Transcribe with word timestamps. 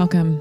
Welcome. 0.00 0.40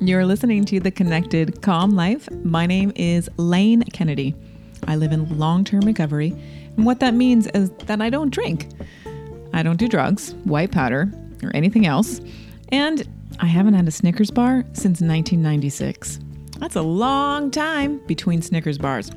You're 0.00 0.24
listening 0.24 0.64
to 0.66 0.78
The 0.78 0.92
Connected 0.92 1.62
Calm 1.62 1.96
Life. 1.96 2.30
My 2.44 2.64
name 2.64 2.92
is 2.94 3.28
Lane 3.38 3.82
Kennedy. 3.92 4.36
I 4.86 4.94
live 4.94 5.10
in 5.10 5.36
long 5.36 5.64
term 5.64 5.80
recovery, 5.80 6.30
and 6.76 6.86
what 6.86 7.00
that 7.00 7.14
means 7.14 7.48
is 7.48 7.70
that 7.86 8.00
I 8.00 8.08
don't 8.08 8.30
drink. 8.30 8.68
I 9.52 9.64
don't 9.64 9.78
do 9.78 9.88
drugs, 9.88 10.34
white 10.44 10.70
powder, 10.70 11.10
or 11.42 11.50
anything 11.54 11.86
else, 11.86 12.20
and 12.70 13.02
I 13.40 13.46
haven't 13.46 13.74
had 13.74 13.88
a 13.88 13.90
Snickers 13.90 14.30
bar 14.30 14.62
since 14.74 15.00
1996. 15.00 16.20
That's 16.58 16.76
a 16.76 16.82
long 16.82 17.50
time 17.50 17.98
between 18.06 18.42
Snickers 18.42 18.78
bars. 18.78 19.10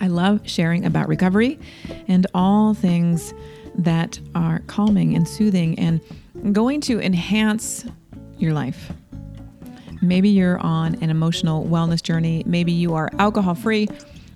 I 0.00 0.06
love 0.06 0.42
sharing 0.44 0.84
about 0.84 1.08
recovery 1.08 1.58
and 2.06 2.24
all 2.34 2.72
things 2.72 3.34
that 3.74 4.20
are 4.34 4.60
calming 4.68 5.16
and 5.16 5.26
soothing 5.26 5.78
and 5.78 6.00
going 6.52 6.80
to 6.82 7.00
enhance 7.00 7.84
your 8.40 8.52
life. 8.52 8.92
Maybe 10.00 10.28
you're 10.28 10.58
on 10.60 10.94
an 11.02 11.10
emotional 11.10 11.64
wellness 11.64 12.02
journey. 12.02 12.42
Maybe 12.46 12.72
you 12.72 12.94
are 12.94 13.10
alcohol 13.18 13.54
free. 13.54 13.88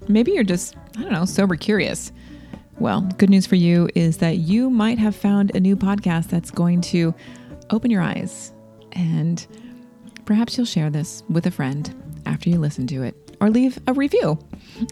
Maybe 0.08 0.32
you're 0.32 0.44
just, 0.44 0.76
I 0.98 1.02
don't 1.02 1.12
know, 1.12 1.24
sober 1.24 1.56
curious. 1.56 2.12
Well, 2.78 3.02
good 3.18 3.30
news 3.30 3.46
for 3.46 3.54
you 3.54 3.88
is 3.94 4.16
that 4.18 4.38
you 4.38 4.68
might 4.70 4.98
have 4.98 5.14
found 5.14 5.54
a 5.54 5.60
new 5.60 5.76
podcast 5.76 6.28
that's 6.28 6.50
going 6.50 6.80
to 6.82 7.14
open 7.70 7.90
your 7.90 8.02
eyes. 8.02 8.52
And 8.92 9.46
perhaps 10.24 10.56
you'll 10.56 10.66
share 10.66 10.90
this 10.90 11.22
with 11.28 11.46
a 11.46 11.50
friend 11.50 11.94
after 12.26 12.50
you 12.50 12.58
listen 12.58 12.86
to 12.88 13.02
it 13.02 13.14
or 13.40 13.50
leave 13.50 13.78
a 13.86 13.92
review. 13.92 14.38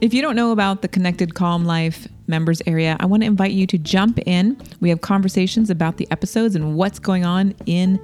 If 0.00 0.14
you 0.14 0.22
don't 0.22 0.36
know 0.36 0.52
about 0.52 0.82
the 0.82 0.88
Connected 0.88 1.34
Calm 1.34 1.64
Life 1.64 2.06
members 2.26 2.62
area, 2.66 2.96
I 3.00 3.06
want 3.06 3.22
to 3.22 3.26
invite 3.26 3.52
you 3.52 3.66
to 3.66 3.78
jump 3.78 4.18
in. 4.26 4.60
We 4.80 4.88
have 4.88 5.00
conversations 5.00 5.70
about 5.70 5.96
the 5.96 6.06
episodes 6.10 6.54
and 6.54 6.76
what's 6.76 6.98
going 6.98 7.24
on 7.24 7.54
in 7.66 8.00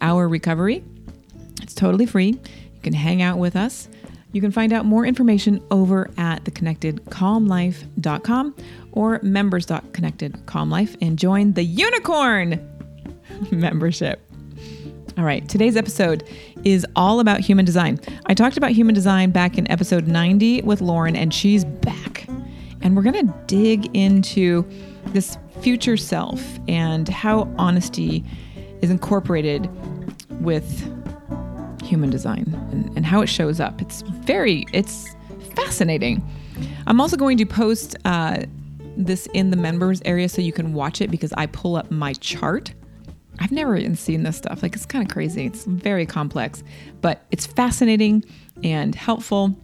our 0.00 0.28
recovery. 0.28 0.84
It's 1.62 1.74
totally 1.74 2.06
free. 2.06 2.28
You 2.28 2.80
can 2.82 2.92
hang 2.92 3.22
out 3.22 3.38
with 3.38 3.56
us. 3.56 3.88
You 4.32 4.40
can 4.40 4.52
find 4.52 4.72
out 4.72 4.84
more 4.84 5.06
information 5.06 5.60
over 5.70 6.10
at 6.18 6.44
theconnectedcalmlife.com 6.44 8.54
or 8.92 9.20
members.connectedcalmlife 9.22 10.96
and 11.00 11.18
join 11.18 11.54
the 11.54 11.64
unicorn 11.64 12.68
membership. 13.50 14.20
All 15.16 15.24
right, 15.24 15.48
today's 15.48 15.76
episode 15.76 16.28
is 16.62 16.86
all 16.94 17.20
about 17.20 17.40
human 17.40 17.64
design. 17.64 17.98
I 18.26 18.34
talked 18.34 18.56
about 18.56 18.70
human 18.70 18.94
design 18.94 19.32
back 19.32 19.58
in 19.58 19.68
episode 19.70 20.06
90 20.06 20.62
with 20.62 20.80
Lauren, 20.80 21.16
and 21.16 21.34
she's 21.34 21.64
back. 21.64 22.28
And 22.82 22.94
we're 22.94 23.02
going 23.02 23.26
to 23.26 23.34
dig 23.46 23.96
into 23.96 24.64
this 25.06 25.36
future 25.60 25.96
self 25.96 26.40
and 26.68 27.08
how 27.08 27.52
honesty 27.58 28.24
is 28.82 28.90
incorporated 28.90 29.68
with 30.40 30.84
human 31.82 32.10
design 32.10 32.52
and, 32.70 32.96
and 32.96 33.06
how 33.06 33.20
it 33.20 33.28
shows 33.28 33.60
up. 33.60 33.80
It's 33.80 34.02
very, 34.02 34.66
it's 34.72 35.14
fascinating. 35.54 36.22
I'm 36.86 37.00
also 37.00 37.16
going 37.16 37.38
to 37.38 37.46
post 37.46 37.96
uh, 38.04 38.42
this 38.96 39.26
in 39.32 39.50
the 39.50 39.56
members 39.56 40.02
area 40.04 40.28
so 40.28 40.42
you 40.42 40.52
can 40.52 40.72
watch 40.74 41.00
it 41.00 41.10
because 41.10 41.32
I 41.34 41.46
pull 41.46 41.76
up 41.76 41.90
my 41.90 42.12
chart 42.14 42.74
I've 43.40 43.52
never 43.52 43.76
even 43.76 43.94
seen 43.94 44.24
this 44.24 44.36
stuff. 44.36 44.62
Like, 44.62 44.74
it's 44.74 44.86
kind 44.86 45.06
of 45.06 45.12
crazy. 45.12 45.46
It's 45.46 45.64
very 45.64 46.06
complex, 46.06 46.62
but 47.00 47.24
it's 47.30 47.46
fascinating 47.46 48.24
and 48.64 48.94
helpful. 48.94 49.56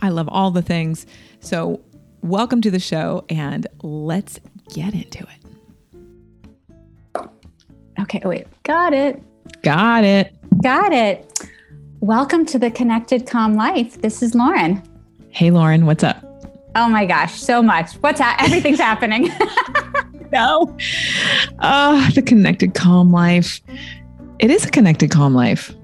I 0.00 0.10
love 0.10 0.28
all 0.28 0.50
the 0.50 0.62
things. 0.62 1.06
So, 1.40 1.80
welcome 2.20 2.60
to 2.60 2.70
the 2.70 2.78
show 2.78 3.24
and 3.30 3.66
let's 3.82 4.40
get 4.74 4.92
into 4.92 5.20
it. 5.20 5.45
Okay, 7.98 8.20
oh, 8.24 8.28
wait. 8.28 8.46
Got 8.62 8.92
it. 8.92 9.22
Got 9.62 10.04
it. 10.04 10.34
Got 10.62 10.92
it. 10.92 11.48
Welcome 12.00 12.44
to 12.46 12.58
the 12.58 12.70
Connected 12.70 13.26
Calm 13.26 13.54
Life. 13.54 14.02
This 14.02 14.22
is 14.22 14.34
Lauren. 14.34 14.82
Hey, 15.30 15.50
Lauren, 15.50 15.86
what's 15.86 16.04
up? 16.04 16.22
Oh 16.74 16.90
my 16.90 17.06
gosh, 17.06 17.40
so 17.40 17.62
much. 17.62 17.94
What's 17.94 18.20
ha- 18.20 18.36
everything's 18.38 18.78
happening. 18.78 19.30
no. 20.32 20.76
Uh, 21.60 22.10
the 22.10 22.20
connected 22.20 22.74
calm 22.74 23.10
life. 23.10 23.62
It 24.40 24.50
is 24.50 24.66
a 24.66 24.70
connected 24.70 25.10
calm 25.10 25.34
life. 25.34 25.74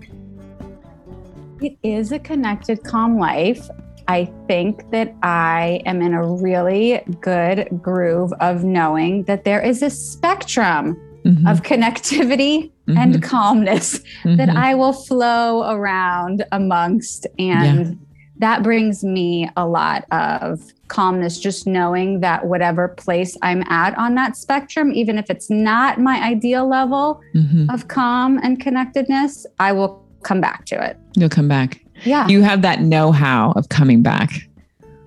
It 1.63 1.79
is 1.83 2.13
a 2.13 2.19
connected 2.19 2.85
calm 2.85 3.19
life. 3.19 3.71
I 4.07 4.31
think 4.49 4.91
that 4.91 5.15
I 5.23 5.81
am 5.87 6.03
in 6.03 6.13
a 6.13 6.27
really 6.27 7.03
good 7.23 7.81
groove 7.81 8.35
of 8.41 8.65
knowing 8.65 9.23
that 9.25 9.45
there 9.45 9.63
is 9.63 9.83
a 9.83 9.89
spectrum 9.89 11.01
mm-hmm. 11.25 11.47
of 11.47 11.63
connectivity 11.63 12.71
mm-hmm. 12.87 12.97
and 12.97 13.23
calmness 13.23 13.99
mm-hmm. 13.99 14.37
that 14.37 14.51
I 14.51 14.75
will 14.75 14.93
flow 14.93 15.71
around 15.71 16.45
amongst. 16.53 17.27
And 17.39 17.87
yeah. 17.87 17.95
that 18.39 18.63
brings 18.63 19.05
me 19.05 19.49
a 19.57 19.67
lot 19.67 20.05
of 20.11 20.73
calmness, 20.89 21.41
just 21.41 21.67
knowing 21.67 22.21
that 22.21 22.47
whatever 22.47 22.89
place 22.89 23.37
I'm 23.43 23.63
at 23.71 23.97
on 23.97 24.15
that 24.17 24.37
spectrum, 24.37 24.93
even 24.93 25.19
if 25.19 25.31
it's 25.31 25.49
not 25.49 25.99
my 25.99 26.23
ideal 26.23 26.69
level 26.69 27.21
mm-hmm. 27.35 27.71
of 27.71 27.89
calm 27.89 28.39
and 28.43 28.61
connectedness, 28.61 29.47
I 29.59 29.73
will 29.73 30.05
come 30.23 30.41
back 30.41 30.67
to 30.67 30.85
it. 30.85 30.99
You'll 31.17 31.31
come 31.31 31.49
back. 31.49 31.81
Yeah. 32.05 32.29
You 32.29 32.43
have 32.43 32.63
that 32.63 32.81
know 32.81 33.13
how 33.13 33.53
of 33.53 33.69
coming 33.69 34.03
back. 34.03 34.31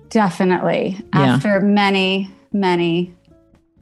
Definitely. 0.08 0.96
Yeah. 1.14 1.20
After 1.34 1.60
many, 1.60 2.30
many, 2.52 3.14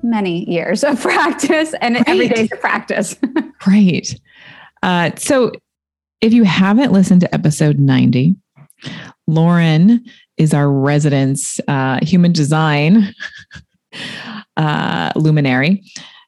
many 0.04 0.48
years 0.48 0.84
of 0.84 1.00
practice 1.00 1.74
and 1.80 1.96
right. 1.96 2.08
every 2.08 2.28
day 2.28 2.46
to 2.46 2.56
practice. 2.56 3.16
right. 3.66 4.14
Uh, 4.82 5.10
so 5.16 5.50
if 6.20 6.32
you 6.32 6.44
haven't 6.44 6.92
listened 6.92 7.22
to 7.22 7.34
episode 7.34 7.78
90, 7.78 8.36
Lauren 9.26 10.04
is 10.36 10.52
our 10.52 10.70
residence 10.70 11.58
uh, 11.68 11.98
human 12.02 12.32
design 12.32 13.14
uh, 14.56 15.12
luminary. 15.16 15.82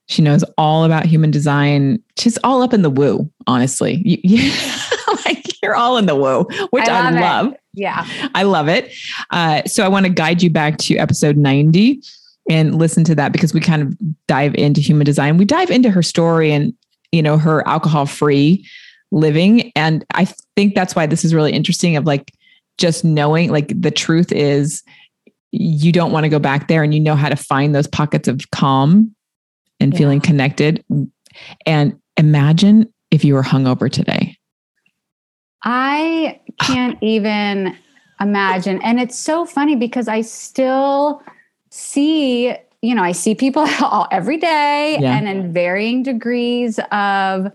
She 0.09 0.23
knows 0.23 0.45
all 0.57 0.85
about 0.85 1.05
human 1.05 1.31
design. 1.31 2.03
She's 2.17 2.39
all 2.45 2.63
up 2.63 2.73
in 2.73 2.83
the 2.83 2.91
woo, 2.91 3.31
honestly. 3.47 4.01
You, 4.05 4.19
you 4.23 4.53
like 5.25 5.45
you're 5.63 5.75
all 5.75 5.97
in 5.97 6.07
the 6.07 6.15
woo, 6.15 6.45
which 6.71 6.89
I 6.89 7.11
love. 7.11 7.15
I 7.15 7.21
love. 7.21 7.55
Yeah. 7.75 8.07
I 8.35 8.43
love 8.45 8.69
it. 8.69 8.95
Uh, 9.31 9.65
so 9.65 9.85
I 9.85 9.89
want 9.89 10.07
to 10.07 10.13
guide 10.13 10.43
you 10.43 10.51
back 10.51 10.79
to 10.79 10.97
episode 10.97 11.37
90 11.37 12.01
and 12.49 12.79
listen 12.79 13.05
to 13.05 13.15
that 13.15 13.33
because 13.33 13.53
we 13.53 13.61
kind 13.61 13.83
of 13.83 13.97
dive 14.29 14.55
into 14.55 14.81
human 14.81 15.05
design. 15.05 15.37
We 15.37 15.45
dive 15.45 15.71
into 15.71 15.91
her 15.91 16.03
story 16.03 16.53
and, 16.53 16.73
you 17.13 17.23
know, 17.23 17.39
her 17.39 17.67
alcohol 17.67 18.07
free 18.07 18.67
living. 19.11 19.73
And 19.75 20.05
I 20.15 20.27
think 20.57 20.75
that's 20.75 20.95
why 20.95 21.07
this 21.07 21.25
is 21.25 21.35
really 21.35 21.53
interesting 21.53 21.97
of 21.97 22.07
like, 22.07 22.33
just 22.79 23.05
knowing 23.05 23.51
like 23.51 23.73
the 23.81 23.91
truth 23.91 24.33
is 24.33 24.83
you 25.51 25.93
don't 25.93 26.13
want 26.13 26.25
to 26.25 26.29
go 26.29 26.39
back 26.39 26.69
there 26.69 26.83
and 26.83 26.93
you 26.93 27.01
know 27.01 27.17
how 27.17 27.29
to 27.29 27.37
find 27.37 27.75
those 27.75 27.87
pockets 27.87 28.29
of 28.29 28.41
calm 28.51 29.15
and 29.81 29.93
yeah. 29.93 29.99
feeling 29.99 30.21
connected. 30.21 30.85
And 31.65 31.99
imagine 32.17 32.93
if 33.11 33.25
you 33.25 33.35
were 33.35 33.43
hungover 33.43 33.91
today. 33.91 34.37
I 35.65 36.41
can't 36.61 36.99
even 37.03 37.77
imagine. 38.21 38.81
And 38.83 39.01
it's 39.01 39.19
so 39.19 39.47
funny 39.47 39.77
because 39.77 40.09
I 40.09 40.21
still 40.21 41.23
see, 41.77 42.55
you 42.83 42.95
know, 42.95 43.03
I 43.03 43.13
see 43.13 43.35
people 43.35 43.67
all, 43.81 44.09
every 44.11 44.37
day 44.37 44.99
yeah. 45.01 45.17
and 45.17 45.29
in 45.29 45.53
varying 45.53 46.03
degrees 46.03 46.79
of 46.91 47.53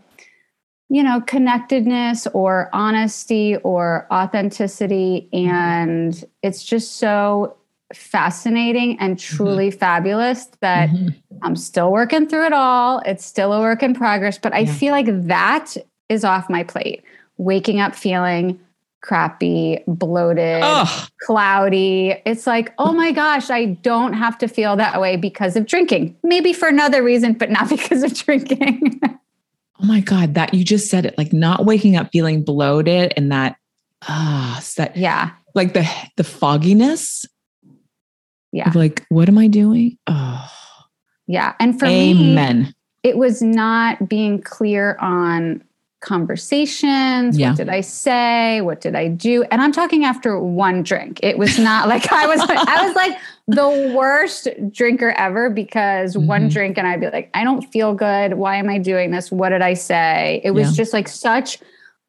you 0.91 1.01
know, 1.01 1.21
connectedness 1.21 2.27
or 2.33 2.69
honesty 2.73 3.55
or 3.63 4.05
authenticity. 4.11 5.29
And 5.31 6.21
it's 6.43 6.65
just 6.65 6.97
so 6.97 7.55
fascinating 7.93 8.99
and 8.99 9.15
mm-hmm. 9.15 9.37
truly 9.37 9.69
mm-hmm. 9.69 9.79
fabulous 9.79 10.47
that 10.59 10.89
mm-hmm. 10.89 11.07
I'm 11.43 11.55
still 11.55 11.93
working 11.93 12.27
through 12.27 12.47
it 12.47 12.53
all. 12.53 13.01
It's 13.05 13.23
still 13.23 13.53
a 13.53 13.61
work 13.61 13.81
in 13.81 13.93
progress, 13.93 14.37
but 14.37 14.53
I 14.53 14.59
yeah. 14.59 14.73
feel 14.73 14.91
like 14.91 15.05
that 15.27 15.77
is 16.09 16.25
off 16.25 16.49
my 16.49 16.61
plate. 16.61 17.03
Waking 17.37 17.79
up 17.79 17.95
feeling 17.95 18.59
crappy, 19.01 19.79
bloated, 19.87 20.61
Ugh. 20.63 21.09
cloudy. 21.21 22.15
It's 22.25 22.47
like, 22.47 22.73
oh 22.77 22.93
my 22.93 23.11
gosh, 23.11 23.49
I 23.49 23.65
don't 23.65 24.13
have 24.13 24.37
to 24.39 24.47
feel 24.47 24.75
that 24.77 25.01
way 25.01 25.17
because 25.17 25.55
of 25.55 25.65
drinking. 25.65 26.15
Maybe 26.23 26.53
for 26.53 26.67
another 26.67 27.03
reason, 27.03 27.33
but 27.33 27.49
not 27.49 27.69
because 27.69 28.03
of 28.03 28.13
drinking. 28.13 29.01
Oh 29.03 29.85
my 29.85 29.99
God, 29.99 30.35
that 30.35 30.53
you 30.53 30.63
just 30.63 30.89
said 30.89 31.05
it 31.05 31.17
like 31.17 31.33
not 31.33 31.65
waking 31.65 31.95
up 31.95 32.11
feeling 32.11 32.43
bloated 32.43 33.13
and 33.17 33.31
that, 33.31 33.57
ah, 34.03 34.57
uh, 34.57 34.61
that, 34.77 34.95
yeah, 34.95 35.31
like 35.55 35.73
the, 35.73 35.89
the 36.17 36.23
fogginess. 36.23 37.25
Yeah. 38.53 38.71
like, 38.75 39.05
what 39.09 39.29
am 39.29 39.37
I 39.37 39.47
doing? 39.47 39.97
Oh, 40.07 40.51
yeah. 41.25 41.55
And 41.59 41.79
for 41.79 41.85
Amen. 41.85 42.63
me, 42.63 42.73
it 43.01 43.17
was 43.17 43.41
not 43.41 44.09
being 44.09 44.41
clear 44.41 44.97
on 44.99 45.63
conversations? 46.01 47.37
Yeah. 47.37 47.49
What 47.49 47.57
did 47.57 47.69
I 47.69 47.81
say? 47.81 48.61
What 48.61 48.81
did 48.81 48.95
I 48.95 49.07
do? 49.07 49.43
And 49.43 49.61
I'm 49.61 49.71
talking 49.71 50.03
after 50.03 50.39
one 50.39 50.83
drink. 50.83 51.19
It 51.23 51.37
was 51.37 51.57
not 51.57 51.87
like 51.87 52.11
I 52.11 52.27
was 52.27 52.41
I 52.41 52.85
was 52.85 52.95
like 52.95 53.17
the 53.47 53.93
worst 53.95 54.47
drinker 54.71 55.11
ever 55.11 55.49
because 55.49 56.15
mm-hmm. 56.15 56.27
one 56.27 56.49
drink 56.49 56.77
and 56.77 56.87
I'd 56.87 56.99
be 56.99 57.09
like, 57.09 57.29
I 57.33 57.43
don't 57.43 57.61
feel 57.61 57.93
good. 57.93 58.33
Why 58.33 58.57
am 58.57 58.69
I 58.69 58.77
doing 58.77 59.11
this? 59.11 59.31
What 59.31 59.49
did 59.49 59.61
I 59.61 59.73
say? 59.73 60.41
It 60.43 60.51
was 60.51 60.71
yeah. 60.71 60.83
just 60.83 60.93
like 60.93 61.07
such 61.07 61.59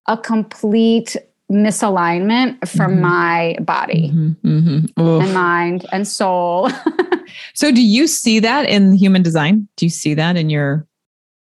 a 0.09 0.17
complete 0.17 1.17
misalignment 1.51 2.67
from 2.67 2.93
mm-hmm. 2.93 3.03
my 3.03 3.57
body 3.61 4.11
mm-hmm. 4.11 4.49
mm-hmm. 4.49 5.21
and 5.21 5.35
mind 5.35 5.87
and 5.93 6.09
soul. 6.09 6.71
so 7.55 7.71
do 7.71 7.83
you 7.83 8.07
see 8.07 8.41
that 8.41 8.69
in 8.69 8.95
human 8.95 9.23
design? 9.23 9.69
Do 9.77 9.87
you 9.87 9.91
see 9.91 10.15
that 10.15 10.37
in 10.37 10.49
your 10.49 10.87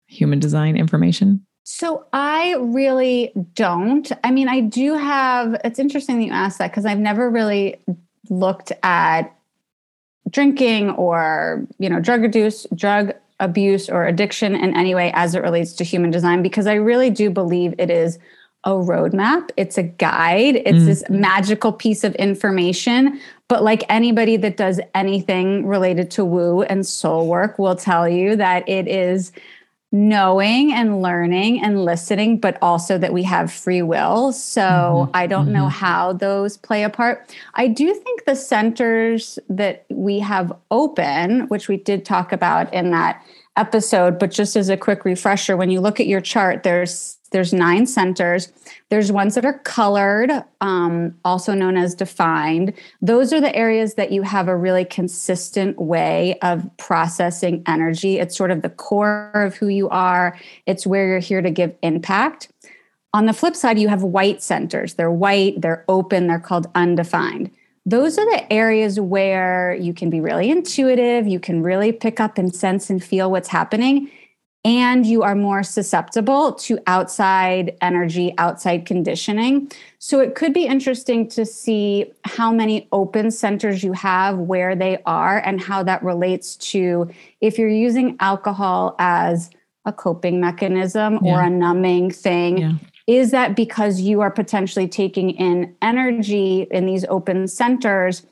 human 0.07 0.39
design 0.39 0.75
information? 0.75 1.45
So 1.71 2.07
I 2.11 2.55
really 2.59 3.31
don't. 3.53 4.11
I 4.23 4.31
mean, 4.31 4.49
I 4.49 4.59
do 4.59 4.95
have, 4.95 5.55
it's 5.63 5.77
interesting 5.77 6.17
that 6.17 6.25
you 6.25 6.31
asked 6.31 6.57
that 6.57 6.71
because 6.71 6.83
I've 6.83 6.97
never 6.97 7.29
really 7.29 7.79
looked 8.27 8.71
at 8.81 9.31
drinking 10.31 10.89
or, 10.89 11.67
you 11.77 11.87
know, 11.87 11.99
drug 11.99 12.25
abuse, 12.25 12.65
drug 12.73 13.13
abuse 13.39 13.87
or 13.87 14.07
addiction 14.07 14.55
in 14.55 14.75
any 14.75 14.95
way 14.95 15.11
as 15.13 15.35
it 15.35 15.43
relates 15.43 15.73
to 15.73 15.83
human 15.83 16.09
design 16.09 16.41
because 16.41 16.65
I 16.65 16.73
really 16.73 17.11
do 17.11 17.29
believe 17.29 17.75
it 17.77 17.91
is 17.91 18.17
a 18.63 18.71
roadmap. 18.71 19.51
It's 19.55 19.77
a 19.77 19.83
guide. 19.83 20.55
It's 20.65 20.79
mm. 20.79 20.85
this 20.85 21.03
magical 21.07 21.71
piece 21.71 22.03
of 22.03 22.15
information. 22.15 23.21
But 23.47 23.63
like 23.63 23.83
anybody 23.89 24.37
that 24.37 24.57
does 24.57 24.79
anything 24.95 25.67
related 25.67 26.09
to 26.11 26.25
woo 26.25 26.63
and 26.63 26.85
soul 26.85 27.27
work 27.27 27.59
will 27.59 27.75
tell 27.75 28.09
you 28.09 28.35
that 28.37 28.67
it 28.67 28.87
is 28.87 29.31
knowing 29.91 30.71
and 30.71 31.01
learning 31.01 31.61
and 31.63 31.83
listening, 31.83 32.37
but 32.37 32.57
also 32.61 32.97
that 32.97 33.11
we 33.11 33.23
have 33.23 33.51
free 33.51 33.81
will. 33.81 34.31
So 34.31 34.61
mm-hmm. 34.61 35.11
I 35.13 35.25
don't 35.27 35.45
mm-hmm. 35.45 35.53
know 35.53 35.67
how 35.67 36.13
those 36.13 36.57
play 36.57 36.83
a 36.83 36.89
part. 36.89 37.35
I 37.55 37.67
do 37.67 37.93
think 37.93 38.25
the 38.25 38.35
centers 38.35 39.39
that 39.49 39.85
we 39.89 40.19
have 40.19 40.53
open, 40.69 41.47
which 41.47 41.67
we 41.67 41.77
did 41.77 42.05
talk 42.05 42.31
about 42.31 42.71
in 42.73 42.91
that 42.91 43.23
episode, 43.57 44.19
but 44.19 44.31
just 44.31 44.55
as 44.55 44.69
a 44.69 44.77
quick 44.77 45.05
refresher, 45.05 45.57
when 45.57 45.69
you 45.69 45.81
look 45.81 45.99
at 45.99 46.07
your 46.07 46.21
chart, 46.21 46.63
there's 46.63 47.18
there's 47.31 47.53
nine 47.53 47.85
centers. 47.85 48.51
There's 48.89 49.11
ones 49.11 49.35
that 49.35 49.45
are 49.45 49.59
colored, 49.59 50.31
um, 50.61 51.15
also 51.23 51.53
known 51.53 51.77
as 51.77 51.93
defined. 51.93 52.73
Those 53.01 53.31
are 53.33 53.41
the 53.41 53.55
areas 53.55 53.95
that 53.95 54.11
you 54.11 54.23
have 54.23 54.47
a 54.47 54.55
really 54.55 54.85
consistent 54.85 55.79
way 55.79 56.37
of 56.41 56.69
processing 56.77 57.63
energy. 57.67 58.19
It's 58.19 58.35
sort 58.35 58.51
of 58.51 58.61
the 58.61 58.69
core 58.69 59.31
of 59.33 59.55
who 59.55 59.67
you 59.67 59.89
are, 59.89 60.37
it's 60.65 60.87
where 60.87 61.07
you're 61.07 61.19
here 61.19 61.41
to 61.41 61.51
give 61.51 61.75
impact. 61.83 62.49
On 63.13 63.25
the 63.25 63.33
flip 63.33 63.55
side, 63.55 63.79
you 63.79 63.87
have 63.87 64.03
white 64.03 64.43
centers. 64.43 64.93
They're 64.93 65.11
white, 65.11 65.61
they're 65.61 65.83
open, 65.87 66.27
they're 66.27 66.39
called 66.39 66.67
undefined. 66.75 67.51
Those 67.85 68.19
are 68.19 68.25
the 68.25 68.53
areas 68.53 68.99
where 68.99 69.73
you 69.73 69.93
can 69.93 70.11
be 70.11 70.19
really 70.19 70.51
intuitive, 70.51 71.27
you 71.27 71.39
can 71.39 71.63
really 71.63 71.91
pick 71.91 72.19
up 72.19 72.37
and 72.37 72.53
sense 72.53 72.89
and 72.89 73.03
feel 73.03 73.31
what's 73.31 73.47
happening 73.47 74.11
and 74.65 75.05
you 75.05 75.23
are 75.23 75.35
more 75.35 75.63
susceptible 75.63 76.51
to 76.53 76.77
outside 76.85 77.77
energy, 77.81 78.33
outside 78.37 78.85
conditioning. 78.85 79.71
So 79.99 80.19
it 80.19 80.35
could 80.35 80.53
be 80.53 80.65
interesting 80.65 81.29
to 81.29 81.45
see 81.45 82.11
how 82.25 82.51
many 82.51 82.87
open 82.91 83.31
centers 83.31 83.83
you 83.83 83.93
have, 83.93 84.37
where 84.37 84.75
they 84.75 85.01
are, 85.05 85.39
and 85.39 85.61
how 85.61 85.83
that 85.83 86.03
relates 86.03 86.55
to 86.57 87.09
if 87.39 87.57
you're 87.57 87.69
using 87.69 88.17
alcohol 88.19 88.95
as 88.99 89.49
a 89.85 89.93
coping 89.93 90.41
mechanism 90.41 91.19
yeah. 91.21 91.31
or 91.31 91.41
a 91.41 91.49
numbing 91.49 92.11
thing. 92.11 92.57
Yeah. 92.57 92.73
Is 93.07 93.31
that 93.31 93.55
because 93.55 94.01
you 94.01 94.21
are 94.21 94.29
potentially 94.29 94.87
taking 94.87 95.31
in 95.31 95.75
energy 95.81 96.67
in 96.69 96.85
these 96.85 97.05
open 97.05 97.47
centers? 97.47 98.23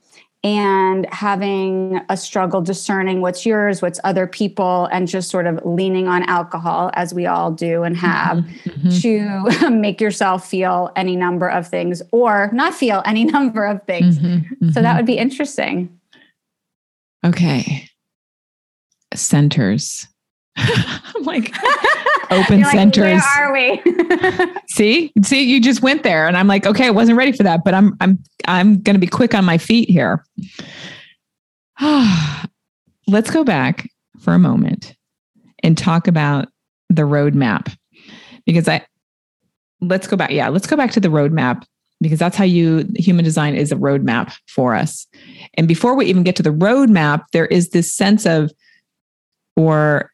And 0.43 1.11
having 1.11 1.99
a 2.09 2.15
struggle 2.15 2.61
discerning 2.61 3.21
what's 3.21 3.45
yours, 3.45 3.81
what's 3.81 3.99
other 4.03 4.27
people, 4.27 4.87
and 4.91 5.07
just 5.07 5.29
sort 5.29 5.47
of 5.47 5.59
leaning 5.65 6.07
on 6.07 6.23
alcohol, 6.23 6.91
as 6.93 7.13
we 7.13 7.25
all 7.25 7.51
do 7.51 7.83
and 7.83 7.97
have, 7.97 8.37
mm-hmm. 8.37 8.87
mm-hmm. 8.87 9.59
to 9.59 9.69
make 9.71 9.99
yourself 9.99 10.47
feel 10.47 10.91
any 10.95 11.15
number 11.15 11.49
of 11.49 11.67
things 11.67 12.01
or 12.11 12.49
not 12.53 12.73
feel 12.73 13.01
any 13.05 13.25
number 13.37 13.65
of 13.65 13.83
things. 13.83 14.19
Mm-hmm. 14.19 14.69
So 14.69 14.81
that 14.81 14.89
mm-hmm. 14.89 14.97
would 14.97 15.05
be 15.05 15.17
interesting. 15.17 15.99
Okay. 17.25 17.89
Centers. 19.13 20.07
I'm 20.57 21.23
like, 21.23 21.53
open 22.31 22.61
like, 22.61 22.71
centers. 22.71 23.21
Where 23.21 23.45
are 23.45 23.53
we? 23.53 23.81
see, 24.67 25.11
see, 25.23 25.43
you 25.43 25.61
just 25.61 25.81
went 25.81 26.03
there, 26.03 26.27
and 26.27 26.37
I'm 26.37 26.47
like, 26.47 26.65
okay, 26.65 26.87
I 26.87 26.91
wasn't 26.91 27.17
ready 27.17 27.31
for 27.31 27.43
that, 27.43 27.63
but 27.63 27.73
I'm, 27.73 27.95
I'm, 28.01 28.23
I'm 28.47 28.81
going 28.81 28.95
to 28.95 28.99
be 28.99 29.07
quick 29.07 29.33
on 29.33 29.45
my 29.45 29.57
feet 29.57 29.89
here. 29.89 30.23
Let's 33.07 33.31
go 33.31 33.43
back 33.43 33.89
for 34.19 34.33
a 34.33 34.39
moment 34.39 34.95
and 35.63 35.77
talk 35.77 36.07
about 36.07 36.49
the 36.89 37.03
roadmap, 37.03 37.75
because 38.45 38.67
I, 38.67 38.85
let's 39.81 40.07
go 40.07 40.17
back. 40.17 40.31
Yeah, 40.31 40.49
let's 40.49 40.67
go 40.67 40.75
back 40.75 40.91
to 40.91 40.99
the 40.99 41.09
roadmap 41.09 41.63
because 42.01 42.19
that's 42.19 42.37
how 42.37 42.43
you 42.43 42.87
human 42.95 43.25
design 43.25 43.55
is 43.55 43.71
a 43.71 43.75
roadmap 43.75 44.35
for 44.47 44.75
us. 44.75 45.07
And 45.55 45.67
before 45.67 45.95
we 45.95 46.05
even 46.05 46.23
get 46.23 46.35
to 46.37 46.43
the 46.43 46.51
roadmap, 46.51 47.23
there 47.33 47.47
is 47.47 47.69
this 47.69 47.93
sense 47.93 48.25
of, 48.25 48.51
or 49.55 50.11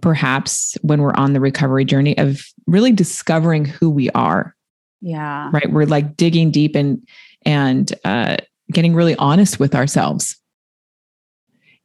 perhaps 0.00 0.76
when 0.82 1.02
we're 1.02 1.14
on 1.14 1.32
the 1.32 1.40
recovery 1.40 1.84
journey 1.84 2.16
of 2.18 2.42
really 2.66 2.92
discovering 2.92 3.64
who 3.64 3.90
we 3.90 4.10
are. 4.10 4.54
Yeah. 5.00 5.50
Right. 5.52 5.70
We're 5.70 5.86
like 5.86 6.16
digging 6.16 6.50
deep 6.50 6.76
and 6.76 7.06
and 7.46 7.92
uh, 8.04 8.36
getting 8.70 8.94
really 8.94 9.16
honest 9.16 9.58
with 9.58 9.74
ourselves. 9.74 10.36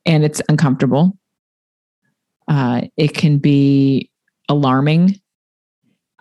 And 0.06 0.24
it's 0.24 0.42
uncomfortable. 0.50 1.18
Uh, 2.48 2.82
it 2.98 3.14
can 3.14 3.38
be 3.38 4.12
alarming. 4.50 5.20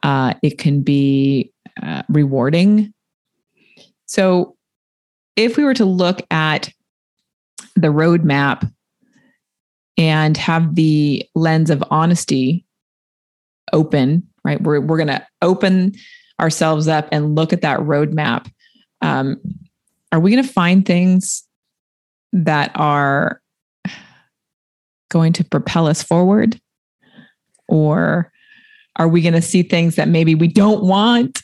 Uh, 0.03 0.35
it 0.43 0.59
can 0.59 0.83
be 0.83 1.53
uh, 1.83 2.03
rewarding. 2.09 2.93
So, 4.07 4.57
if 5.37 5.57
we 5.57 5.65
were 5.65 5.75
to 5.75 5.85
look 5.85 6.23
at 6.31 6.71
the 7.75 7.89
roadmap 7.89 8.73
and 9.97 10.37
have 10.37 10.75
the 10.75 11.29
lens 11.35 11.71
of 11.71 11.85
honesty 11.91 12.65
open, 13.73 14.27
right? 14.45 14.61
We're, 14.61 14.81
we're 14.81 14.97
going 14.97 15.09
to 15.09 15.27
open 15.43 15.95
ourselves 16.41 16.89
up 16.89 17.09
and 17.13 17.35
look 17.35 17.53
at 17.53 17.63
that 17.63 17.81
roadmap. 17.81 18.51
Um, 19.03 19.41
are 20.13 20.21
we 20.21 20.31
going 20.31 20.45
to 20.45 20.53
find 20.53 20.85
things 20.85 21.45
that 22.33 22.73
are 22.75 23.41
going 25.11 25.33
to 25.35 25.45
propel 25.45 25.87
us 25.87 26.03
forward? 26.03 26.61
Or 27.69 28.33
are 28.97 29.09
we 29.09 29.23
going 29.23 29.35
to 29.35 29.43
see 29.43 29.63
things 29.63 29.97
that 29.97 30.09
maybe 30.09 30.35
we 30.35 30.49
don't 30.49 30.85
want? 30.85 31.43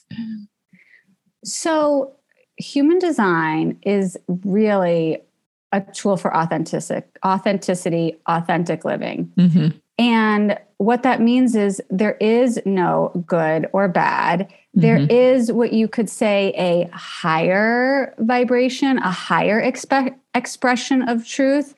So, 1.45 2.15
human 2.57 2.99
design 2.99 3.79
is 3.83 4.17
really 4.29 5.23
a 5.73 5.81
tool 5.81 6.17
for 6.17 6.35
authentic 6.35 7.05
authenticity 7.25 8.17
authentic 8.27 8.85
living 8.85 9.33
mm-hmm. 9.37 9.69
and 9.99 10.59
what 10.79 11.03
that 11.03 11.21
means 11.21 11.55
is 11.55 11.81
there 11.91 12.17
is 12.21 12.61
no 12.65 13.13
good 13.27 13.69
or 13.73 13.89
bad 13.89 14.41
mm-hmm. 14.41 14.81
there 14.81 14.99
is 14.99 15.53
what 15.53 15.73
you 15.73 15.87
could 15.87 16.09
say 16.09 16.53
a 16.57 16.89
higher 16.97 18.15
vibration 18.19 18.99
a 18.99 19.11
higher 19.11 19.63
expe- 19.63 20.15
expression 20.35 21.09
of 21.09 21.27
truth 21.27 21.75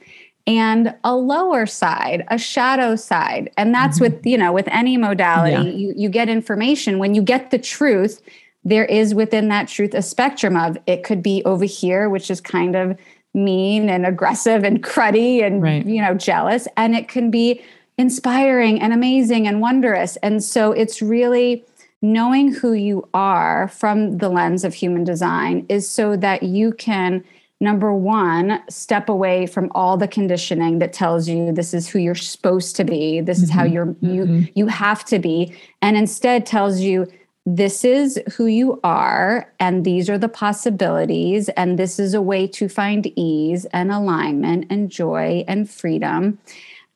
and 0.46 0.94
a 1.04 1.14
lower 1.14 1.66
side 1.66 2.24
a 2.28 2.38
shadow 2.38 2.96
side 2.96 3.50
and 3.56 3.74
that's 3.74 3.98
mm-hmm. 3.98 4.14
with 4.14 4.26
you 4.26 4.36
know 4.38 4.52
with 4.52 4.68
any 4.68 4.96
modality 4.96 5.70
yeah. 5.70 5.76
you, 5.76 5.94
you 5.96 6.08
get 6.08 6.28
information 6.28 6.98
when 6.98 7.14
you 7.14 7.22
get 7.22 7.50
the 7.50 7.58
truth 7.58 8.20
there 8.64 8.84
is 8.84 9.14
within 9.14 9.48
that 9.48 9.68
truth 9.68 9.94
a 9.94 10.02
spectrum 10.02 10.56
of 10.56 10.76
it 10.86 11.04
could 11.04 11.22
be 11.22 11.42
over 11.44 11.64
here 11.64 12.08
which 12.08 12.30
is 12.30 12.40
kind 12.40 12.74
of 12.74 12.98
mean 13.34 13.88
and 13.88 14.04
aggressive 14.04 14.62
and 14.62 14.82
cruddy 14.82 15.42
and 15.42 15.62
right. 15.62 15.86
you 15.86 16.00
know 16.00 16.14
jealous 16.14 16.68
and 16.76 16.94
it 16.94 17.08
can 17.08 17.30
be 17.30 17.62
inspiring 17.96 18.80
and 18.80 18.92
amazing 18.92 19.46
and 19.46 19.60
wondrous 19.60 20.16
and 20.16 20.42
so 20.44 20.72
it's 20.72 21.00
really 21.00 21.64
knowing 22.02 22.52
who 22.52 22.72
you 22.72 23.08
are 23.14 23.68
from 23.68 24.18
the 24.18 24.28
lens 24.28 24.64
of 24.64 24.74
human 24.74 25.04
design 25.04 25.64
is 25.68 25.88
so 25.88 26.16
that 26.16 26.42
you 26.42 26.72
can 26.72 27.24
number 27.60 27.94
one 27.94 28.60
step 28.68 29.08
away 29.08 29.46
from 29.46 29.70
all 29.74 29.96
the 29.96 30.08
conditioning 30.08 30.80
that 30.80 30.92
tells 30.92 31.28
you 31.28 31.52
this 31.52 31.72
is 31.72 31.88
who 31.88 31.98
you're 32.00 32.14
supposed 32.14 32.76
to 32.76 32.84
be 32.84 33.20
this 33.20 33.38
mm-hmm. 33.38 33.44
is 33.44 33.50
how 33.50 33.64
mm-hmm. 33.64 33.72
you're 33.72 33.96
you 34.00 34.24
mm-hmm. 34.24 34.44
you 34.54 34.66
have 34.66 35.04
to 35.04 35.18
be 35.18 35.56
and 35.80 35.96
instead 35.96 36.44
tells 36.44 36.80
you 36.80 37.06
this 37.44 37.84
is 37.84 38.20
who 38.36 38.46
you 38.46 38.78
are, 38.84 39.52
and 39.58 39.84
these 39.84 40.08
are 40.08 40.18
the 40.18 40.28
possibilities, 40.28 41.48
and 41.50 41.78
this 41.78 41.98
is 41.98 42.14
a 42.14 42.22
way 42.22 42.46
to 42.46 42.68
find 42.68 43.06
ease 43.18 43.64
and 43.66 43.90
alignment 43.90 44.66
and 44.70 44.90
joy 44.90 45.44
and 45.48 45.68
freedom. 45.68 46.38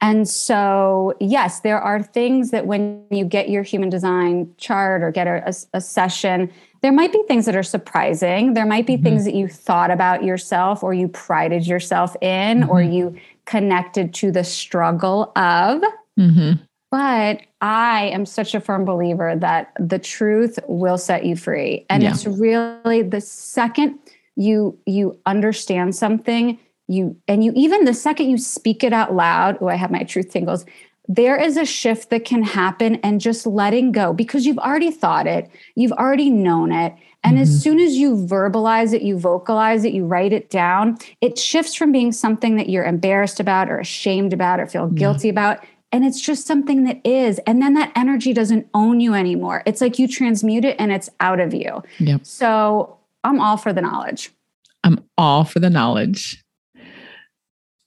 And 0.01 0.29
so, 0.29 1.15
yes, 1.21 1.61
there 1.61 1.81
are 1.81 2.03
things 2.03 2.51
that 2.51 2.67
when 2.67 3.03
you 3.11 3.25
get 3.25 3.49
your 3.49 3.63
human 3.63 3.89
design 3.89 4.55
chart 4.59 5.03
or 5.03 5.11
get 5.11 5.27
a, 5.27 5.49
a, 5.49 5.55
a 5.79 5.81
session, 5.81 6.53
there 6.83 6.93
might 6.93 7.13
be 7.13 7.23
things 7.27 7.47
that 7.47 7.57
are 7.57 7.63
surprising. 7.63 8.55
There 8.55 8.67
might 8.67 8.87
be 8.87 8.95
mm-hmm. 8.95 9.03
things 9.03 9.25
that 9.25 9.35
you 9.35 9.49
thought 9.49 9.91
about 9.91 10.23
yourself 10.23 10.83
or 10.83 10.93
you 10.95 11.09
prided 11.09 11.67
yourself 11.67 12.15
in 12.21 12.61
mm-hmm. 12.61 12.71
or 12.71 12.83
you 12.83 13.17
connected 13.47 14.13
to 14.15 14.31
the 14.31 14.45
struggle 14.45 15.33
of. 15.35 15.83
Mm-hmm. 16.19 16.63
But 16.97 17.43
I 17.61 18.07
am 18.07 18.25
such 18.25 18.55
a 18.55 18.61
firm 18.61 18.87
believer 18.87 19.37
that 19.37 19.73
the 19.79 19.99
truth 19.99 20.59
will 20.67 20.97
set 20.97 21.27
you 21.27 21.37
free. 21.37 21.85
And 21.91 22.03
yeah. 22.03 22.09
it's 22.09 22.27
really 22.27 23.03
the 23.03 23.21
second 23.21 23.99
you 24.35 24.79
you 24.87 25.19
understand 25.27 25.95
something, 25.95 26.59
you 26.89 27.15
and 27.29 27.45
you 27.45 27.53
even 27.55 27.85
the 27.85 27.93
second 27.93 28.31
you 28.31 28.39
speak 28.39 28.83
it 28.83 28.95
out 28.95 29.15
loud, 29.15 29.59
oh, 29.61 29.69
I 29.69 29.75
have 29.75 29.91
my 29.91 30.05
truth 30.05 30.31
tingles. 30.31 30.65
There 31.07 31.37
is 31.37 31.59
a 31.59 31.67
shift 31.67 32.09
that 32.09 32.25
can 32.25 32.43
happen 32.43 32.95
and 33.03 33.21
just 33.21 33.47
letting 33.47 33.93
go 33.93 34.15
because 34.15 34.47
you've 34.47 34.59
already 34.59 34.91
thought 34.91 35.27
it, 35.27 35.51
you've 35.75 35.93
already 35.93 36.31
known 36.31 36.73
it. 36.73 36.95
And 37.23 37.35
mm-hmm. 37.35 37.43
as 37.43 37.63
soon 37.63 37.79
as 37.79 37.97
you 37.97 38.17
verbalize 38.17 38.95
it, 38.95 39.03
you 39.03 39.19
vocalize 39.19 39.85
it, 39.85 39.93
you 39.93 40.07
write 40.07 40.33
it 40.33 40.49
down, 40.49 40.97
it 41.21 41.39
shifts 41.39 41.75
from 41.75 41.93
being 41.93 42.11
something 42.11 42.57
that 42.57 42.71
you're 42.71 42.87
embarrassed 42.87 43.39
about 43.39 43.69
or 43.69 43.79
ashamed 43.79 44.33
about 44.33 44.61
or 44.61 44.67
feel 44.67 44.89
guilty 44.89 45.29
yeah. 45.29 45.33
about 45.33 45.61
and 45.97 46.05
it's 46.05 46.21
just 46.21 46.47
something 46.47 46.85
that 46.85 47.01
is. 47.07 47.39
And 47.47 47.63
then 47.63 47.73
that 47.73 47.91
energy 47.97 48.35
doesn't 48.35 48.69
own 48.75 49.01
you 49.01 49.15
anymore. 49.15 49.63
It's 49.65 49.81
like 49.81 49.99
you 49.99 50.07
transmute 50.07 50.63
it 50.63 50.77
and 50.79 50.93
it's 50.93 51.09
out 51.21 51.41
of 51.41 51.55
you. 51.55 51.83
Yep. 51.99 52.27
so 52.27 52.99
i'm 53.25 53.41
all 53.41 53.57
for 53.57 53.73
the 53.73 53.81
knowledge. 53.81 54.31
I'm 54.85 55.03
all 55.17 55.45
for 55.45 55.59
the 55.59 55.71
knowledge. 55.71 56.45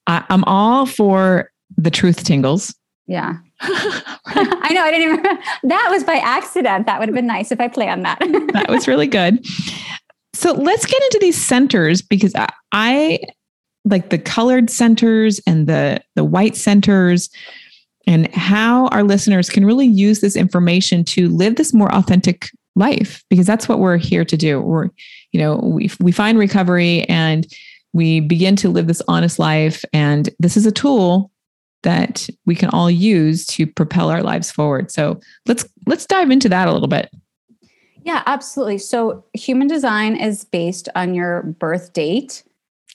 I, 0.07 0.25
i'm 0.29 0.43
all 0.45 0.87
for 0.87 1.51
the 1.77 1.91
truth 1.91 2.23
tingles. 2.23 2.73
Yeah. 3.05 3.35
I 3.61 4.71
know 4.73 4.81
i 4.81 4.91
didn't 4.91 5.13
even 5.13 5.37
that 5.69 5.87
was 5.91 6.03
by 6.03 6.15
accident. 6.15 6.87
That 6.87 6.99
would 6.99 7.09
have 7.09 7.15
been 7.15 7.27
nice 7.27 7.51
if 7.51 7.59
i 7.61 7.67
planned 7.67 8.05
that. 8.05 8.17
That 8.53 8.69
was 8.69 8.87
really 8.87 9.07
good. 9.07 9.45
So 10.33 10.53
let's 10.53 10.87
get 10.87 11.01
into 11.03 11.19
these 11.21 11.39
centers 11.39 12.01
because 12.01 12.33
I, 12.33 12.49
I 12.71 13.19
like 13.85 14.09
the 14.09 14.17
colored 14.17 14.71
centers 14.71 15.39
and 15.45 15.67
the 15.67 16.01
the 16.15 16.23
white 16.23 16.55
centers 16.55 17.29
and 18.09 18.27
how 18.33 18.87
our 18.87 19.03
listeners 19.03 19.51
can 19.51 19.63
really 19.63 19.85
use 19.85 20.19
this 20.19 20.35
information 20.35 21.05
to 21.05 21.29
live 21.29 21.57
this 21.57 21.75
more 21.75 21.93
authentic 21.93 22.49
life 22.75 23.23
because 23.29 23.45
that's 23.45 23.69
what 23.69 23.77
we're 23.77 23.97
here 23.97 24.25
to 24.25 24.35
do. 24.35 24.59
We're 24.59 24.89
you 25.31 25.39
know 25.39 25.57
we, 25.57 25.91
we 25.99 26.11
find 26.11 26.39
recovery 26.39 27.03
and 27.03 27.45
we 27.93 28.19
begin 28.19 28.55
to 28.57 28.69
live 28.69 28.87
this 28.87 29.01
honest 29.07 29.37
life 29.37 29.85
and 29.93 30.27
this 30.39 30.57
is 30.57 30.65
a 30.65 30.71
tool 30.71 31.31
that 31.83 32.27
we 32.47 32.55
can 32.55 32.69
all 32.69 32.89
use 32.89 33.45
to 33.45 33.67
propel 33.67 34.09
our 34.09 34.23
lives 34.23 34.51
forward. 34.51 34.91
So 34.91 35.19
let's 35.45 35.63
let's 35.85 36.07
dive 36.07 36.31
into 36.31 36.49
that 36.49 36.67
a 36.67 36.73
little 36.73 36.87
bit. 36.87 37.11
Yeah 38.03 38.23
absolutely. 38.25 38.79
So 38.79 39.23
human 39.33 39.67
design 39.67 40.15
is 40.15 40.45
based 40.45 40.89
on 40.95 41.13
your 41.13 41.43
birth 41.43 41.93
date 41.93 42.43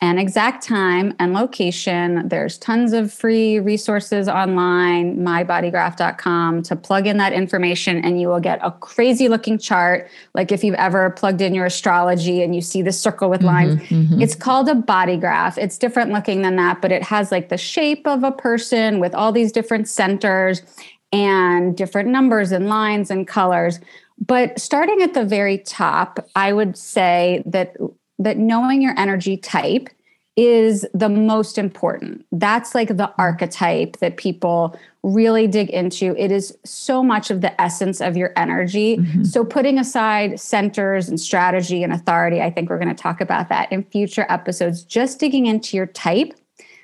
and 0.00 0.18
exact 0.18 0.64
time 0.64 1.14
and 1.18 1.32
location. 1.32 2.28
There's 2.28 2.58
tons 2.58 2.92
of 2.92 3.12
free 3.12 3.60
resources 3.60 4.28
online, 4.28 5.18
mybodygraph.com, 5.18 6.62
to 6.64 6.76
plug 6.76 7.06
in 7.06 7.16
that 7.18 7.32
information, 7.32 8.04
and 8.04 8.20
you 8.20 8.28
will 8.28 8.40
get 8.40 8.58
a 8.62 8.72
crazy 8.72 9.28
looking 9.28 9.56
chart. 9.56 10.10
Like 10.34 10.50
if 10.50 10.64
you've 10.64 10.74
ever 10.74 11.10
plugged 11.10 11.40
in 11.40 11.54
your 11.54 11.66
astrology 11.66 12.42
and 12.42 12.54
you 12.54 12.60
see 12.60 12.82
the 12.82 12.92
circle 12.92 13.30
with 13.30 13.42
lines, 13.42 13.76
mm-hmm, 13.76 13.94
mm-hmm. 13.94 14.20
it's 14.20 14.34
called 14.34 14.68
a 14.68 14.74
body 14.74 15.16
graph. 15.16 15.56
It's 15.56 15.78
different 15.78 16.10
looking 16.10 16.42
than 16.42 16.56
that, 16.56 16.82
but 16.82 16.90
it 16.90 17.02
has 17.04 17.30
like 17.30 17.48
the 17.48 17.58
shape 17.58 18.06
of 18.06 18.24
a 18.24 18.32
person 18.32 18.98
with 18.98 19.14
all 19.14 19.30
these 19.30 19.52
different 19.52 19.88
centers 19.88 20.62
and 21.12 21.76
different 21.76 22.08
numbers 22.08 22.50
and 22.50 22.68
lines 22.68 23.10
and 23.10 23.28
colors. 23.28 23.78
But 24.18 24.58
starting 24.58 25.02
at 25.02 25.14
the 25.14 25.24
very 25.24 25.58
top, 25.58 26.18
I 26.34 26.52
would 26.52 26.76
say 26.76 27.42
that 27.46 27.76
that 28.18 28.38
knowing 28.38 28.82
your 28.82 28.98
energy 28.98 29.36
type 29.36 29.88
is 30.36 30.84
the 30.92 31.08
most 31.08 31.58
important. 31.58 32.26
That's 32.32 32.74
like 32.74 32.96
the 32.96 33.12
archetype 33.18 33.98
that 33.98 34.16
people 34.16 34.76
really 35.04 35.46
dig 35.46 35.70
into. 35.70 36.16
It 36.18 36.32
is 36.32 36.56
so 36.64 37.04
much 37.04 37.30
of 37.30 37.40
the 37.40 37.58
essence 37.60 38.00
of 38.00 38.16
your 38.16 38.32
energy. 38.36 38.96
Mm-hmm. 38.96 39.24
So, 39.24 39.44
putting 39.44 39.78
aside 39.78 40.40
centers 40.40 41.08
and 41.08 41.20
strategy 41.20 41.82
and 41.82 41.92
authority, 41.92 42.40
I 42.40 42.50
think 42.50 42.68
we're 42.68 42.78
going 42.78 42.94
to 42.94 43.00
talk 43.00 43.20
about 43.20 43.48
that 43.50 43.70
in 43.70 43.84
future 43.84 44.26
episodes. 44.28 44.82
Just 44.82 45.20
digging 45.20 45.46
into 45.46 45.76
your 45.76 45.86
type. 45.86 46.34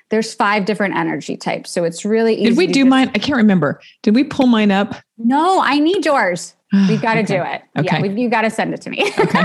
There's 0.09 0.33
five 0.33 0.65
different 0.65 0.95
energy 0.95 1.35
types. 1.35 1.71
So, 1.71 1.83
it's 1.83 2.05
really 2.05 2.35
easy. 2.35 2.49
Did 2.49 2.57
we 2.57 2.67
do 2.67 2.85
mine? 2.85 3.11
I 3.15 3.19
can't 3.19 3.37
remember. 3.37 3.81
Did 4.01 4.15
we 4.15 4.23
pull 4.23 4.47
mine 4.47 4.71
up? 4.71 4.95
No, 5.17 5.61
I 5.61 5.79
need 5.79 6.05
yours. 6.05 6.55
We've 6.87 7.01
got 7.01 7.15
to 7.15 7.21
okay. 7.21 7.37
do 7.37 7.43
it. 7.43 7.63
Okay. 7.79 8.07
Yeah, 8.07 8.13
you 8.13 8.29
got 8.29 8.43
to 8.43 8.49
send 8.49 8.73
it 8.73 8.81
to 8.81 8.89
me. 8.89 9.11
Okay. 9.19 9.43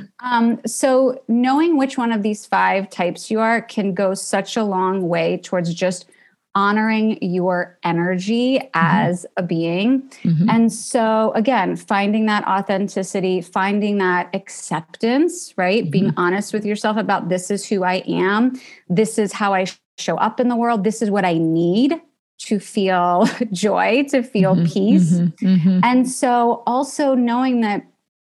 um, 0.23 0.59
so, 0.65 1.21
knowing 1.27 1.77
which 1.77 1.97
one 1.97 2.11
of 2.11 2.21
these 2.21 2.45
five 2.45 2.89
types 2.89 3.31
you 3.31 3.39
are 3.39 3.61
can 3.61 3.93
go 3.93 4.13
such 4.13 4.55
a 4.55 4.63
long 4.63 5.07
way 5.09 5.37
towards 5.37 5.73
just 5.73 6.05
honoring 6.53 7.17
your 7.21 7.77
energy 7.83 8.57
mm-hmm. 8.59 8.69
as 8.73 9.25
a 9.37 9.43
being. 9.43 10.01
Mm-hmm. 10.23 10.49
And 10.49 10.71
so, 10.71 11.31
again, 11.33 11.75
finding 11.75 12.25
that 12.27 12.45
authenticity, 12.47 13.41
finding 13.41 13.97
that 13.97 14.29
acceptance, 14.33 15.53
right? 15.57 15.83
Mm-hmm. 15.83 15.91
Being 15.91 16.13
honest 16.17 16.53
with 16.53 16.65
yourself 16.65 16.97
about 16.97 17.29
this 17.29 17.49
is 17.49 17.65
who 17.65 17.83
I 17.83 18.03
am, 18.07 18.59
this 18.89 19.17
is 19.17 19.33
how 19.33 19.53
I 19.53 19.65
show 19.97 20.17
up 20.17 20.39
in 20.39 20.49
the 20.49 20.55
world, 20.55 20.83
this 20.83 21.01
is 21.01 21.09
what 21.09 21.25
I 21.25 21.33
need 21.33 21.99
to 22.39 22.59
feel 22.59 23.27
joy, 23.51 24.03
to 24.09 24.23
feel 24.23 24.55
mm-hmm, 24.55 24.65
peace. 24.65 25.13
Mm-hmm, 25.13 25.47
mm-hmm. 25.47 25.79
And 25.83 26.09
so 26.09 26.63
also 26.65 27.15
knowing 27.15 27.61
that 27.61 27.85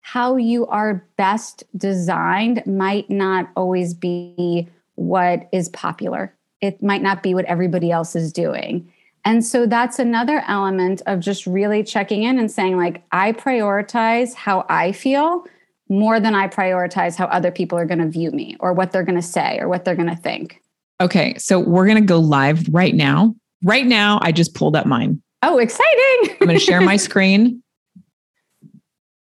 how 0.04 0.38
you 0.38 0.68
are 0.68 1.06
best 1.18 1.64
designed 1.76 2.66
might 2.66 3.10
not 3.10 3.50
always 3.56 3.94
be 3.94 4.70
what 4.96 5.50
is 5.52 5.70
popular. 5.70 6.34
It 6.62 6.82
might 6.82 7.02
not 7.02 7.24
be 7.24 7.34
what 7.34 7.46
everybody 7.46 7.92
else 7.92 8.16
is 8.16 8.32
doing. 8.32 8.90
And 9.26 9.44
so 9.44 9.66
that's 9.66 10.00
another 10.00 10.44
element 10.48 11.02
of 11.08 11.20
just 11.20 11.48
really 11.48 11.84
checking 11.84 12.24
in 12.24 12.38
and 12.38 12.52
saying, 12.52 12.78
like, 12.78 13.04
I 13.12 13.32
prioritize 13.32 14.34
how 14.34 14.66
I 14.70 14.92
feel 14.92 15.46
more 15.90 16.20
than 16.20 16.36
I 16.36 16.48
prioritize 16.48 17.16
how 17.16 17.26
other 17.26 17.52
people 17.52 17.78
are 17.78 17.86
going 17.86 18.00
to 18.00 18.08
view 18.08 18.32
me 18.32 18.56
or 18.60 18.74
what 18.74 18.92
they're 18.92 19.04
going 19.04 19.16
to 19.16 19.22
say 19.22 19.58
or 19.60 19.68
what 19.68 19.86
they're 19.86 19.96
going 19.96 20.10
to 20.10 20.16
think. 20.16 20.62
Okay. 21.02 21.36
So 21.38 21.60
we're 21.60 21.86
going 21.86 22.02
to 22.02 22.06
go 22.06 22.20
live 22.20 22.68
right 22.72 22.94
now 22.94 23.36
Right 23.64 23.86
now, 23.86 24.20
I 24.22 24.34
just 24.34 24.54
pulled 24.54 24.76
up 24.76 24.86
mine. 24.86 25.22
Oh, 25.42 25.58
exciting. 25.58 26.38
I'm 26.42 26.48
going 26.48 26.60
to 26.60 26.60
share 26.60 26.82
my 26.82 26.98
screen. 26.98 27.64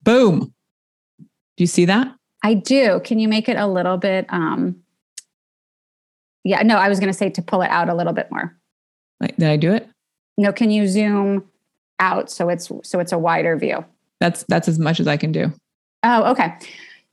Boom. 0.03 0.53
Do 1.57 1.63
you 1.63 1.67
see 1.67 1.85
that? 1.85 2.13
I 2.43 2.53
do. 2.53 3.01
Can 3.03 3.19
you 3.19 3.27
make 3.27 3.49
it 3.49 3.57
a 3.57 3.67
little 3.67 3.97
bit 3.97 4.25
um 4.29 4.77
Yeah, 6.43 6.61
no, 6.63 6.77
I 6.77 6.87
was 6.87 6.99
going 6.99 7.11
to 7.11 7.17
say 7.17 7.29
to 7.31 7.41
pull 7.41 7.61
it 7.61 7.69
out 7.69 7.89
a 7.89 7.95
little 7.95 8.13
bit 8.13 8.31
more. 8.31 8.55
Like, 9.19 9.35
did 9.37 9.49
I 9.49 9.57
do 9.57 9.73
it? 9.73 9.89
No, 10.37 10.53
can 10.53 10.69
you 10.69 10.87
zoom 10.87 11.43
out 11.99 12.29
so 12.29 12.49
it's 12.49 12.71
so 12.83 12.99
it's 12.99 13.11
a 13.11 13.17
wider 13.17 13.57
view? 13.57 13.83
That's 14.19 14.43
that's 14.47 14.67
as 14.67 14.79
much 14.79 14.99
as 14.99 15.07
I 15.07 15.17
can 15.17 15.31
do. 15.31 15.51
Oh, 16.03 16.31
okay. 16.31 16.53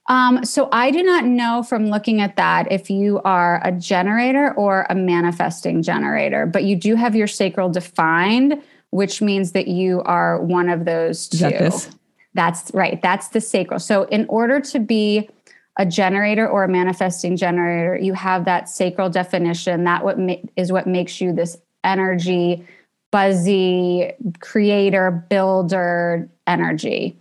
Um, 0.08 0.44
so 0.44 0.68
I 0.70 0.90
do 0.90 1.02
not 1.02 1.24
know 1.24 1.62
from 1.62 1.86
looking 1.86 2.20
at 2.20 2.36
that 2.36 2.70
if 2.70 2.90
you 2.90 3.22
are 3.24 3.62
a 3.64 3.72
generator 3.72 4.52
or 4.54 4.86
a 4.90 4.94
manifesting 4.94 5.82
generator, 5.82 6.44
but 6.44 6.64
you 6.64 6.76
do 6.76 6.94
have 6.94 7.16
your 7.16 7.26
sacral 7.26 7.70
defined, 7.70 8.62
which 8.90 9.22
means 9.22 9.52
that 9.52 9.66
you 9.66 10.02
are 10.02 10.42
one 10.42 10.68
of 10.68 10.84
those 10.84 11.26
two. 11.26 11.38
That 11.38 11.88
That's 12.34 12.70
right. 12.74 13.00
That's 13.00 13.28
the 13.28 13.40
sacral. 13.40 13.80
So 13.80 14.04
in 14.04 14.26
order 14.28 14.60
to 14.60 14.78
be 14.78 15.28
a 15.76 15.86
generator 15.86 16.48
or 16.48 16.64
a 16.64 16.68
manifesting 16.68 17.36
generator, 17.36 17.96
you 17.96 18.14
have 18.14 18.44
that 18.44 18.68
sacral 18.68 19.10
definition. 19.10 19.82
That 19.84 20.04
what 20.04 20.18
ma- 20.18 20.34
is 20.56 20.70
what 20.70 20.86
makes 20.86 21.20
you 21.20 21.32
this 21.32 21.56
energy, 21.82 22.64
buzzy 23.10 24.12
creator, 24.40 25.26
builder 25.28 26.30
energy. 26.46 27.18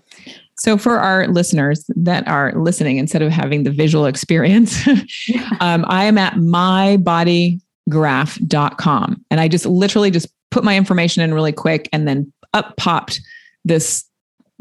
So, 0.56 0.78
for 0.78 1.00
our 1.00 1.28
listeners 1.28 1.84
that 1.96 2.28
are 2.28 2.54
listening, 2.54 2.98
instead 2.98 3.24
of 3.24 3.32
having 3.32 3.64
the 3.64 3.72
visual 3.72 4.06
experience, 4.06 4.88
um, 5.60 5.84
I 5.88 6.04
am 6.06 6.20
at 6.20 6.36
mybodygraph.com. 6.36 9.26
And 9.32 9.40
I 9.40 9.48
just 9.48 9.66
literally 9.66 10.12
just 10.12 10.28
put 10.52 10.64
my 10.64 10.78
information 10.78 11.24
in 11.24 11.34
really 11.34 11.52
quick 11.52 11.90
and 11.92 12.08
then 12.08 12.32
up 12.54 12.78
popped 12.78 13.20
this 13.66 14.06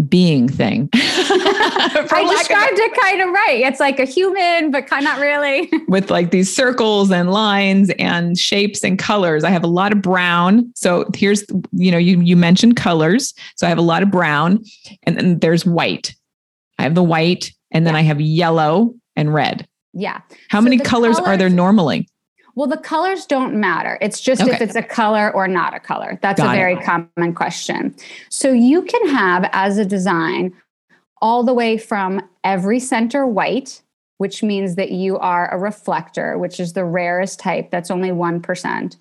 being 0.09 0.49
thing. 0.49 0.89
I 0.95 2.35
described 2.37 2.79
it 2.79 3.01
kind 3.01 3.21
of 3.21 3.29
right. 3.29 3.61
It's 3.61 3.81
like 3.81 3.99
a 3.99 4.05
human, 4.05 4.71
but 4.71 4.87
kind 4.87 5.07
of 5.07 5.13
not 5.13 5.21
really. 5.21 5.71
With 5.89 6.11
like 6.11 6.31
these 6.31 6.55
circles 6.55 7.11
and 7.11 7.31
lines 7.31 7.91
and 7.99 8.37
shapes 8.39 8.85
and 8.85 8.99
colors. 8.99 9.45
I 9.45 9.51
have 9.51 9.65
a 9.65 9.69
lot 9.69 9.93
of 9.93 10.03
brown. 10.03 10.73
So 10.75 11.07
here's, 11.15 11.45
you 11.73 11.91
know, 11.91 11.99
you 11.99 12.21
you 12.21 12.37
mentioned 12.37 12.77
colors. 12.77 13.35
So 13.57 13.67
I 13.67 13.69
have 13.69 13.79
a 13.79 13.83
lot 13.83 14.03
of 14.03 14.11
brown, 14.11 14.65
and 15.05 15.17
then 15.17 15.39
there's 15.39 15.65
white. 15.65 16.15
I 16.79 16.83
have 16.83 16.95
the 16.95 17.03
white, 17.03 17.53
and 17.71 17.87
then 17.87 17.95
yeah. 17.95 18.01
I 18.01 18.03
have 18.03 18.21
yellow 18.21 18.95
and 19.17 19.33
red. 19.33 19.69
Yeah. 19.93 20.21
How 20.49 20.59
so 20.59 20.63
many 20.63 20.79
colors, 20.79 21.17
colors, 21.17 21.29
are 21.29 21.37
there 21.37 21.51
normally? 21.51 22.09
Well, 22.55 22.67
the 22.67 22.77
colors 22.77 23.25
don't 23.25 23.55
matter. 23.55 23.99
It's 24.01 24.21
just 24.21 24.43
okay. 24.43 24.53
if 24.53 24.61
it's 24.61 24.75
a 24.75 24.83
color 24.83 25.33
or 25.35 25.49
not 25.49 25.75
a 25.75 25.81
color. 25.81 26.19
That's 26.21 26.41
Got 26.41 26.55
a 26.55 26.59
very 26.59 26.75
it. 26.75 26.85
common 26.85 27.35
question. 27.35 27.95
So 28.29 28.53
you 28.53 28.83
can 28.83 29.09
have 29.09 29.49
as 29.53 29.79
a 29.79 29.85
design 29.85 30.53
all 31.23 31.45
the 31.45 31.55
way 31.55 31.79
from 31.79 32.21
every 32.45 32.81
center 32.81 33.27
white, 33.27 33.81
which 34.19 34.43
means 34.43 34.75
that 34.75 34.91
you 34.91 35.19
are 35.19 35.53
a 35.55 35.59
reflector, 35.59 36.37
which 36.37 36.61
is 36.61 36.75
the 36.75 36.85
rarest 36.85 37.39
type. 37.39 37.71
That's 37.71 37.91
only 37.91 38.11
1%, 38.11 38.97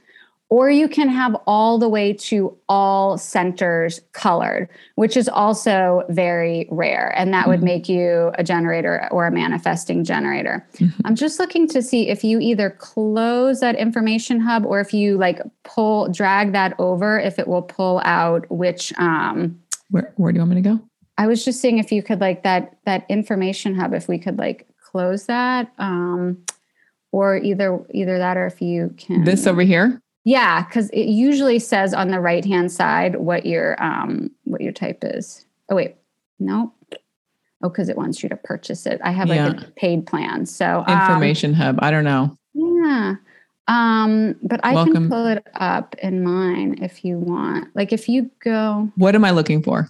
or 0.52 0.70
you 0.70 0.90
can 0.90 1.08
have 1.08 1.34
all 1.48 1.80
the 1.80 1.88
way 1.88 2.12
to 2.12 2.56
all 2.68 3.18
centers 3.18 4.02
colored, 4.12 4.68
which 4.96 5.16
is 5.16 5.30
also 5.30 6.04
very 6.10 6.68
rare. 6.70 7.18
And 7.18 7.34
that 7.34 7.44
mm-hmm. 7.44 7.52
would 7.52 7.64
make 7.64 7.88
you 7.88 8.32
a 8.36 8.44
generator 8.44 9.08
or 9.12 9.26
a 9.26 9.32
manifesting 9.32 10.04
generator. 10.04 10.68
Mm-hmm. 10.74 11.02
I'm 11.06 11.16
just 11.16 11.40
looking 11.40 11.70
to 11.70 11.82
see 11.82 12.10
if 12.10 12.26
you 12.26 12.38
either 12.42 12.70
close 12.70 13.62
that 13.62 13.76
information 13.76 14.42
hub 14.42 14.66
or 14.66 14.82
if 14.82 14.94
you 14.94 15.18
like 15.18 15.40
pull, 15.64 16.10
drag 16.10 16.52
that 16.52 16.76
over, 16.80 17.18
if 17.18 17.40
it 17.40 17.48
will 17.48 17.62
pull 17.62 18.02
out 18.04 18.46
which. 18.52 18.92
Um, 19.00 19.58
where, 19.90 20.12
where 20.18 20.34
do 20.34 20.36
you 20.36 20.42
want 20.42 20.50
me 20.50 20.62
to 20.62 20.70
go? 20.70 20.82
I 21.18 21.28
was 21.28 21.46
just 21.46 21.62
seeing 21.62 21.78
if 21.78 21.94
you 21.94 22.04
could 22.04 22.20
like 22.20 22.44
that 22.44 22.78
that 22.84 23.06
information 23.08 23.74
hub, 23.74 23.94
if 23.94 24.10
we 24.10 24.20
could 24.20 24.38
like 24.38 24.68
close 24.84 25.28
that. 25.28 25.72
Um, 25.78 26.44
or 27.14 27.38
either 27.38 27.86
either 27.94 28.18
that 28.18 28.36
or 28.36 28.48
if 28.48 28.62
you 28.62 28.94
can 28.98 29.24
this 29.24 29.48
over 29.48 29.62
here 29.62 30.02
yeah, 30.24 30.64
because 30.64 30.90
it 30.92 31.08
usually 31.08 31.60
says 31.60 31.94
on 31.94 32.10
the 32.10 32.20
right 32.20 32.46
hand 32.46 32.72
side 32.72 33.16
what 33.16 33.46
your 33.46 33.82
um 33.84 34.32
what 34.44 34.62
your 34.62 34.74
type 34.74 35.00
is. 35.04 35.46
Oh 35.70 35.76
wait, 35.76 35.96
no. 36.40 36.74
Oh, 37.64 37.70
because 37.70 37.90
it 37.90 37.98
wants 37.98 38.24
you 38.24 38.30
to 38.30 38.36
purchase 38.36 38.86
it. 38.88 39.00
I 39.04 39.12
have 39.12 39.30
like 39.30 39.38
yeah. 39.38 39.68
a 39.68 39.72
paid 39.72 40.08
plan. 40.08 40.46
So 40.46 40.84
um, 40.88 41.00
information 41.00 41.52
um, 41.52 41.56
hub. 41.56 41.80
I 41.82 41.92
don't 41.92 42.04
know. 42.04 42.36
Yeah. 42.54 43.16
Um, 43.68 44.36
but 44.42 44.60
I 44.64 44.74
Welcome. 44.74 44.94
can 44.94 45.10
pull 45.10 45.28
it 45.28 45.46
up 45.54 45.96
in 46.02 46.24
mine 46.24 46.80
if 46.82 47.06
you 47.06 47.18
want. 47.18 47.76
Like 47.76 47.94
if 47.94 48.10
you 48.10 48.30
go 48.44 48.92
What 48.96 49.16
am 49.16 49.24
I 49.24 49.32
looking 49.32 49.62
for? 49.62 49.90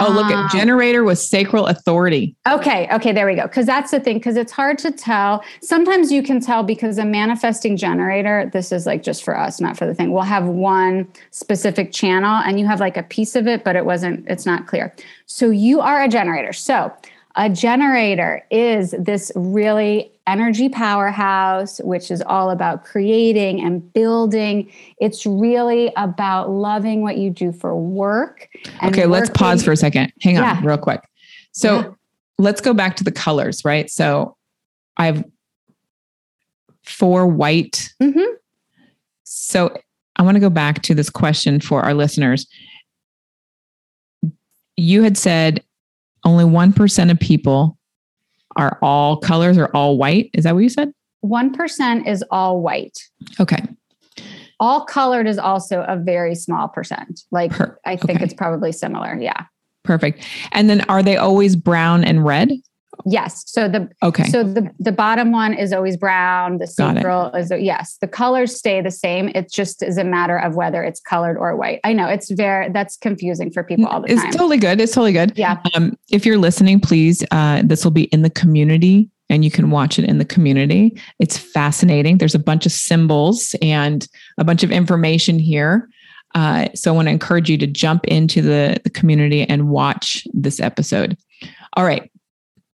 Oh, 0.00 0.12
look 0.12 0.26
at 0.26 0.34
um, 0.34 0.48
generator 0.50 1.02
with 1.02 1.18
sacral 1.18 1.66
authority. 1.66 2.36
Okay, 2.48 2.88
okay, 2.92 3.12
there 3.12 3.26
we 3.26 3.34
go. 3.34 3.42
Because 3.42 3.66
that's 3.66 3.90
the 3.90 3.98
thing, 3.98 4.18
because 4.18 4.36
it's 4.36 4.52
hard 4.52 4.78
to 4.78 4.92
tell. 4.92 5.44
Sometimes 5.60 6.12
you 6.12 6.22
can 6.22 6.40
tell 6.40 6.62
because 6.62 6.98
a 6.98 7.04
manifesting 7.04 7.76
generator, 7.76 8.48
this 8.52 8.70
is 8.70 8.86
like 8.86 9.02
just 9.02 9.24
for 9.24 9.36
us, 9.36 9.60
not 9.60 9.76
for 9.76 9.86
the 9.86 9.94
thing, 9.94 10.12
will 10.12 10.22
have 10.22 10.46
one 10.46 11.10
specific 11.32 11.92
channel 11.92 12.36
and 12.44 12.60
you 12.60 12.66
have 12.66 12.78
like 12.78 12.96
a 12.96 13.02
piece 13.02 13.34
of 13.34 13.48
it, 13.48 13.64
but 13.64 13.74
it 13.74 13.84
wasn't, 13.84 14.24
it's 14.28 14.46
not 14.46 14.66
clear. 14.66 14.94
So 15.26 15.50
you 15.50 15.80
are 15.80 16.02
a 16.02 16.08
generator. 16.08 16.52
So 16.52 16.92
a 17.36 17.48
generator 17.48 18.44
is 18.50 18.94
this 18.98 19.30
really 19.34 20.10
energy 20.26 20.68
powerhouse, 20.68 21.78
which 21.78 22.10
is 22.10 22.22
all 22.22 22.50
about 22.50 22.84
creating 22.84 23.60
and 23.60 23.92
building. 23.92 24.70
It's 25.00 25.24
really 25.24 25.92
about 25.96 26.50
loving 26.50 27.02
what 27.02 27.16
you 27.16 27.30
do 27.30 27.52
for 27.52 27.76
work. 27.76 28.48
okay, 28.66 28.86
working. 28.86 29.10
let's 29.10 29.30
pause 29.30 29.64
for 29.64 29.72
a 29.72 29.76
second. 29.76 30.12
Hang 30.20 30.38
on, 30.38 30.64
real 30.64 30.78
quick. 30.78 31.00
So 31.52 31.80
yeah. 31.80 31.90
let's 32.38 32.60
go 32.60 32.74
back 32.74 32.96
to 32.96 33.04
the 33.04 33.12
colors, 33.12 33.64
right? 33.64 33.88
So 33.90 34.36
I 34.96 35.06
have 35.06 35.24
four 36.84 37.26
white. 37.26 37.92
Mm-hmm. 38.02 38.34
So 39.24 39.76
I 40.16 40.22
want 40.22 40.34
to 40.34 40.40
go 40.40 40.50
back 40.50 40.82
to 40.82 40.94
this 40.94 41.10
question 41.10 41.60
for 41.60 41.82
our 41.82 41.94
listeners. 41.94 42.46
You 44.76 45.02
had 45.02 45.16
said 45.16 45.62
only 46.28 46.44
1% 46.44 47.10
of 47.10 47.18
people 47.18 47.78
are 48.56 48.78
all 48.82 49.16
colors 49.16 49.56
or 49.56 49.74
all 49.74 49.96
white. 49.96 50.30
Is 50.34 50.44
that 50.44 50.54
what 50.54 50.62
you 50.62 50.68
said? 50.68 50.92
1% 51.24 52.06
is 52.06 52.24
all 52.30 52.60
white. 52.60 52.98
Okay. 53.40 53.62
All 54.60 54.84
colored 54.84 55.26
is 55.26 55.38
also 55.38 55.82
a 55.82 55.96
very 55.96 56.34
small 56.34 56.68
percent. 56.68 57.22
Like 57.30 57.52
per- 57.52 57.78
I 57.84 57.96
think 57.96 58.16
okay. 58.16 58.24
it's 58.24 58.34
probably 58.34 58.72
similar. 58.72 59.16
Yeah. 59.18 59.44
Perfect. 59.84 60.24
And 60.52 60.68
then 60.68 60.82
are 60.82 61.02
they 61.02 61.16
always 61.16 61.56
brown 61.56 62.04
and 62.04 62.24
red? 62.24 62.50
Yes. 63.06 63.44
So 63.46 63.68
the 63.68 63.88
okay. 64.02 64.24
So 64.24 64.42
the 64.42 64.70
the 64.78 64.92
bottom 64.92 65.32
one 65.32 65.54
is 65.54 65.72
always 65.72 65.96
brown. 65.96 66.58
The 66.58 66.66
sacral 66.66 67.32
is 67.32 67.52
yes. 67.56 67.96
The 68.00 68.08
colors 68.08 68.56
stay 68.56 68.80
the 68.80 68.90
same. 68.90 69.30
It 69.34 69.50
just 69.50 69.82
is 69.82 69.98
a 69.98 70.04
matter 70.04 70.38
of 70.38 70.56
whether 70.56 70.82
it's 70.82 71.00
colored 71.00 71.36
or 71.36 71.56
white. 71.56 71.80
I 71.84 71.92
know 71.92 72.08
it's 72.08 72.30
very 72.30 72.70
that's 72.70 72.96
confusing 72.96 73.50
for 73.50 73.62
people 73.62 73.86
all 73.86 74.00
the 74.00 74.12
it's 74.12 74.20
time. 74.20 74.28
It's 74.28 74.36
totally 74.36 74.58
good. 74.58 74.80
It's 74.80 74.92
totally 74.92 75.12
good. 75.12 75.32
Yeah. 75.36 75.60
Um, 75.74 75.96
if 76.10 76.26
you're 76.26 76.38
listening, 76.38 76.80
please. 76.80 77.24
Uh, 77.30 77.62
this 77.64 77.84
will 77.84 77.92
be 77.92 78.04
in 78.04 78.22
the 78.22 78.30
community, 78.30 79.08
and 79.28 79.44
you 79.44 79.50
can 79.50 79.70
watch 79.70 79.98
it 79.98 80.04
in 80.04 80.18
the 80.18 80.24
community. 80.24 81.00
It's 81.18 81.38
fascinating. 81.38 82.18
There's 82.18 82.34
a 82.34 82.40
bunch 82.40 82.66
of 82.66 82.72
symbols 82.72 83.54
and 83.62 84.06
a 84.38 84.44
bunch 84.44 84.62
of 84.62 84.70
information 84.70 85.38
here. 85.38 85.88
Uh, 86.34 86.68
so 86.74 86.92
I 86.92 86.94
want 86.94 87.08
to 87.08 87.12
encourage 87.12 87.48
you 87.48 87.56
to 87.58 87.66
jump 87.66 88.04
into 88.06 88.42
the, 88.42 88.78
the 88.84 88.90
community 88.90 89.48
and 89.48 89.70
watch 89.70 90.26
this 90.34 90.60
episode. 90.60 91.16
All 91.74 91.84
right 91.84 92.10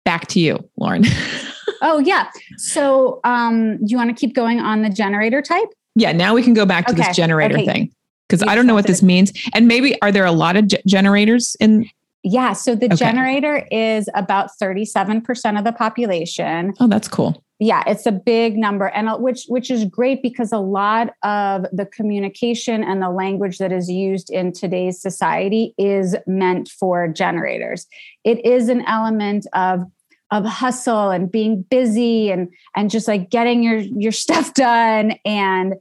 back 0.04 0.26
to 0.28 0.40
you, 0.40 0.58
Lauren. 0.76 1.04
oh, 1.82 1.98
yeah. 1.98 2.30
So, 2.56 3.20
um, 3.24 3.78
do 3.78 3.86
you 3.86 3.96
want 3.96 4.14
to 4.14 4.18
keep 4.18 4.34
going 4.34 4.60
on 4.60 4.82
the 4.82 4.90
generator 4.90 5.42
type? 5.42 5.68
Yeah, 5.94 6.12
now 6.12 6.34
we 6.34 6.42
can 6.42 6.54
go 6.54 6.66
back 6.66 6.86
to 6.86 6.92
okay. 6.92 7.02
this 7.02 7.16
generator 7.16 7.56
okay. 7.56 7.66
thing 7.66 7.94
because 8.28 8.42
I 8.46 8.54
don't 8.54 8.66
know 8.66 8.74
what 8.74 8.86
this 8.86 9.02
means. 9.02 9.32
And 9.54 9.66
maybe 9.66 10.00
are 10.02 10.12
there 10.12 10.24
a 10.24 10.32
lot 10.32 10.56
of 10.56 10.68
g- 10.68 10.78
generators 10.86 11.56
in? 11.60 11.88
Yeah, 12.22 12.52
so 12.52 12.74
the 12.74 12.86
okay. 12.86 12.96
generator 12.96 13.66
is 13.70 14.08
about 14.14 14.50
37% 14.60 15.58
of 15.58 15.64
the 15.64 15.72
population. 15.72 16.74
Oh, 16.78 16.86
that's 16.86 17.08
cool. 17.08 17.42
Yeah, 17.62 17.82
it's 17.86 18.06
a 18.06 18.12
big 18.12 18.56
number 18.56 18.86
and 18.88 19.08
uh, 19.08 19.18
which 19.18 19.44
which 19.48 19.70
is 19.70 19.84
great 19.84 20.22
because 20.22 20.50
a 20.50 20.58
lot 20.58 21.12
of 21.22 21.66
the 21.72 21.84
communication 21.84 22.82
and 22.82 23.02
the 23.02 23.10
language 23.10 23.58
that 23.58 23.70
is 23.70 23.90
used 23.90 24.30
in 24.30 24.52
today's 24.52 25.00
society 25.00 25.74
is 25.76 26.16
meant 26.26 26.70
for 26.70 27.06
generators. 27.06 27.86
It 28.24 28.44
is 28.46 28.70
an 28.70 28.82
element 28.86 29.46
of 29.52 29.82
of 30.30 30.46
hustle 30.46 31.10
and 31.10 31.30
being 31.30 31.62
busy 31.62 32.30
and 32.30 32.48
and 32.74 32.90
just 32.90 33.06
like 33.06 33.28
getting 33.28 33.62
your 33.62 33.76
your 33.76 34.12
stuff 34.24 34.54
done 34.54 35.18
and 35.26 35.74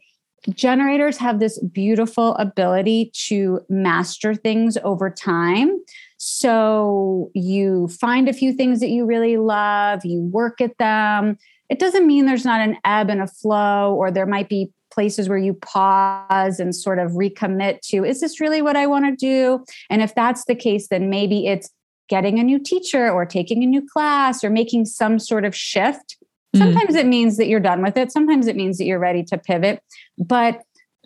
generators 0.50 1.18
have 1.18 1.40
this 1.40 1.60
beautiful 1.60 2.36
ability 2.36 3.12
to 3.14 3.62
master 3.70 4.34
things 4.36 4.78
over 4.84 5.10
time 5.10 5.80
so 6.20 7.32
you 7.34 7.88
find 7.88 8.30
a 8.30 8.34
few 8.34 8.54
things 8.54 8.80
that 8.80 8.90
you 8.90 9.06
really 9.06 9.38
love 9.38 10.04
you 10.04 10.22
work 10.22 10.62
at 10.62 10.78
them 10.78 11.38
it 11.70 11.80
doesn't 11.80 12.08
mean 12.08 12.26
there's 12.26 12.46
not 12.46 12.62
an 12.62 12.78
ebb 12.86 13.10
and 13.10 13.22
a 13.22 13.28
flow 13.28 13.96
or 13.96 14.12
there 14.12 14.26
might 14.26 14.50
be 14.50 14.72
places 14.92 15.30
where 15.30 15.38
you 15.38 15.54
pause 15.54 16.60
and 16.60 16.76
sort 16.76 17.00
of 17.00 17.12
recommit 17.12 17.80
to 17.82 18.04
is 18.04 18.20
this 18.22 18.40
really 18.40 18.62
what 18.62 18.76
i 18.76 18.86
want 18.86 19.06
to 19.06 19.16
do 19.16 19.64
and 19.90 20.02
if 20.02 20.14
that's 20.14 20.46
the 20.46 20.56
case 20.56 20.88
then 20.90 21.10
maybe 21.10 21.48
it's 21.48 21.72
getting 22.10 22.40
a 22.40 22.44
new 22.44 22.60
teacher 22.60 23.10
or 23.10 23.26
taking 23.26 23.64
a 23.64 23.68
new 23.68 23.88
class 23.88 24.44
or 24.44 24.50
making 24.50 24.86
some 24.86 25.20
sort 25.20 25.46
of 25.46 25.56
shift. 25.56 26.18
Mm-hmm. 26.56 26.66
Sometimes 26.66 26.96
mm. 26.96 27.00
it 27.00 27.06
means 27.06 27.38
that 27.38 27.48
you're 27.48 27.60
done 27.60 27.82
with 27.82 27.96
it. 27.96 28.12
Sometimes 28.12 28.48
it 28.48 28.56
means 28.56 28.78
that 28.80 28.86
you're 28.86 29.00
ready 29.00 29.24
to 29.24 29.38
pivot. 29.38 29.82
But 30.18 30.62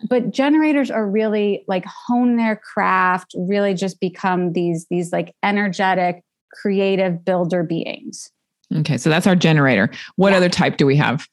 but 0.08 0.30
generators 0.30 0.90
are 0.90 1.08
really 1.08 1.64
like 1.66 1.84
hone 1.86 2.36
their 2.36 2.56
craft, 2.56 3.34
really 3.36 3.74
just 3.74 4.00
become 4.00 4.52
these 4.52 4.86
these 4.90 5.12
like 5.12 5.34
energetic, 5.42 6.22
creative 6.52 7.24
builder 7.24 7.62
beings. 7.62 8.30
Okay, 8.74 8.96
so 8.96 9.10
that's 9.10 9.26
our 9.26 9.36
generator. 9.36 9.90
What 10.16 10.30
yeah. 10.30 10.38
other 10.38 10.48
type 10.48 10.76
do 10.76 10.86
we 10.86 10.96
have? 10.96 11.26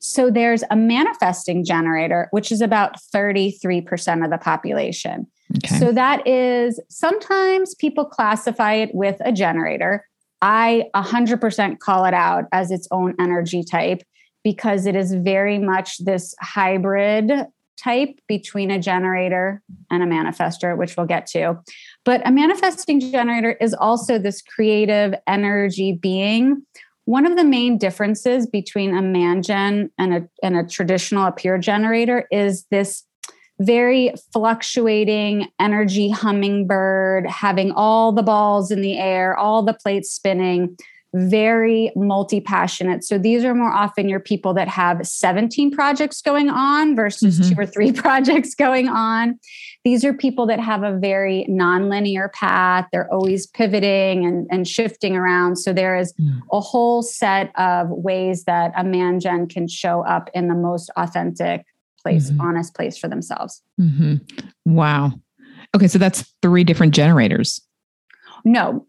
So 0.00 0.30
there's 0.30 0.62
a 0.70 0.76
manifesting 0.76 1.64
generator, 1.64 2.28
which 2.30 2.52
is 2.52 2.60
about 2.60 2.96
33% 3.14 4.24
of 4.24 4.30
the 4.30 4.38
population. 4.38 5.26
Okay. 5.56 5.78
So 5.78 5.92
that 5.92 6.26
is 6.26 6.80
sometimes 6.88 7.74
people 7.74 8.04
classify 8.04 8.74
it 8.74 8.94
with 8.94 9.16
a 9.20 9.32
generator. 9.32 10.06
I 10.42 10.84
100% 10.94 11.78
call 11.78 12.04
it 12.04 12.14
out 12.14 12.44
as 12.52 12.70
its 12.70 12.86
own 12.90 13.14
energy 13.18 13.64
type 13.64 14.02
because 14.44 14.86
it 14.86 14.94
is 14.94 15.14
very 15.14 15.58
much 15.58 15.98
this 16.04 16.34
hybrid 16.40 17.32
type 17.76 18.18
between 18.26 18.70
a 18.70 18.78
generator 18.78 19.62
and 19.90 20.02
a 20.02 20.06
manifester, 20.06 20.76
which 20.76 20.96
we'll 20.96 21.06
get 21.06 21.26
to. 21.28 21.58
But 22.04 22.26
a 22.26 22.32
manifesting 22.32 23.00
generator 23.00 23.52
is 23.60 23.74
also 23.74 24.18
this 24.18 24.42
creative 24.42 25.14
energy 25.26 25.92
being. 25.92 26.62
One 27.04 27.26
of 27.26 27.36
the 27.36 27.44
main 27.44 27.78
differences 27.78 28.46
between 28.46 28.96
a 28.96 29.02
mangen 29.02 29.90
and 29.98 30.14
a, 30.14 30.28
and 30.42 30.56
a 30.56 30.66
traditional 30.66 31.26
appear 31.26 31.58
generator 31.58 32.26
is 32.30 32.64
this 32.70 33.04
very 33.60 34.12
fluctuating 34.32 35.48
energy 35.58 36.10
hummingbird, 36.10 37.26
having 37.26 37.72
all 37.72 38.12
the 38.12 38.22
balls 38.22 38.70
in 38.70 38.82
the 38.82 38.98
air, 38.98 39.36
all 39.36 39.62
the 39.62 39.72
plates 39.74 40.12
spinning. 40.12 40.76
Very 41.14 41.92
multi 41.96 42.40
passionate. 42.40 43.04
So 43.04 43.18
these 43.18 43.44
are 43.44 43.54
more 43.54 43.72
often 43.72 44.08
your 44.08 44.20
people 44.20 44.52
that 44.54 44.68
have 44.68 45.06
17 45.06 45.70
projects 45.70 46.20
going 46.20 46.50
on 46.50 46.94
versus 46.94 47.38
mm-hmm. 47.38 47.54
two 47.54 47.60
or 47.60 47.66
three 47.66 47.92
projects 48.04 48.54
going 48.54 48.88
on. 48.88 49.38
These 49.84 50.04
are 50.04 50.12
people 50.12 50.46
that 50.46 50.60
have 50.60 50.82
a 50.82 50.98
very 50.98 51.46
non-linear 51.48 52.30
path. 52.30 52.86
They're 52.92 53.12
always 53.12 53.46
pivoting 53.46 54.26
and, 54.26 54.46
and 54.50 54.66
shifting 54.66 55.16
around. 55.16 55.56
So 55.56 55.72
there 55.72 55.96
is 55.96 56.12
mm. 56.14 56.40
a 56.52 56.60
whole 56.60 57.02
set 57.02 57.52
of 57.56 57.88
ways 57.90 58.44
that 58.44 58.72
a 58.76 58.82
man 58.82 59.20
gen 59.20 59.46
can 59.46 59.68
show 59.68 60.04
up 60.04 60.28
in 60.34 60.48
the 60.48 60.54
most 60.54 60.90
authentic 60.96 61.64
place, 62.02 62.30
mm-hmm. 62.30 62.40
honest 62.40 62.74
place 62.74 62.98
for 62.98 63.08
themselves. 63.08 63.62
Mm-hmm. 63.80 64.16
Wow. 64.64 65.12
Okay, 65.74 65.88
so 65.88 65.98
that's 65.98 66.34
three 66.42 66.64
different 66.64 66.94
generators. 66.94 67.60
No, 68.44 68.86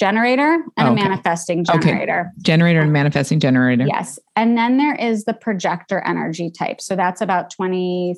generator 0.00 0.64
and 0.78 0.88
oh, 0.88 0.92
okay. 0.92 1.02
a 1.02 1.04
manifesting 1.04 1.62
generator. 1.62 2.20
Okay. 2.20 2.42
Generator 2.42 2.80
and 2.80 2.90
manifesting 2.90 3.38
generator. 3.38 3.84
Yes. 3.86 4.18
And 4.34 4.56
then 4.56 4.78
there 4.78 4.94
is 4.94 5.24
the 5.26 5.34
projector 5.34 6.00
energy 6.06 6.50
type. 6.50 6.80
So 6.80 6.96
that's 6.96 7.20
about 7.20 7.54
23% 7.54 8.14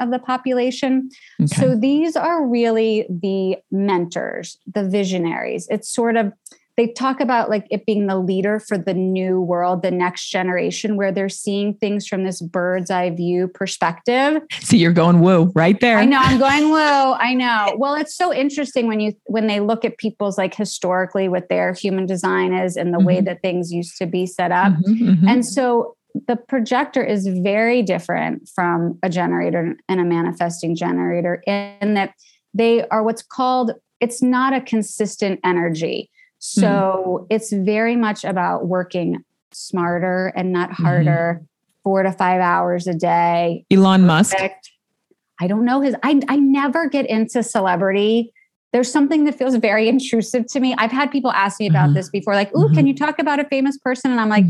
of 0.00 0.10
the 0.10 0.18
population. 0.18 1.10
Okay. 1.38 1.54
So 1.54 1.76
these 1.76 2.16
are 2.16 2.46
really 2.46 3.06
the 3.10 3.58
mentors, 3.70 4.58
the 4.74 4.88
visionaries. 4.88 5.68
It's 5.70 5.90
sort 5.90 6.16
of 6.16 6.32
they 6.76 6.88
talk 6.88 7.20
about 7.20 7.48
like 7.48 7.66
it 7.70 7.86
being 7.86 8.06
the 8.06 8.18
leader 8.18 8.60
for 8.60 8.76
the 8.76 8.92
new 8.92 9.40
world, 9.40 9.82
the 9.82 9.90
next 9.90 10.28
generation, 10.28 10.96
where 10.96 11.10
they're 11.10 11.28
seeing 11.28 11.74
things 11.74 12.06
from 12.06 12.24
this 12.24 12.42
bird's 12.42 12.90
eye 12.90 13.10
view 13.10 13.48
perspective. 13.48 14.42
See, 14.60 14.78
you're 14.78 14.92
going 14.92 15.20
woo 15.20 15.50
right 15.54 15.80
there. 15.80 15.98
I 15.98 16.04
know, 16.04 16.20
I'm 16.20 16.38
going 16.38 16.70
woo. 16.70 16.76
I 16.76 17.34
know. 17.34 17.74
Well, 17.78 17.94
it's 17.94 18.14
so 18.14 18.32
interesting 18.32 18.86
when 18.86 19.00
you 19.00 19.14
when 19.24 19.46
they 19.46 19.60
look 19.60 19.84
at 19.84 19.96
people's 19.96 20.36
like 20.36 20.54
historically 20.54 21.28
what 21.28 21.48
their 21.48 21.72
human 21.72 22.04
design 22.04 22.52
is 22.52 22.76
and 22.76 22.92
the 22.92 22.98
mm-hmm. 22.98 23.06
way 23.06 23.20
that 23.22 23.40
things 23.40 23.72
used 23.72 23.96
to 23.98 24.06
be 24.06 24.26
set 24.26 24.52
up. 24.52 24.72
Mm-hmm, 24.74 25.08
mm-hmm. 25.08 25.28
And 25.28 25.46
so 25.46 25.96
the 26.28 26.36
projector 26.36 27.04
is 27.04 27.26
very 27.26 27.82
different 27.82 28.48
from 28.54 28.98
a 29.02 29.08
generator 29.08 29.76
and 29.88 30.00
a 30.00 30.04
manifesting 30.04 30.74
generator 30.74 31.42
in 31.46 31.94
that 31.94 32.12
they 32.54 32.86
are 32.88 33.02
what's 33.02 33.22
called 33.22 33.72
it's 34.00 34.22
not 34.22 34.52
a 34.52 34.60
consistent 34.60 35.40
energy. 35.42 36.10
So 36.38 36.66
mm-hmm. 37.22 37.26
it's 37.30 37.52
very 37.52 37.96
much 37.96 38.24
about 38.24 38.66
working 38.66 39.22
smarter 39.52 40.32
and 40.36 40.52
not 40.52 40.70
mm-hmm. 40.70 40.84
harder, 40.84 41.36
mm-hmm. 41.36 41.44
four 41.82 42.02
to 42.02 42.12
five 42.12 42.40
hours 42.40 42.86
a 42.86 42.94
day. 42.94 43.64
Elon 43.70 44.06
Perfect. 44.06 44.40
Musk. 44.40 44.54
I 45.40 45.46
don't 45.46 45.64
know 45.64 45.80
his, 45.80 45.94
I, 46.02 46.20
I 46.28 46.36
never 46.36 46.88
get 46.88 47.06
into 47.06 47.42
celebrity. 47.42 48.32
There's 48.72 48.90
something 48.90 49.24
that 49.24 49.34
feels 49.36 49.54
very 49.56 49.88
intrusive 49.94 50.46
to 50.48 50.60
me. 50.60 50.74
I've 50.78 50.92
had 50.92 51.10
people 51.10 51.32
ask 51.32 51.60
me 51.60 51.68
about 51.68 51.86
mm-hmm. 51.86 51.94
this 51.94 52.10
before, 52.10 52.34
like, 52.34 52.54
"Ooh, 52.56 52.68
can 52.68 52.76
mm-hmm. 52.76 52.86
you 52.88 52.94
talk 52.94 53.18
about 53.18 53.38
a 53.38 53.44
famous 53.44 53.78
person?" 53.78 54.10
And 54.10 54.20
I'm 54.20 54.28
like, 54.28 54.44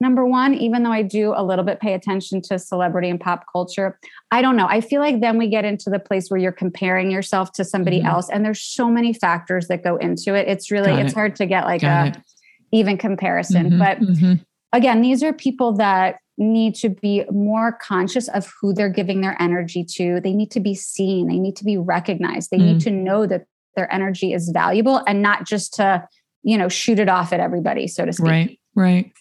number 0.00 0.26
one, 0.26 0.54
even 0.54 0.82
though 0.82 0.92
I 0.92 1.02
do 1.02 1.32
a 1.34 1.42
little 1.42 1.64
bit 1.64 1.80
pay 1.80 1.94
attention 1.94 2.42
to 2.42 2.58
celebrity 2.58 3.08
and 3.08 3.20
pop 3.20 3.44
culture, 3.50 3.98
I 4.30 4.42
don't 4.42 4.56
know. 4.56 4.66
I 4.68 4.80
feel 4.80 5.00
like 5.00 5.20
then 5.20 5.38
we 5.38 5.48
get 5.48 5.64
into 5.64 5.90
the 5.90 5.98
place 5.98 6.30
where 6.30 6.38
you're 6.38 6.52
comparing 6.52 7.10
yourself 7.10 7.52
to 7.52 7.64
somebody 7.64 7.98
mm-hmm. 7.98 8.08
else, 8.08 8.28
and 8.28 8.44
there's 8.44 8.60
so 8.60 8.88
many 8.88 9.12
factors 9.12 9.68
that 9.68 9.82
go 9.82 9.96
into 9.96 10.34
it. 10.34 10.48
It's 10.48 10.70
really 10.70 10.90
Got 10.90 11.00
it's 11.00 11.12
it. 11.12 11.14
hard 11.14 11.36
to 11.36 11.46
get 11.46 11.64
like 11.64 11.80
Got 11.80 12.06
a 12.06 12.10
it. 12.10 12.24
even 12.72 12.98
comparison. 12.98 13.70
Mm-hmm. 13.70 13.78
But 13.78 14.00
mm-hmm. 14.00 14.34
again, 14.72 15.00
these 15.00 15.22
are 15.22 15.32
people 15.32 15.72
that 15.74 16.16
need 16.38 16.74
to 16.74 16.90
be 16.90 17.24
more 17.30 17.72
conscious 17.72 18.28
of 18.28 18.52
who 18.60 18.74
they're 18.74 18.90
giving 18.90 19.22
their 19.22 19.40
energy 19.40 19.82
to. 19.82 20.20
They 20.20 20.34
need 20.34 20.50
to 20.50 20.60
be 20.60 20.74
seen. 20.74 21.28
They 21.28 21.38
need 21.38 21.56
to 21.56 21.64
be 21.64 21.78
recognized. 21.78 22.50
They 22.50 22.58
need 22.58 22.78
mm. 22.78 22.84
to 22.84 22.90
know 22.90 23.26
that 23.26 23.46
their 23.74 23.92
energy 23.92 24.32
is 24.32 24.50
valuable 24.50 25.02
and 25.06 25.22
not 25.22 25.46
just 25.46 25.74
to 25.74 26.06
you 26.42 26.56
know 26.56 26.68
shoot 26.68 26.98
it 26.98 27.08
off 27.08 27.32
at 27.32 27.40
everybody, 27.40 27.86
so 27.88 28.04
to 28.04 28.12
speak. 28.12 28.26
Right. 28.26 28.60
Right. 28.74 29.12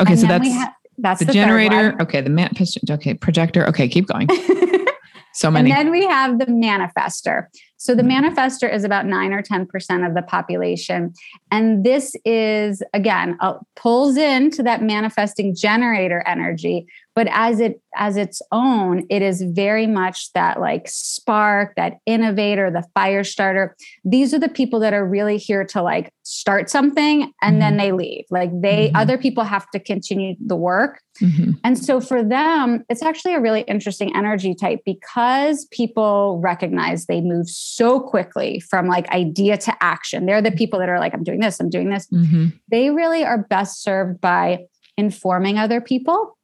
Okay, 0.00 0.12
and 0.12 0.20
so 0.20 0.26
that's 0.26 0.48
ha- 0.48 0.74
that's 0.98 1.20
the, 1.20 1.26
the 1.26 1.32
generator. 1.32 1.96
Okay, 2.00 2.20
the 2.20 2.30
man 2.30 2.50
Okay, 2.90 3.14
projector. 3.14 3.66
Okay, 3.68 3.88
keep 3.88 4.06
going. 4.06 4.28
so 5.32 5.50
many. 5.50 5.70
And 5.70 5.78
then 5.78 5.90
we 5.90 6.06
have 6.06 6.38
the 6.38 6.46
manifester. 6.46 7.46
So 7.86 7.94
the 7.94 8.02
mm-hmm. 8.02 8.26
manifester 8.26 8.72
is 8.72 8.82
about 8.82 9.06
nine 9.06 9.32
or 9.32 9.42
10% 9.42 10.06
of 10.06 10.14
the 10.14 10.22
population. 10.22 11.14
And 11.52 11.84
this 11.84 12.16
is, 12.24 12.82
again, 12.92 13.36
uh, 13.40 13.54
pulls 13.76 14.16
into 14.16 14.64
that 14.64 14.82
manifesting 14.82 15.54
generator 15.54 16.24
energy, 16.26 16.88
but 17.16 17.26
as 17.30 17.58
it 17.58 17.80
as 17.96 18.16
its 18.16 18.40
own 18.52 19.04
it 19.10 19.22
is 19.22 19.42
very 19.42 19.86
much 19.86 20.32
that 20.34 20.60
like 20.60 20.86
spark 20.86 21.74
that 21.74 21.94
innovator 22.06 22.70
the 22.70 22.84
fire 22.94 23.24
starter 23.24 23.74
these 24.04 24.32
are 24.32 24.38
the 24.38 24.48
people 24.48 24.78
that 24.78 24.92
are 24.92 25.04
really 25.04 25.38
here 25.38 25.64
to 25.64 25.82
like 25.82 26.12
start 26.22 26.70
something 26.70 27.32
and 27.42 27.54
mm-hmm. 27.54 27.58
then 27.60 27.76
they 27.78 27.90
leave 27.90 28.24
like 28.30 28.50
they 28.60 28.88
mm-hmm. 28.88 28.96
other 28.96 29.18
people 29.18 29.42
have 29.42 29.68
to 29.70 29.80
continue 29.80 30.36
the 30.44 30.54
work 30.54 31.00
mm-hmm. 31.20 31.52
and 31.64 31.82
so 31.82 32.00
for 32.00 32.22
them 32.22 32.84
it's 32.88 33.02
actually 33.02 33.34
a 33.34 33.40
really 33.40 33.62
interesting 33.62 34.14
energy 34.14 34.54
type 34.54 34.80
because 34.84 35.64
people 35.66 36.38
recognize 36.42 37.06
they 37.06 37.20
move 37.20 37.48
so 37.48 37.75
quickly 38.00 38.60
from 38.60 38.86
like 38.86 39.08
idea 39.10 39.56
to 39.56 39.74
action 39.82 40.26
they're 40.26 40.42
the 40.42 40.50
people 40.50 40.78
that 40.78 40.88
are 40.88 40.98
like 40.98 41.14
i'm 41.14 41.24
doing 41.24 41.40
this 41.40 41.60
i'm 41.60 41.70
doing 41.70 41.90
this 41.90 42.06
mm-hmm. 42.08 42.46
they 42.70 42.90
really 42.90 43.24
are 43.24 43.38
best 43.38 43.82
served 43.82 44.20
by 44.20 44.58
informing 44.96 45.58
other 45.58 45.80
people 45.80 46.36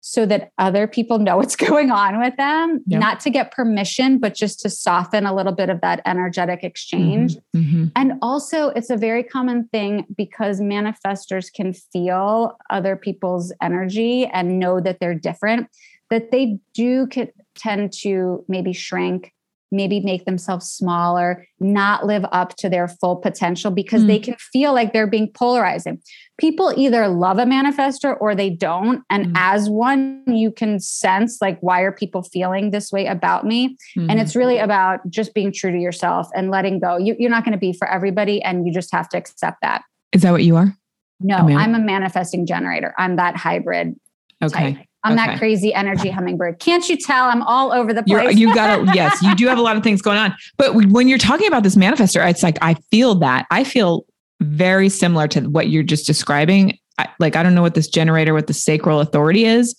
so 0.00 0.24
that 0.24 0.52
other 0.58 0.86
people 0.86 1.18
know 1.18 1.36
what's 1.38 1.56
going 1.56 1.90
on 1.90 2.20
with 2.20 2.36
them, 2.36 2.82
yep. 2.86 3.00
not 3.00 3.20
to 3.20 3.30
get 3.30 3.52
permission, 3.52 4.18
but 4.18 4.34
just 4.34 4.60
to 4.60 4.70
soften 4.70 5.26
a 5.26 5.34
little 5.34 5.52
bit 5.52 5.70
of 5.70 5.80
that 5.80 6.00
energetic 6.06 6.64
exchange. 6.64 7.36
Mm-hmm. 7.36 7.58
Mm-hmm. 7.58 7.84
And 7.96 8.12
also, 8.22 8.68
it's 8.70 8.90
a 8.90 8.96
very 8.96 9.22
common 9.22 9.68
thing 9.68 10.06
because 10.16 10.60
manifestors 10.60 11.52
can 11.52 11.72
feel 11.72 12.56
other 12.70 12.96
people's 12.96 13.52
energy 13.60 14.26
and 14.26 14.58
know 14.58 14.80
that 14.80 14.98
they're 15.00 15.14
different, 15.14 15.68
that 16.10 16.30
they 16.30 16.58
do 16.72 17.08
tend 17.54 17.92
to 17.92 18.44
maybe 18.48 18.72
shrink 18.72 19.32
maybe 19.70 20.00
make 20.00 20.24
themselves 20.24 20.70
smaller, 20.70 21.46
not 21.60 22.06
live 22.06 22.24
up 22.32 22.56
to 22.56 22.68
their 22.68 22.88
full 22.88 23.16
potential 23.16 23.70
because 23.70 24.02
mm. 24.02 24.06
they 24.06 24.18
can 24.18 24.34
feel 24.36 24.72
like 24.72 24.92
they're 24.92 25.06
being 25.06 25.30
polarizing. 25.32 26.00
People 26.38 26.72
either 26.76 27.08
love 27.08 27.38
a 27.38 27.44
manifester 27.44 28.16
or 28.20 28.34
they 28.34 28.50
don't. 28.50 29.02
And 29.10 29.26
mm. 29.26 29.32
as 29.36 29.68
one, 29.68 30.22
you 30.26 30.50
can 30.50 30.80
sense 30.80 31.38
like, 31.40 31.58
why 31.60 31.80
are 31.80 31.92
people 31.92 32.22
feeling 32.22 32.70
this 32.70 32.92
way 32.92 33.06
about 33.06 33.44
me? 33.44 33.76
Mm. 33.96 34.10
And 34.10 34.20
it's 34.20 34.36
really 34.36 34.54
mm-hmm. 34.54 34.64
about 34.64 35.08
just 35.10 35.34
being 35.34 35.52
true 35.52 35.72
to 35.72 35.78
yourself 35.78 36.28
and 36.34 36.50
letting 36.50 36.78
go. 36.78 36.96
You, 36.96 37.14
are 37.26 37.30
not 37.30 37.44
going 37.44 37.52
to 37.52 37.58
be 37.58 37.72
for 37.72 37.88
everybody, 37.88 38.42
and 38.42 38.66
you 38.66 38.72
just 38.72 38.92
have 38.92 39.08
to 39.10 39.18
accept 39.18 39.58
that. 39.62 39.82
Is 40.12 40.22
that 40.22 40.30
what 40.30 40.44
you 40.44 40.56
are? 40.56 40.74
No, 41.20 41.36
I'm 41.36 41.74
a 41.74 41.80
manifesting 41.80 42.46
generator. 42.46 42.94
I'm 42.96 43.16
that 43.16 43.36
hybrid. 43.36 43.96
Okay. 44.42 44.74
Type. 44.74 44.87
I'm 45.04 45.12
okay. 45.12 45.26
that 45.26 45.38
crazy 45.38 45.72
energy 45.72 46.10
hummingbird. 46.10 46.58
Can't 46.58 46.88
you 46.88 46.96
tell 46.96 47.26
I'm 47.26 47.42
all 47.42 47.72
over 47.72 47.94
the 47.94 48.02
place? 48.02 48.36
you 48.36 48.52
got 48.54 48.76
to, 48.76 48.92
yes, 48.94 49.22
you 49.22 49.34
do 49.36 49.46
have 49.46 49.58
a 49.58 49.62
lot 49.62 49.76
of 49.76 49.82
things 49.82 50.02
going 50.02 50.18
on. 50.18 50.34
But 50.56 50.74
when 50.74 51.08
you're 51.08 51.18
talking 51.18 51.46
about 51.46 51.62
this 51.62 51.76
manifester, 51.76 52.28
it's 52.28 52.42
like 52.42 52.58
I 52.62 52.74
feel 52.90 53.14
that. 53.16 53.46
I 53.50 53.64
feel 53.64 54.04
very 54.40 54.88
similar 54.88 55.28
to 55.28 55.42
what 55.42 55.68
you're 55.68 55.82
just 55.82 56.06
describing. 56.06 56.78
I, 56.98 57.08
like 57.20 57.36
I 57.36 57.42
don't 57.42 57.54
know 57.54 57.62
what 57.62 57.74
this 57.74 57.88
generator, 57.88 58.34
what 58.34 58.48
the 58.48 58.54
sacral 58.54 59.00
authority 59.00 59.44
is. 59.44 59.76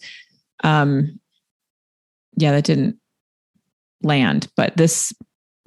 Um, 0.63 1.19
yeah, 2.37 2.51
that 2.51 2.63
didn't 2.63 2.97
land. 4.01 4.47
But 4.55 4.77
this 4.77 5.11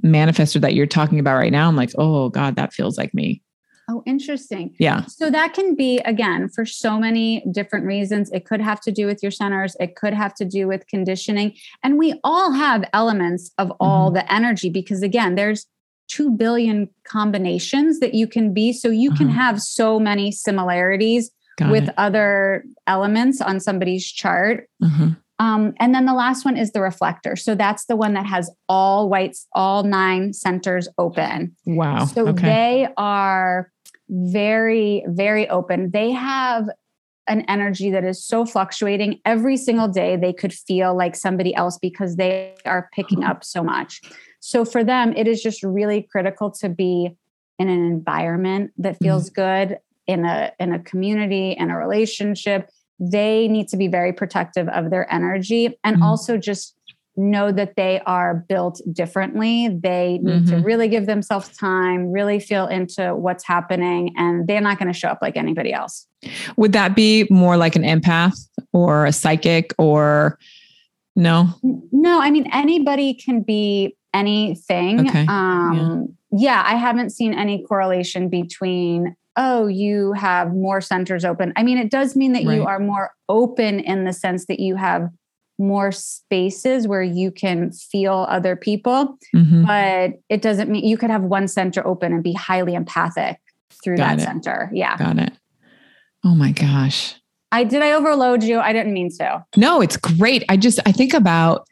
manifester 0.05 0.61
that 0.61 0.75
you're 0.75 0.87
talking 0.87 1.19
about 1.19 1.37
right 1.37 1.53
now, 1.53 1.69
I'm 1.69 1.77
like, 1.77 1.93
oh 1.99 2.31
God, 2.31 2.57
that 2.57 2.73
feels 2.73 2.97
like 2.97 3.13
me. 3.13 3.43
Oh, 3.89 4.03
interesting. 4.07 4.75
Yeah. 4.79 5.05
So 5.07 5.31
that 5.31 5.55
can 5.55 5.75
be, 5.75 5.99
again, 6.01 6.49
for 6.49 6.65
so 6.65 6.99
many 6.99 7.45
different 7.51 7.85
reasons. 7.85 8.31
It 8.33 8.47
could 8.47 8.61
have 8.61 8.81
to 8.83 8.93
do 8.93 9.07
with 9.07 9.23
your 9.23 9.33
centers, 9.33 9.77
it 9.81 9.97
could 9.97 10.15
have 10.15 10.35
to 10.37 10.45
do 10.45 10.69
with 10.69 10.87
conditioning. 10.87 11.55
And 11.83 11.99
we 11.99 12.19
all 12.23 12.53
have 12.53 12.89
elements 12.93 13.51
of 13.59 13.73
all 13.81 14.09
mm-hmm. 14.09 14.17
the 14.17 14.33
energy 14.33 14.71
because, 14.71 15.03
again, 15.03 15.35
there's 15.35 15.67
2 16.09 16.31
billion 16.31 16.89
combinations 17.05 18.01
that 18.01 18.15
you 18.15 18.27
can 18.27 18.53
be. 18.53 18.73
So 18.73 18.89
you 18.89 19.11
uh-huh. 19.11 19.19
can 19.19 19.29
have 19.31 19.61
so 19.61 19.99
many 19.99 20.31
similarities 20.31 21.31
Got 21.59 21.71
with 21.71 21.89
it. 21.89 21.95
other 21.97 22.65
elements 22.87 23.41
on 23.41 23.61
somebody's 23.61 24.11
chart. 24.11 24.69
Uh-huh. 24.83 25.11
Um, 25.43 25.75
and 25.81 25.93
then 25.93 26.07
the 26.07 26.15
last 26.15 26.45
one 26.45 26.57
is 26.57 26.71
the 26.71 26.81
reflector. 26.81 27.35
So 27.35 27.57
that's 27.57 27.87
the 27.87 27.97
one 27.97 28.15
that 28.15 28.27
has 28.27 28.49
all 28.69 29.09
whites, 29.09 29.49
all 29.55 29.83
nine 29.83 30.33
centers 30.33 30.89
open. 30.99 31.57
Wow. 31.67 32.05
So 32.05 32.29
okay. 32.29 32.47
they 32.47 32.89
are 32.97 33.73
very, 34.09 35.05
very 35.09 35.49
open. 35.49 35.91
They 35.91 36.13
have 36.13 36.69
an 37.27 37.45
energy 37.49 37.91
that 37.91 38.05
is 38.05 38.25
so 38.25 38.47
fluctuating 38.47 39.19
every 39.25 39.57
single 39.57 39.89
day. 39.89 40.15
They 40.15 40.33
could 40.33 40.53
feel 40.53 40.97
like 40.97 41.17
somebody 41.17 41.53
else 41.57 41.77
because 41.77 42.15
they 42.15 42.55
are 42.65 42.89
picking 42.95 43.25
up 43.25 43.43
so 43.43 43.65
much. 43.65 44.01
So 44.39 44.65
for 44.65 44.85
them, 44.85 45.13
it 45.17 45.27
is 45.27 45.43
just 45.43 45.65
really 45.65 46.03
critical 46.03 46.53
to 46.61 46.69
be 46.69 47.17
in 47.59 47.69
an 47.69 47.85
environment 47.85 48.71
that 48.79 48.97
feels 48.99 49.29
mm-hmm. 49.29 49.41
good 49.41 49.79
in 50.07 50.25
a 50.25 50.53
in 50.61 50.73
a 50.73 50.79
community 50.81 51.53
in 51.53 51.71
a 51.71 51.77
relationship 51.77 52.71
they 53.11 53.49
need 53.49 53.69
to 53.69 53.77
be 53.77 53.89
very 53.89 54.13
protective 54.13 54.69
of 54.69 54.91
their 54.91 55.13
energy 55.13 55.79
and 55.83 55.97
mm 55.97 56.03
also 56.03 56.37
just 56.37 56.75
know 57.17 57.53
that 57.53 57.77
they 57.77 58.01
are 58.07 58.45
built 58.49 58.81
differently. 58.93 59.69
They 59.69 60.19
need 60.21 60.47
mm-hmm. 60.47 60.57
to 60.57 60.63
really 60.65 60.89
give 60.89 61.07
themselves 61.07 61.49
time, 61.57 62.11
really 62.11 62.41
feel 62.41 62.67
into 62.67 63.15
what's 63.15 63.45
happening, 63.47 64.13
and 64.17 64.49
they're 64.49 64.61
not 64.61 64.79
going 64.79 64.93
to 64.93 64.99
show 64.99 65.09
up 65.09 65.19
like 65.23 65.37
anybody 65.37 65.73
else. 65.73 66.07
Would 66.57 66.73
that 66.73 66.97
be 66.97 67.27
more 67.31 67.57
like 67.57 67.77
an 67.77 67.83
empath 67.83 68.37
or 68.73 69.07
a 69.07 69.13
psychic 69.13 69.75
or 69.79 70.39
no? 71.15 71.49
No, 71.63 72.21
I 72.21 72.31
mean, 72.31 72.49
anybody 72.53 73.15
can 73.15 73.43
be 73.43 73.97
anything. 74.13 75.09
Okay. 75.09 75.27
Um, 75.29 76.17
yeah. 76.33 76.63
yeah, 76.63 76.65
I 76.67 76.77
haven't 76.77 77.11
seen 77.11 77.33
any 77.33 77.63
correlation 77.63 78.29
between 78.29 79.15
oh, 79.37 79.67
you 79.67 80.13
have 80.13 80.55
more 80.55 80.81
centers 80.81 81.25
open. 81.25 81.53
I 81.57 81.63
mean, 81.63 81.79
it 81.79 81.91
does 81.91 82.15
mean 82.17 82.33
that 82.33 82.45
right. 82.45 82.57
you 82.57 82.65
are 82.65 82.79
more 82.79 83.13
open 83.29 83.81
in 83.81 84.05
the 84.05 84.13
sense 84.13 84.47
that 84.47 84.61
you 84.61 84.77
have 84.77 85.09
more 85.59 85.93
spaces 85.93 86.89
where 86.89 87.03
you 87.03 87.31
can 87.31 87.71
feel 87.73 88.27
other 88.29 88.57
people, 88.57 89.19
mm-hmm. 89.35 89.65
but 89.65 90.21
it 90.29 90.43
doesn't 90.43 90.71
mean 90.71 90.85
you 90.85 90.99
could 90.99 91.11
have 91.11 91.23
one 91.23 91.47
center 91.47 91.87
open 91.87 92.13
and 92.13 92.23
be 92.23 92.33
highly 92.33 92.75
empathic 92.75 93.39
through 93.83 93.97
Got 93.97 94.17
that 94.17 94.19
it. 94.19 94.25
center. 94.25 94.71
Yeah. 94.73 94.97
Got 94.97 95.19
it. 95.19 95.33
Oh 96.25 96.35
my 96.35 96.53
gosh. 96.53 97.15
I 97.53 97.65
did 97.65 97.83
I 97.83 97.93
overload 97.93 98.43
you? 98.43 98.61
I 98.61 98.73
didn't 98.73 98.93
mean 98.93 99.11
to. 99.19 99.45
No, 99.57 99.81
it's 99.81 99.97
great. 99.97 100.45
I 100.49 100.57
just 100.57 100.81
I 100.87 100.93
think 100.93 101.15
about, 101.15 101.67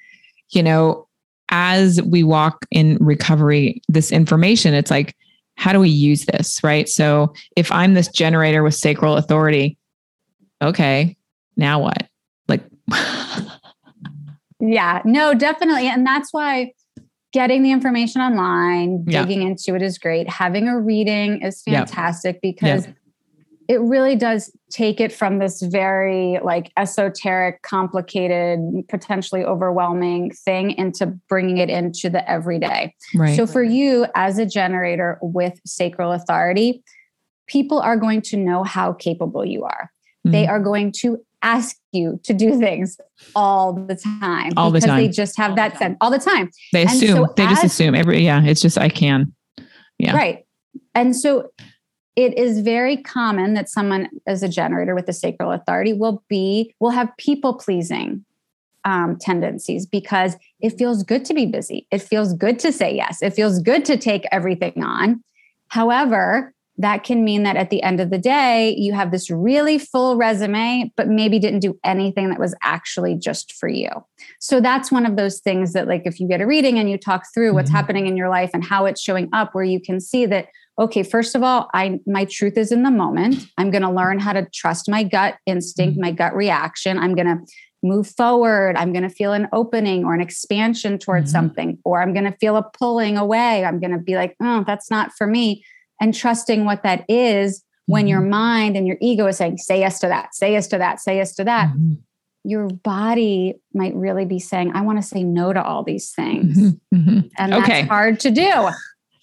you 0.50 0.62
know, 0.62 1.08
as 1.48 2.00
we 2.02 2.22
walk 2.22 2.66
in 2.70 2.96
recovery, 3.00 3.82
this 3.88 4.12
information, 4.12 4.74
it's 4.74 4.90
like, 4.90 5.16
how 5.60 5.74
do 5.74 5.78
we 5.78 5.90
use 5.90 6.24
this? 6.24 6.64
Right. 6.64 6.88
So 6.88 7.34
if 7.54 7.70
I'm 7.70 7.92
this 7.92 8.08
generator 8.08 8.62
with 8.62 8.74
sacral 8.74 9.18
authority, 9.18 9.76
okay, 10.62 11.18
now 11.54 11.80
what? 11.80 12.08
Like 12.48 12.62
Yeah, 14.58 15.02
no, 15.04 15.34
definitely. 15.34 15.86
And 15.86 16.06
that's 16.06 16.32
why 16.32 16.72
getting 17.34 17.62
the 17.62 17.72
information 17.72 18.22
online, 18.22 19.04
yeah. 19.06 19.22
digging 19.22 19.42
into 19.42 19.74
it 19.74 19.82
is 19.82 19.98
great. 19.98 20.30
Having 20.30 20.66
a 20.68 20.80
reading 20.80 21.42
is 21.42 21.62
fantastic 21.62 22.36
yep. 22.36 22.40
because 22.42 22.86
yep. 22.86 22.96
It 23.70 23.80
really 23.82 24.16
does 24.16 24.50
take 24.68 25.00
it 25.00 25.12
from 25.12 25.38
this 25.38 25.62
very 25.62 26.40
like 26.42 26.72
esoteric, 26.76 27.62
complicated, 27.62 28.58
potentially 28.88 29.44
overwhelming 29.44 30.32
thing 30.32 30.72
into 30.72 31.06
bringing 31.28 31.58
it 31.58 31.70
into 31.70 32.10
the 32.10 32.28
everyday. 32.28 32.92
Right. 33.14 33.36
So 33.36 33.46
for 33.46 33.62
you 33.62 34.06
as 34.16 34.38
a 34.38 34.44
generator 34.44 35.20
with 35.22 35.60
sacral 35.64 36.10
authority, 36.10 36.82
people 37.46 37.78
are 37.78 37.96
going 37.96 38.22
to 38.22 38.36
know 38.36 38.64
how 38.64 38.92
capable 38.92 39.44
you 39.44 39.62
are. 39.62 39.92
Mm-hmm. 40.26 40.32
They 40.32 40.48
are 40.48 40.58
going 40.58 40.90
to 41.02 41.24
ask 41.40 41.76
you 41.92 42.18
to 42.24 42.34
do 42.34 42.58
things 42.58 42.98
all 43.36 43.72
the 43.72 43.94
time 43.94 44.52
all 44.56 44.72
the 44.72 44.80
time 44.80 44.96
Because 44.96 44.96
they 44.96 45.08
just 45.08 45.38
have 45.38 45.54
that 45.56 45.78
sense 45.78 45.96
all 46.02 46.10
the 46.10 46.18
time 46.18 46.50
they 46.74 46.84
assume 46.84 47.24
so 47.24 47.32
they 47.34 47.44
as, 47.44 47.50
just 47.50 47.64
assume 47.64 47.94
every 47.94 48.20
yeah 48.20 48.44
it's 48.44 48.60
just 48.60 48.76
i 48.76 48.90
can 48.90 49.32
yeah 49.96 50.14
right 50.14 50.44
and 50.94 51.16
so 51.16 51.50
it 52.16 52.36
is 52.36 52.60
very 52.60 52.96
common 52.96 53.54
that 53.54 53.68
someone 53.68 54.08
as 54.26 54.42
a 54.42 54.48
generator 54.48 54.94
with 54.94 55.08
a 55.08 55.12
sacral 55.12 55.52
authority 55.52 55.92
will 55.92 56.22
be 56.28 56.74
will 56.80 56.90
have 56.90 57.16
people 57.16 57.54
pleasing 57.54 58.24
um, 58.84 59.16
tendencies 59.20 59.84
because 59.84 60.36
it 60.60 60.70
feels 60.70 61.02
good 61.02 61.24
to 61.26 61.34
be 61.34 61.46
busy 61.46 61.86
it 61.90 62.00
feels 62.00 62.32
good 62.34 62.58
to 62.58 62.72
say 62.72 62.94
yes 62.94 63.22
it 63.22 63.34
feels 63.34 63.60
good 63.60 63.84
to 63.84 63.96
take 63.96 64.24
everything 64.32 64.82
on 64.82 65.22
however 65.68 66.54
that 66.80 67.04
can 67.04 67.24
mean 67.24 67.42
that 67.42 67.56
at 67.56 67.68
the 67.68 67.82
end 67.82 68.00
of 68.00 68.08
the 68.08 68.18
day, 68.18 68.74
you 68.78 68.94
have 68.94 69.10
this 69.10 69.30
really 69.30 69.78
full 69.78 70.16
resume, 70.16 70.90
but 70.96 71.08
maybe 71.08 71.38
didn't 71.38 71.60
do 71.60 71.78
anything 71.84 72.30
that 72.30 72.40
was 72.40 72.54
actually 72.62 73.16
just 73.16 73.52
for 73.52 73.68
you. 73.68 73.90
So 74.38 74.62
that's 74.62 74.90
one 74.90 75.04
of 75.04 75.16
those 75.16 75.40
things 75.40 75.74
that, 75.74 75.86
like, 75.86 76.02
if 76.06 76.18
you 76.18 76.26
get 76.26 76.40
a 76.40 76.46
reading 76.46 76.78
and 76.78 76.90
you 76.90 76.96
talk 76.96 77.24
through 77.34 77.52
what's 77.52 77.68
mm-hmm. 77.68 77.76
happening 77.76 78.06
in 78.06 78.16
your 78.16 78.30
life 78.30 78.50
and 78.54 78.64
how 78.64 78.86
it's 78.86 79.02
showing 79.02 79.28
up, 79.34 79.54
where 79.54 79.64
you 79.64 79.78
can 79.78 80.00
see 80.00 80.24
that, 80.26 80.46
okay, 80.80 81.02
first 81.02 81.34
of 81.34 81.42
all, 81.42 81.68
I 81.74 82.00
my 82.06 82.24
truth 82.24 82.56
is 82.56 82.72
in 82.72 82.82
the 82.82 82.90
moment. 82.90 83.46
I'm 83.58 83.70
going 83.70 83.82
to 83.82 83.90
learn 83.90 84.18
how 84.18 84.32
to 84.32 84.48
trust 84.52 84.88
my 84.88 85.04
gut 85.04 85.36
instinct, 85.46 85.92
mm-hmm. 85.92 86.02
my 86.02 86.10
gut 86.10 86.34
reaction. 86.34 86.98
I'm 86.98 87.14
going 87.14 87.26
to 87.26 87.38
move 87.82 88.08
forward. 88.08 88.76
I'm 88.76 88.92
going 88.92 89.02
to 89.02 89.10
feel 89.10 89.32
an 89.32 89.48
opening 89.52 90.04
or 90.04 90.14
an 90.14 90.20
expansion 90.20 90.98
towards 90.98 91.30
mm-hmm. 91.30 91.38
something, 91.38 91.78
or 91.84 92.02
I'm 92.02 92.12
going 92.12 92.24
to 92.24 92.36
feel 92.38 92.56
a 92.56 92.62
pulling 92.62 93.16
away. 93.16 93.64
I'm 93.64 93.78
going 93.78 93.92
to 93.92 93.98
be 93.98 94.16
like, 94.16 94.36
oh, 94.40 94.64
that's 94.66 94.90
not 94.90 95.12
for 95.16 95.26
me 95.26 95.64
and 96.00 96.14
trusting 96.14 96.64
what 96.64 96.82
that 96.82 97.04
is 97.08 97.62
when 97.86 98.06
your 98.06 98.20
mm-hmm. 98.20 98.30
mind 98.30 98.76
and 98.76 98.86
your 98.86 98.96
ego 99.00 99.26
is 99.26 99.36
saying, 99.36 99.58
say 99.58 99.80
yes 99.80 99.98
to 100.00 100.08
that, 100.08 100.34
say 100.34 100.52
yes 100.52 100.68
to 100.68 100.78
that, 100.78 101.00
say 101.00 101.16
yes 101.16 101.34
to 101.34 101.44
that. 101.44 101.68
Mm-hmm. 101.68 101.94
Your 102.44 102.68
body 102.68 103.54
might 103.74 103.94
really 103.94 104.24
be 104.24 104.38
saying, 104.38 104.72
I 104.74 104.80
want 104.80 104.98
to 104.98 105.06
say 105.06 105.24
no 105.24 105.52
to 105.52 105.62
all 105.62 105.82
these 105.82 106.10
things. 106.10 106.56
Mm-hmm. 106.56 106.96
mm-hmm. 106.96 107.20
And 107.36 107.52
that's 107.52 107.64
okay. 107.64 107.82
hard 107.82 108.20
to 108.20 108.30
do. 108.30 108.70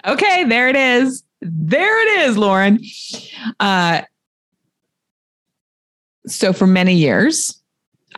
Okay, 0.05 0.43
there 0.43 0.69
it 0.69 0.75
is. 0.75 1.23
There 1.41 2.01
it 2.07 2.29
is, 2.29 2.37
Lauren. 2.37 2.79
Uh, 3.59 4.01
so 6.25 6.51
for 6.53 6.67
many 6.67 6.95
years, 6.95 7.61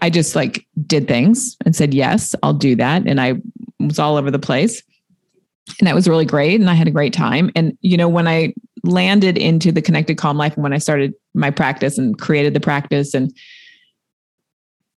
I 0.02 0.10
just 0.10 0.36
like 0.36 0.66
did 0.86 1.08
things 1.08 1.58
and 1.66 1.76
said, 1.76 1.94
yes, 1.94 2.34
I'll 2.42 2.54
do 2.54 2.76
that. 2.76 3.06
And 3.06 3.20
I 3.20 3.36
was 3.80 4.00
all 4.00 4.18
over 4.18 4.32
the 4.32 4.40
place 4.40 4.82
and 5.80 5.88
that 5.88 5.96
was 5.96 6.08
really 6.08 6.26
great 6.26 6.60
and 6.60 6.70
i 6.70 6.74
had 6.74 6.88
a 6.88 6.92
great 6.92 7.14
time 7.14 7.52
and 7.56 7.78
you 7.82 7.98
know 7.98 8.08
when 8.08 8.28
i 8.28 8.54
landed 8.84 9.38
into 9.38 9.72
the 9.72 9.82
connected 9.82 10.18
calm 10.18 10.38
life 10.38 10.54
and 10.56 10.64
when 10.64 10.74
i 10.74 10.78
started 10.78 11.14
my 11.34 11.52
practice 11.52 11.98
and 11.98 12.20
created 12.20 12.54
the 12.54 12.60
practice 12.60 13.14
and 13.14 13.36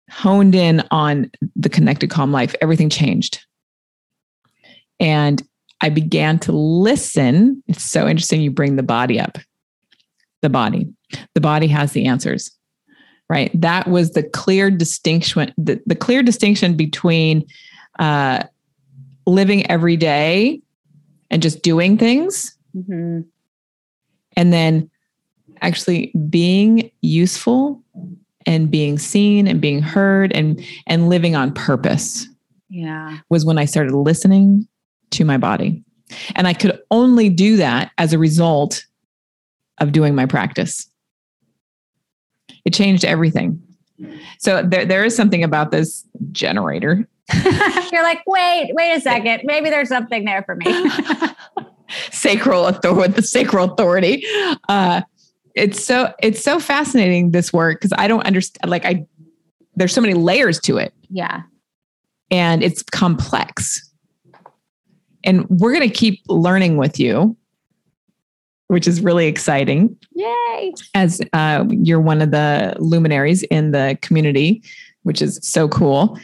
honed 0.09 0.55
in 0.55 0.83
on 0.91 1.29
the 1.55 1.69
connected 1.69 2.09
calm 2.09 2.31
life 2.31 2.55
everything 2.61 2.89
changed 2.89 3.45
and 4.99 5.43
i 5.83 5.89
began 5.89 6.39
to 6.39 6.51
listen 6.51 7.61
it's 7.67 7.83
so 7.83 8.07
interesting 8.07 8.41
you 8.41 8.49
bring 8.49 8.75
the 8.75 8.83
body 8.83 9.19
up 9.19 9.37
the 10.41 10.49
body 10.49 10.87
the 11.35 11.41
body 11.41 11.67
has 11.67 11.91
the 11.91 12.05
answers 12.05 12.51
right 13.29 13.51
that 13.53 13.87
was 13.87 14.11
the 14.11 14.23
clear 14.23 14.71
distinction 14.71 15.53
the, 15.57 15.79
the 15.85 15.95
clear 15.95 16.23
distinction 16.23 16.75
between 16.75 17.45
uh, 17.99 18.43
living 19.25 19.69
every 19.69 19.97
day 19.97 20.61
and 21.29 21.41
just 21.41 21.61
doing 21.61 21.97
things. 21.97 22.55
Mm-hmm. 22.75 23.21
And 24.35 24.53
then 24.53 24.89
actually 25.61 26.11
being 26.29 26.91
useful 27.01 27.81
and 28.45 28.69
being 28.69 28.97
seen 28.97 29.47
and 29.47 29.61
being 29.61 29.81
heard 29.81 30.33
and 30.33 30.63
and 30.87 31.09
living 31.09 31.35
on 31.35 31.53
purpose. 31.53 32.27
Yeah. 32.69 33.19
Was 33.29 33.45
when 33.45 33.57
I 33.57 33.65
started 33.65 33.93
listening 33.93 34.67
to 35.13 35.25
my 35.25 35.37
body. 35.37 35.83
And 36.35 36.47
I 36.47 36.53
could 36.53 36.79
only 36.91 37.29
do 37.29 37.57
that 37.57 37.91
as 37.97 38.13
a 38.13 38.19
result 38.19 38.85
of 39.79 39.91
doing 39.91 40.15
my 40.15 40.25
practice. 40.25 40.87
It 42.65 42.73
changed 42.73 43.03
everything. 43.03 43.61
So 44.37 44.61
there, 44.61 44.85
there 44.85 45.05
is 45.05 45.15
something 45.15 45.43
about 45.43 45.71
this 45.71 46.05
generator 46.31 47.07
You're 47.91 48.03
like, 48.03 48.21
wait, 48.27 48.71
wait 48.73 48.95
a 48.95 49.01
second. 49.01 49.41
Maybe 49.45 49.69
there's 49.69 49.89
something 49.89 50.25
there 50.25 50.43
for 50.43 50.55
me. 50.55 50.65
sacral 52.11 52.67
authority, 52.67 53.13
the 53.13 53.21
sacral 53.21 53.71
authority. 53.71 54.25
Uh, 54.67 55.01
it's 55.55 55.83
so 55.83 56.11
it's 56.21 56.43
so 56.43 56.59
fascinating 56.59 57.31
this 57.31 57.53
work 57.53 57.79
because 57.79 57.93
I 57.97 58.07
don't 58.07 58.25
understand. 58.25 58.69
Like 58.69 58.85
I, 58.85 59.05
there's 59.75 59.93
so 59.93 60.01
many 60.01 60.15
layers 60.15 60.59
to 60.61 60.77
it. 60.77 60.93
Yeah, 61.09 61.43
and 62.29 62.63
it's 62.63 62.83
complex. 62.83 63.89
And 65.23 65.47
we're 65.49 65.73
going 65.73 65.87
to 65.87 65.95
keep 65.95 66.21
learning 66.27 66.77
with 66.77 66.99
you, 66.99 67.37
which 68.67 68.87
is 68.87 69.01
really 69.01 69.27
exciting. 69.27 69.97
Yay! 70.13 70.73
As 70.93 71.21
uh, 71.33 71.65
you're 71.69 72.01
one 72.01 72.21
of 72.21 72.31
the 72.31 72.75
luminaries 72.79 73.43
in 73.43 73.71
the 73.71 73.97
community, 74.01 74.63
which 75.03 75.21
is 75.21 75.39
so 75.41 75.67
cool 75.67 76.17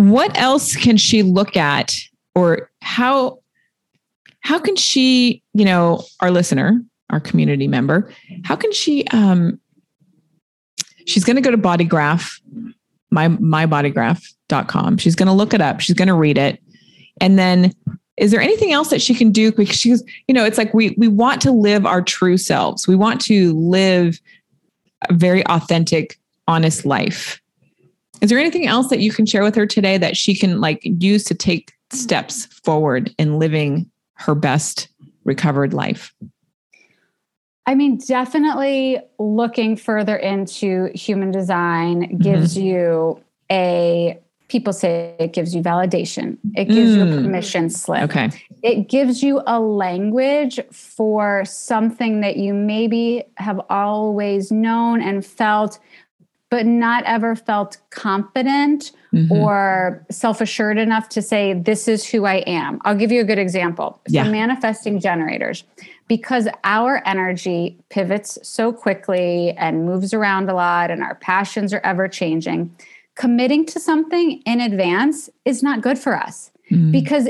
what 0.00 0.36
else 0.38 0.76
can 0.76 0.96
she 0.96 1.22
look 1.22 1.56
at 1.56 1.94
or 2.34 2.70
how 2.80 3.38
how 4.40 4.58
can 4.58 4.74
she 4.74 5.42
you 5.52 5.64
know 5.64 6.02
our 6.20 6.30
listener 6.30 6.82
our 7.10 7.20
community 7.20 7.68
member 7.68 8.10
how 8.44 8.56
can 8.56 8.72
she 8.72 9.06
um 9.08 9.60
she's 11.06 11.24
going 11.24 11.36
to 11.36 11.42
go 11.42 11.50
to 11.50 11.58
bodygraph 11.58 12.40
my 13.10 13.28
mybodygraph.com 13.28 14.96
she's 14.96 15.14
going 15.14 15.26
to 15.26 15.32
look 15.32 15.52
it 15.52 15.60
up 15.60 15.80
she's 15.80 15.96
going 15.96 16.08
to 16.08 16.14
read 16.14 16.38
it 16.38 16.62
and 17.20 17.38
then 17.38 17.72
is 18.20 18.30
there 18.30 18.40
anything 18.40 18.72
else 18.72 18.90
that 18.90 19.02
she 19.02 19.14
can 19.14 19.32
do 19.32 19.50
because 19.50 19.76
she's 19.76 20.02
you 20.28 20.34
know 20.34 20.44
it's 20.44 20.58
like 20.58 20.72
we 20.72 20.94
we 20.98 21.08
want 21.08 21.40
to 21.40 21.50
live 21.50 21.84
our 21.84 22.02
true 22.02 22.36
selves 22.36 22.86
we 22.86 22.94
want 22.94 23.20
to 23.20 23.52
live 23.54 24.20
a 25.08 25.14
very 25.14 25.44
authentic 25.46 26.18
honest 26.46 26.84
life 26.84 27.40
is 28.20 28.28
there 28.28 28.38
anything 28.38 28.66
else 28.66 28.88
that 28.88 29.00
you 29.00 29.12
can 29.12 29.26
share 29.26 29.42
with 29.42 29.54
her 29.54 29.66
today 29.66 29.96
that 29.98 30.16
she 30.16 30.34
can 30.34 30.60
like 30.60 30.80
use 30.82 31.24
to 31.24 31.34
take 31.34 31.72
steps 31.90 32.46
forward 32.46 33.14
in 33.18 33.38
living 33.38 33.90
her 34.14 34.34
best 34.34 34.88
recovered 35.24 35.72
life? 35.72 36.14
I 37.66 37.74
mean, 37.74 37.98
definitely 37.98 38.98
looking 39.18 39.76
further 39.76 40.16
into 40.16 40.90
human 40.94 41.30
design 41.30 42.16
gives 42.18 42.56
mm-hmm. 42.56 42.66
you 42.66 43.24
a 43.50 44.18
people 44.50 44.72
say 44.72 45.14
it 45.18 45.32
gives 45.32 45.54
you 45.54 45.62
validation. 45.62 46.36
It 46.56 46.66
gives 46.66 46.90
mm. 46.90 46.96
you 46.96 47.02
a 47.02 47.06
mm. 47.06 47.22
permission 47.22 47.70
slip. 47.70 48.02
Okay. 48.02 48.30
It 48.62 48.88
gives 48.88 49.22
you 49.22 49.42
a 49.46 49.58
language 49.60 50.60
for 50.70 51.44
something 51.46 52.20
that 52.20 52.36
you 52.36 52.52
maybe 52.52 53.22
have 53.36 53.60
always 53.70 54.50
known 54.50 55.00
and 55.00 55.24
felt, 55.24 55.78
but 56.50 56.66
not 56.66 57.04
ever 57.04 57.36
felt 57.36 57.78
confident 57.90 58.90
mm-hmm. 59.14 59.32
or 59.32 60.04
self 60.10 60.40
assured 60.40 60.78
enough 60.78 61.08
to 61.10 61.22
say, 61.22 61.54
This 61.54 61.86
is 61.86 62.04
who 62.04 62.26
I 62.26 62.38
am. 62.38 62.80
I'll 62.84 62.96
give 62.96 63.12
you 63.12 63.20
a 63.20 63.24
good 63.24 63.38
example. 63.38 64.00
Yeah. 64.08 64.24
For 64.24 64.30
manifesting 64.30 64.98
generators, 65.00 65.62
because 66.08 66.48
our 66.64 67.02
energy 67.06 67.78
pivots 67.88 68.36
so 68.42 68.72
quickly 68.72 69.52
and 69.52 69.86
moves 69.86 70.12
around 70.12 70.50
a 70.50 70.54
lot, 70.54 70.90
and 70.90 71.04
our 71.04 71.14
passions 71.14 71.72
are 71.72 71.80
ever 71.84 72.08
changing 72.08 72.74
committing 73.16 73.66
to 73.66 73.80
something 73.80 74.40
in 74.46 74.60
advance 74.60 75.28
is 75.44 75.62
not 75.62 75.80
good 75.80 75.98
for 75.98 76.16
us 76.16 76.50
mm-hmm. 76.70 76.90
because 76.90 77.28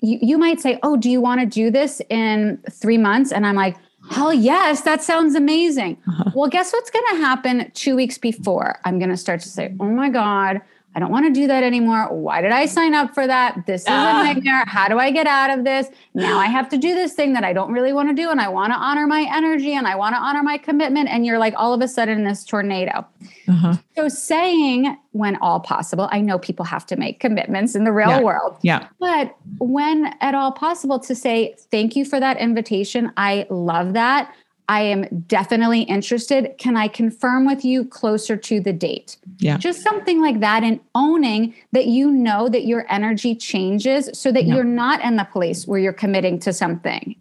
you, 0.00 0.18
you 0.22 0.38
might 0.38 0.60
say, 0.60 0.78
Oh, 0.82 0.96
do 0.96 1.10
you 1.10 1.20
want 1.20 1.40
to 1.40 1.46
do 1.46 1.70
this 1.70 2.00
in 2.10 2.62
three 2.70 2.98
months? 2.98 3.32
And 3.32 3.46
I'm 3.46 3.56
like, 3.56 3.76
Hell 4.10 4.32
yes, 4.32 4.80
that 4.82 5.02
sounds 5.02 5.34
amazing. 5.34 5.98
Uh-huh. 6.08 6.30
Well, 6.34 6.50
guess 6.50 6.72
what's 6.72 6.90
going 6.90 7.04
to 7.10 7.16
happen 7.16 7.70
two 7.74 7.94
weeks 7.94 8.18
before? 8.18 8.78
I'm 8.84 8.98
going 8.98 9.10
to 9.10 9.16
start 9.16 9.40
to 9.40 9.48
say, 9.48 9.74
Oh 9.78 9.90
my 9.90 10.08
God, 10.08 10.60
I 10.94 10.98
don't 10.98 11.12
want 11.12 11.26
to 11.26 11.32
do 11.32 11.46
that 11.46 11.62
anymore. 11.62 12.12
Why 12.12 12.42
did 12.42 12.50
I 12.50 12.66
sign 12.66 12.94
up 12.94 13.14
for 13.14 13.24
that? 13.26 13.64
This 13.66 13.82
is 13.82 13.88
a 13.88 13.92
ah. 13.92 14.22
nightmare. 14.24 14.64
How 14.66 14.88
do 14.88 14.98
I 14.98 15.12
get 15.12 15.26
out 15.26 15.56
of 15.56 15.64
this? 15.64 15.86
Now 16.14 16.38
I 16.38 16.46
have 16.46 16.68
to 16.70 16.76
do 16.76 16.94
this 16.94 17.12
thing 17.12 17.32
that 17.34 17.44
I 17.44 17.52
don't 17.52 17.72
really 17.72 17.92
want 17.92 18.08
to 18.08 18.14
do. 18.14 18.28
And 18.30 18.40
I 18.40 18.48
want 18.48 18.72
to 18.72 18.76
honor 18.76 19.06
my 19.06 19.28
energy 19.32 19.72
and 19.72 19.86
I 19.86 19.94
want 19.94 20.16
to 20.16 20.20
honor 20.20 20.42
my 20.42 20.58
commitment. 20.58 21.08
And 21.08 21.24
you're 21.24 21.38
like 21.38 21.54
all 21.56 21.72
of 21.72 21.80
a 21.80 21.86
sudden 21.86 22.18
in 22.18 22.24
this 22.24 22.44
tornado. 22.44 23.06
Uh-huh. 23.46 23.76
So 23.96 24.08
saying 24.08 24.96
when 25.12 25.36
all 25.36 25.60
possible, 25.60 26.08
I 26.10 26.20
know 26.20 26.38
people 26.40 26.64
have 26.64 26.86
to 26.86 26.96
make 26.96 27.20
commitments 27.20 27.76
in 27.76 27.84
the 27.84 27.92
real 27.92 28.08
yeah. 28.08 28.20
world. 28.20 28.56
Yeah. 28.62 28.88
But 28.98 29.36
when 29.58 30.12
at 30.20 30.34
all 30.34 30.50
possible 30.50 30.98
to 31.00 31.14
say, 31.14 31.54
thank 31.70 31.94
you 31.94 32.04
for 32.04 32.18
that 32.18 32.36
invitation. 32.38 33.12
I 33.16 33.46
love 33.48 33.92
that. 33.92 34.34
I 34.70 34.82
am 34.82 35.24
definitely 35.26 35.82
interested. 35.82 36.54
Can 36.58 36.76
I 36.76 36.86
confirm 36.86 37.44
with 37.44 37.64
you 37.64 37.84
closer 37.84 38.36
to 38.36 38.60
the 38.60 38.72
date? 38.72 39.16
Yeah. 39.38 39.56
Just 39.58 39.82
something 39.82 40.22
like 40.22 40.38
that 40.38 40.62
and 40.62 40.78
owning 40.94 41.56
that 41.72 41.86
you 41.86 42.08
know 42.08 42.48
that 42.48 42.66
your 42.66 42.86
energy 42.88 43.34
changes 43.34 44.08
so 44.12 44.30
that 44.30 44.44
yeah. 44.44 44.54
you're 44.54 44.62
not 44.62 45.00
in 45.00 45.16
the 45.16 45.24
place 45.24 45.66
where 45.66 45.80
you're 45.80 45.92
committing 45.92 46.38
to 46.40 46.52
something. 46.52 47.16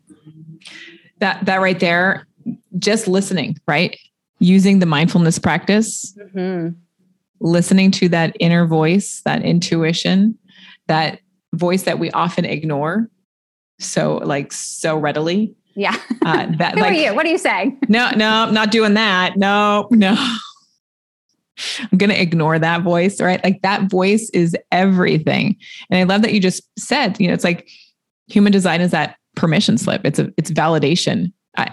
That 1.17 1.43
that 1.45 1.59
right 1.59 1.79
there, 1.79 2.27
just 2.77 3.07
listening, 3.07 3.57
right? 3.67 3.97
Using 4.37 4.77
the 4.77 4.85
mindfulness 4.85 5.39
practice, 5.39 6.15
mm-hmm. 6.19 6.75
listening 7.39 7.89
to 7.91 8.09
that 8.09 8.37
inner 8.39 8.67
voice, 8.67 9.23
that 9.25 9.41
intuition, 9.41 10.37
that 10.85 11.19
voice 11.53 11.81
that 11.81 11.97
we 11.97 12.11
often 12.11 12.45
ignore 12.45 13.09
so 13.79 14.17
like 14.17 14.51
so 14.51 14.97
readily 14.97 15.55
yeah. 15.79 15.95
Uh, 16.25 16.47
that, 16.57 16.75
Who 16.75 16.81
like, 16.81 16.91
are 16.91 16.93
you? 16.93 17.15
What 17.15 17.25
are 17.25 17.29
you 17.29 17.37
saying? 17.37 17.79
No, 17.87 18.11
no, 18.11 18.29
I'm 18.29 18.53
not 18.53 18.69
doing 18.69 18.95
that. 18.95 19.37
No, 19.37 19.87
no. 19.91 20.13
I'm 21.79 21.97
going 21.97 22.09
to 22.09 22.21
ignore 22.21 22.59
that 22.59 22.83
voice, 22.83 23.21
right? 23.21 23.41
Like 23.43 23.61
that 23.61 23.89
voice 23.89 24.29
is 24.31 24.55
everything. 24.71 25.55
And 25.89 25.99
I 25.99 26.03
love 26.03 26.21
that 26.21 26.33
you 26.33 26.41
just 26.41 26.63
said, 26.77 27.19
you 27.19 27.27
know, 27.27 27.33
it's 27.33 27.43
like 27.45 27.69
human 28.27 28.51
design 28.51 28.81
is 28.81 28.91
that 28.91 29.15
permission 29.35 29.77
slip. 29.77 30.01
It's 30.05 30.19
a, 30.19 30.31
it's 30.37 30.51
validation. 30.51 31.31
I, 31.57 31.71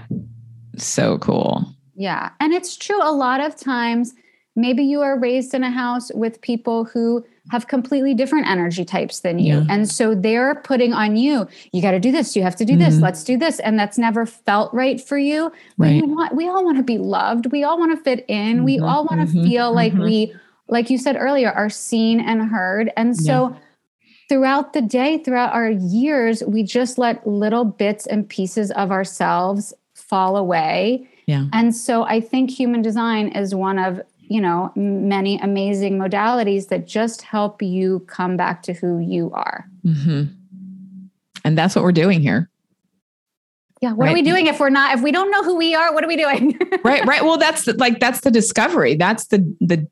so 0.77 1.19
cool. 1.19 1.64
Yeah. 1.97 2.31
And 2.40 2.53
it's 2.53 2.77
true. 2.77 3.01
A 3.03 3.11
lot 3.12 3.40
of 3.40 3.57
times, 3.57 4.12
maybe 4.55 4.85
you 4.85 5.03
are 5.03 5.19
raised 5.19 5.53
in 5.53 5.64
a 5.64 5.71
house 5.71 6.12
with 6.14 6.40
people 6.40 6.85
who 6.85 7.25
have 7.50 7.68
completely 7.68 8.14
different 8.14 8.46
energy 8.46 8.85
types 8.85 9.20
than 9.20 9.38
you. 9.38 9.59
Yeah. 9.59 9.66
And 9.68 9.88
so 9.88 10.14
they're 10.14 10.56
putting 10.56 10.92
on 10.92 11.16
you, 11.16 11.46
you 11.72 11.80
got 11.80 11.92
to 11.92 12.00
do 12.00 12.11
this, 12.11 12.35
you 12.35 12.42
have 12.42 12.56
to 12.56 12.64
do 12.64 12.72
mm-hmm. 12.72 12.82
this, 12.82 13.00
let's 13.00 13.22
do 13.24 13.37
this. 13.37 13.61
And 13.61 13.78
that's 13.78 13.98
never 13.98 14.26
felt 14.26 14.72
right 14.74 15.00
for 15.00 15.18
you. 15.18 15.52
Right. 15.78 15.94
you 15.94 16.06
want, 16.06 16.35
we 16.35 16.48
all 16.48 16.64
want 16.64 16.76
to 16.78 16.82
be 16.82 16.98
loved. 16.98 17.52
We 17.52 17.62
all 17.62 17.78
want 17.78 17.96
to 17.96 18.02
fit 18.02 18.24
in. 18.28 18.56
Mm-hmm. 18.56 18.64
We 18.64 18.80
all 18.80 19.04
want 19.04 19.28
to 19.28 19.35
mm-hmm. 19.35 19.46
feel 19.46 19.72
like 19.72 19.92
mm-hmm. 19.92 20.02
we, 20.02 20.35
like 20.68 20.90
you 20.90 20.98
said 20.98 21.16
earlier, 21.16 21.52
are 21.52 21.70
seen 21.70 22.18
and 22.20 22.42
heard. 22.50 22.90
And 22.96 23.16
so 23.16 23.50
yeah. 23.50 23.59
throughout 24.28 24.72
the 24.72 24.82
day, 24.82 25.18
throughout 25.18 25.52
our 25.52 25.70
years, 25.70 26.42
we 26.44 26.64
just 26.64 26.98
let 26.98 27.24
little 27.26 27.64
bits 27.64 28.06
and 28.06 28.28
pieces 28.28 28.72
of 28.72 28.90
ourselves 28.90 29.72
fall 29.94 30.37
away. 30.37 31.09
Yeah. 31.26 31.46
And 31.52 31.74
so 31.74 32.04
I 32.04 32.20
think 32.20 32.50
human 32.50 32.82
design 32.82 33.28
is 33.28 33.54
one 33.54 33.78
of 33.78 34.00
you 34.29 34.41
know 34.41 34.73
many 34.77 35.39
amazing 35.39 35.99
modalities 35.99 36.69
that 36.69 36.87
just 36.87 37.23
help 37.23 37.62
you 37.62 38.01
come 38.01 38.37
back 38.37 38.62
to 38.62 38.73
who 38.73 38.99
you 38.99 39.31
are. 39.33 39.69
Mm-hmm. 39.85 40.25
and 41.45 41.59
that's 41.59 41.75
what 41.75 41.85
we're 41.85 41.93
doing 41.93 42.21
here. 42.21 42.51
Yeah 43.81 43.93
what 43.93 44.07
right? 44.07 44.12
are 44.12 44.15
we 44.15 44.23
doing 44.23 44.47
if 44.47 44.59
we're 44.59 44.71
not 44.71 44.97
if 44.97 45.03
we 45.03 45.12
don't 45.12 45.31
know 45.31 45.43
who 45.43 45.57
we 45.57 45.75
are 45.75 45.93
what 45.93 46.05
are 46.05 46.09
we 46.09 46.17
doing? 46.17 46.59
Right 46.85 47.05
right. 47.07 47.23
Well 47.23 47.39
that's 47.39 47.65
the, 47.65 47.75
like 47.75 48.01
that's 48.01 48.21
the 48.21 48.31
discovery. 48.31 48.95
That's 48.95 49.27
the 49.27 49.39
the 49.61 49.87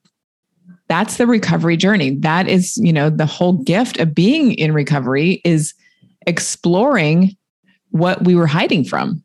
that's 0.88 1.16
the 1.16 1.26
recovery 1.26 1.76
journey. 1.76 2.16
That 2.16 2.48
is 2.48 2.76
you 2.76 2.92
know 2.92 3.10
the 3.10 3.26
whole 3.26 3.54
gift 3.54 3.98
of 3.98 4.14
being 4.14 4.52
in 4.52 4.72
recovery 4.72 5.40
is 5.44 5.74
exploring 6.26 7.36
what 7.90 8.24
we 8.24 8.34
were 8.34 8.46
hiding 8.46 8.84
from 8.84 9.22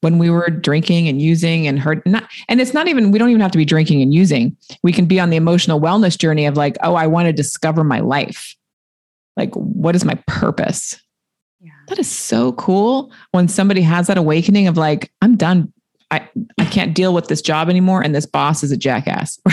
when 0.00 0.18
we 0.18 0.30
were 0.30 0.48
drinking 0.48 1.08
and 1.08 1.20
using 1.20 1.66
and 1.66 1.78
hurt 1.78 2.04
not 2.06 2.28
and 2.48 2.60
it's 2.60 2.74
not 2.74 2.88
even 2.88 3.10
we 3.10 3.18
don't 3.18 3.28
even 3.30 3.40
have 3.40 3.52
to 3.52 3.58
be 3.58 3.64
drinking 3.64 4.02
and 4.02 4.12
using. 4.14 4.56
We 4.82 4.92
can 4.92 5.06
be 5.06 5.20
on 5.20 5.30
the 5.30 5.36
emotional 5.36 5.80
wellness 5.80 6.18
journey 6.18 6.46
of 6.46 6.56
like 6.56 6.76
oh 6.82 6.94
i 6.94 7.06
want 7.06 7.26
to 7.26 7.32
discover 7.32 7.84
my 7.84 8.00
life. 8.00 8.56
Like 9.36 9.54
what 9.54 9.94
is 9.94 10.04
my 10.04 10.14
purpose? 10.26 11.00
Yeah. 11.62 11.72
that 11.88 11.98
is 11.98 12.10
so 12.10 12.52
cool 12.52 13.12
when 13.32 13.46
somebody 13.46 13.82
has 13.82 14.06
that 14.06 14.16
awakening 14.16 14.66
of 14.66 14.76
like 14.76 15.12
i'm 15.20 15.36
done. 15.36 15.72
I 16.10 16.28
i 16.58 16.64
can't 16.64 16.94
deal 16.94 17.12
with 17.12 17.28
this 17.28 17.42
job 17.42 17.68
anymore 17.68 18.02
and 18.02 18.14
this 18.14 18.26
boss 18.26 18.62
is 18.62 18.72
a 18.72 18.76
jackass. 18.76 19.38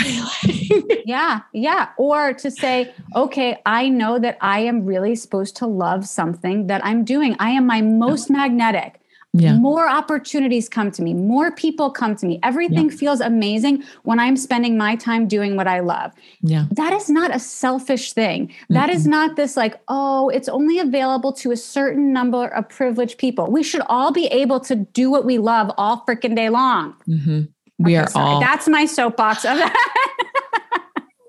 Yeah 1.04 1.40
yeah. 1.54 1.88
Or 1.96 2.34
to 2.34 2.50
say 2.50 2.92
okay 3.14 3.58
i 3.64 3.88
know 3.88 4.18
that 4.18 4.36
i 4.42 4.60
am 4.60 4.84
really 4.84 5.16
supposed 5.16 5.56
to 5.56 5.66
love 5.66 6.06
something 6.06 6.66
that 6.66 6.84
i'm 6.84 7.02
doing. 7.04 7.34
I 7.38 7.50
am 7.50 7.66
my 7.66 7.80
most 7.80 8.28
magnetic 8.28 9.00
yeah. 9.34 9.56
more 9.56 9.88
opportunities 9.88 10.68
come 10.68 10.90
to 10.90 11.02
me. 11.02 11.12
More 11.12 11.52
people 11.52 11.90
come 11.90 12.16
to 12.16 12.26
me. 12.26 12.40
Everything 12.42 12.90
yeah. 12.90 12.96
feels 12.96 13.20
amazing 13.20 13.84
when 14.04 14.18
i'm 14.18 14.36
spending 14.36 14.76
my 14.78 14.96
time 14.96 15.28
doing 15.28 15.56
what 15.56 15.68
i 15.68 15.80
love. 15.80 16.12
Yeah. 16.40 16.66
That 16.72 16.92
is 16.92 17.10
not 17.10 17.34
a 17.34 17.38
selfish 17.38 18.12
thing. 18.12 18.52
That 18.70 18.88
mm-hmm. 18.88 18.96
is 18.96 19.06
not 19.06 19.36
this 19.36 19.56
like 19.56 19.80
oh 19.88 20.28
it's 20.30 20.48
only 20.48 20.78
available 20.78 21.32
to 21.34 21.50
a 21.52 21.56
certain 21.56 22.12
number 22.12 22.48
of 22.48 22.68
privileged 22.68 23.18
people. 23.18 23.50
We 23.50 23.62
should 23.62 23.82
all 23.86 24.12
be 24.12 24.26
able 24.26 24.60
to 24.60 24.76
do 24.76 25.10
what 25.10 25.24
we 25.24 25.38
love 25.38 25.70
all 25.76 26.04
freaking 26.08 26.34
day 26.34 26.48
long. 26.48 26.94
Mm-hmm. 27.06 27.42
we 27.78 27.96
okay, 27.96 28.04
are 28.04 28.10
sorry. 28.10 28.26
all 28.26 28.40
that's 28.40 28.66
my 28.66 28.86
soapbox 28.86 29.44
of 29.44 29.58
that. 29.58 29.74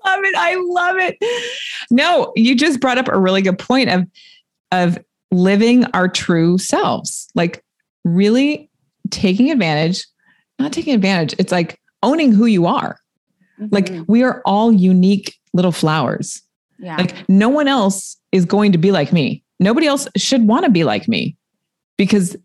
Love 0.06 0.24
it. 0.24 0.34
I 0.34 0.54
love 0.66 0.96
it. 0.98 1.18
No 1.90 2.32
you 2.34 2.54
just 2.56 2.80
brought 2.80 2.96
up 2.96 3.08
a 3.08 3.18
really 3.18 3.42
good 3.42 3.58
point 3.58 3.90
of 3.90 4.06
of 4.72 4.98
living 5.30 5.84
our 5.92 6.08
true 6.08 6.56
selves. 6.58 7.28
Like 7.34 7.62
really 8.04 8.70
taking 9.10 9.50
advantage, 9.50 10.06
not 10.58 10.72
taking 10.72 10.94
advantage, 10.94 11.34
it's 11.38 11.52
like 11.52 11.80
owning 12.02 12.32
who 12.32 12.46
you 12.46 12.66
are. 12.66 12.98
Mm-hmm. 13.60 13.74
Like 13.74 14.08
we 14.08 14.22
are 14.22 14.42
all 14.44 14.72
unique 14.72 15.34
little 15.52 15.72
flowers. 15.72 16.42
Yeah. 16.78 16.96
Like 16.96 17.28
no 17.28 17.48
one 17.48 17.68
else 17.68 18.16
is 18.32 18.44
going 18.44 18.72
to 18.72 18.78
be 18.78 18.90
like 18.90 19.12
me. 19.12 19.42
Nobody 19.58 19.86
else 19.86 20.08
should 20.16 20.46
want 20.46 20.64
to 20.64 20.70
be 20.70 20.84
like 20.84 21.08
me 21.08 21.36
because 21.98 22.36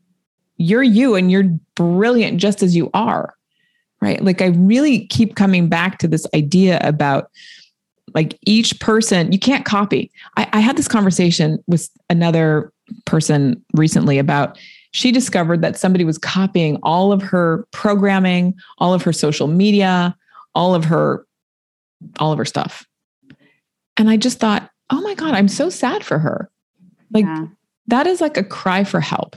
you're 0.58 0.84
you 0.84 1.16
and 1.16 1.32
you're 1.32 1.50
brilliant 1.76 2.40
just 2.40 2.62
as 2.62 2.76
you 2.76 2.90
are. 2.94 3.34
Right. 4.02 4.22
Like 4.22 4.42
I 4.42 4.48
really 4.48 5.08
keep 5.08 5.36
coming 5.36 5.70
back 5.70 5.98
to 6.00 6.08
this 6.08 6.28
idea 6.36 6.80
about 6.84 7.32
like 8.14 8.38
each 8.46 8.80
person, 8.80 9.32
you 9.32 9.40
can't 9.40 9.66
copy. 9.66 10.12
I, 10.38 10.48
I 10.54 10.60
had 10.60 10.78
this 10.78 10.88
conversation 10.88 11.64
with 11.68 11.90
another 12.10 12.72
person 13.06 13.64
recently 13.74 14.20
about 14.20 14.58
she 14.96 15.12
discovered 15.12 15.62
that 15.62 15.78
somebody 15.78 16.06
was 16.06 16.18
copying 16.18 16.80
all 16.82 17.12
of 17.12 17.22
her 17.22 17.68
programming, 17.72 18.54
all 18.78 18.94
of 18.94 19.02
her 19.02 19.12
social 19.12 19.48
media, 19.48 20.16
all 20.56 20.74
of 20.74 20.86
her 20.86 21.28
all 22.18 22.32
of 22.32 22.38
her 22.38 22.46
stuff. 22.46 22.86
And 23.98 24.10
I 24.10 24.16
just 24.16 24.40
thought, 24.40 24.70
"Oh 24.90 25.02
my 25.02 25.14
god, 25.14 25.34
I'm 25.34 25.50
so 25.50 25.70
sad 25.70 26.02
for 26.06 26.18
her." 26.18 26.50
Like 27.12 27.26
yeah. 27.26 27.48
that 27.88 28.08
is 28.08 28.22
like 28.22 28.38
a 28.38 28.44
cry 28.44 28.86
for 28.86 29.02
help. 29.02 29.36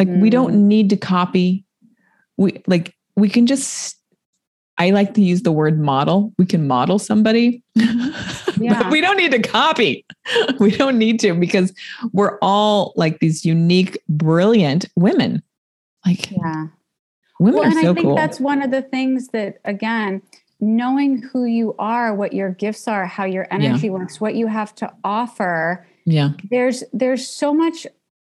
Like 0.00 0.08
mm. 0.08 0.20
we 0.20 0.28
don't 0.28 0.54
mm. 0.54 0.62
need 0.62 0.90
to 0.90 0.96
copy. 0.96 1.64
We 2.36 2.60
like 2.66 2.92
we 3.14 3.28
can 3.28 3.46
just 3.46 3.96
I 4.76 4.90
like 4.90 5.14
to 5.14 5.22
use 5.22 5.42
the 5.42 5.52
word 5.52 5.78
model. 5.78 6.32
We 6.36 6.46
can 6.46 6.66
model 6.66 6.98
somebody, 6.98 7.62
yeah. 8.60 8.82
but 8.82 8.92
we 8.92 9.00
don't 9.00 9.16
need 9.16 9.32
to 9.32 9.42
copy. 9.42 10.04
We 10.58 10.72
don't 10.72 10.98
need 10.98 11.20
to 11.20 11.34
because 11.34 11.72
we're 12.12 12.36
all 12.42 12.92
like 12.96 13.20
these 13.20 13.44
unique, 13.44 14.02
brilliant 14.08 14.86
women. 14.96 15.42
Like, 16.04 16.32
yeah, 16.32 16.66
women 17.38 17.60
well, 17.60 17.68
are 17.68 17.72
so 17.72 17.90
I 17.90 17.94
think 17.94 18.06
cool. 18.06 18.16
that's 18.16 18.40
one 18.40 18.60
of 18.62 18.72
the 18.72 18.82
things 18.82 19.28
that, 19.28 19.58
again, 19.64 20.22
knowing 20.60 21.22
who 21.22 21.44
you 21.44 21.74
are, 21.78 22.14
what 22.14 22.32
your 22.32 22.50
gifts 22.50 22.88
are, 22.88 23.06
how 23.06 23.24
your 23.24 23.46
energy 23.52 23.86
yeah. 23.86 23.92
works, 23.92 24.20
what 24.20 24.34
you 24.34 24.46
have 24.46 24.74
to 24.76 24.92
offer. 25.04 25.86
Yeah. 26.04 26.30
There's 26.50 26.82
there's 26.92 27.26
so 27.26 27.54
much 27.54 27.86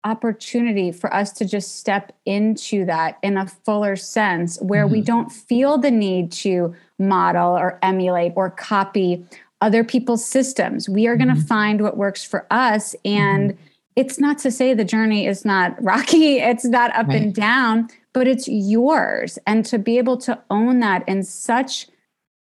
opportunity 0.03 0.91
for 0.91 1.13
us 1.13 1.31
to 1.33 1.45
just 1.45 1.77
step 1.77 2.13
into 2.25 2.85
that 2.85 3.17
in 3.23 3.37
a 3.37 3.45
fuller 3.45 3.95
sense 3.95 4.57
where 4.61 4.85
mm-hmm. 4.85 4.93
we 4.93 5.01
don't 5.01 5.31
feel 5.31 5.77
the 5.77 5.91
need 5.91 6.31
to 6.31 6.73
model 6.97 7.57
or 7.57 7.77
emulate 7.81 8.31
or 8.35 8.49
copy 8.49 9.25
other 9.61 9.83
people's 9.83 10.25
systems. 10.25 10.87
We 10.87 11.07
are 11.07 11.15
going 11.15 11.29
to 11.29 11.33
mm-hmm. 11.33 11.43
find 11.43 11.81
what 11.81 11.97
works 11.97 12.23
for 12.23 12.45
us 12.51 12.95
and 13.03 13.51
mm-hmm. 13.51 13.63
it's 13.95 14.19
not 14.19 14.37
to 14.39 14.51
say 14.51 14.73
the 14.73 14.85
journey 14.85 15.25
is 15.25 15.45
not 15.45 15.75
rocky, 15.83 16.39
it's 16.39 16.65
not 16.65 16.95
up 16.95 17.07
right. 17.07 17.21
and 17.21 17.33
down, 17.33 17.89
but 18.13 18.27
it's 18.27 18.47
yours 18.47 19.37
and 19.45 19.65
to 19.65 19.77
be 19.77 19.97
able 19.97 20.17
to 20.17 20.39
own 20.49 20.79
that 20.79 21.07
in 21.07 21.23
such 21.23 21.87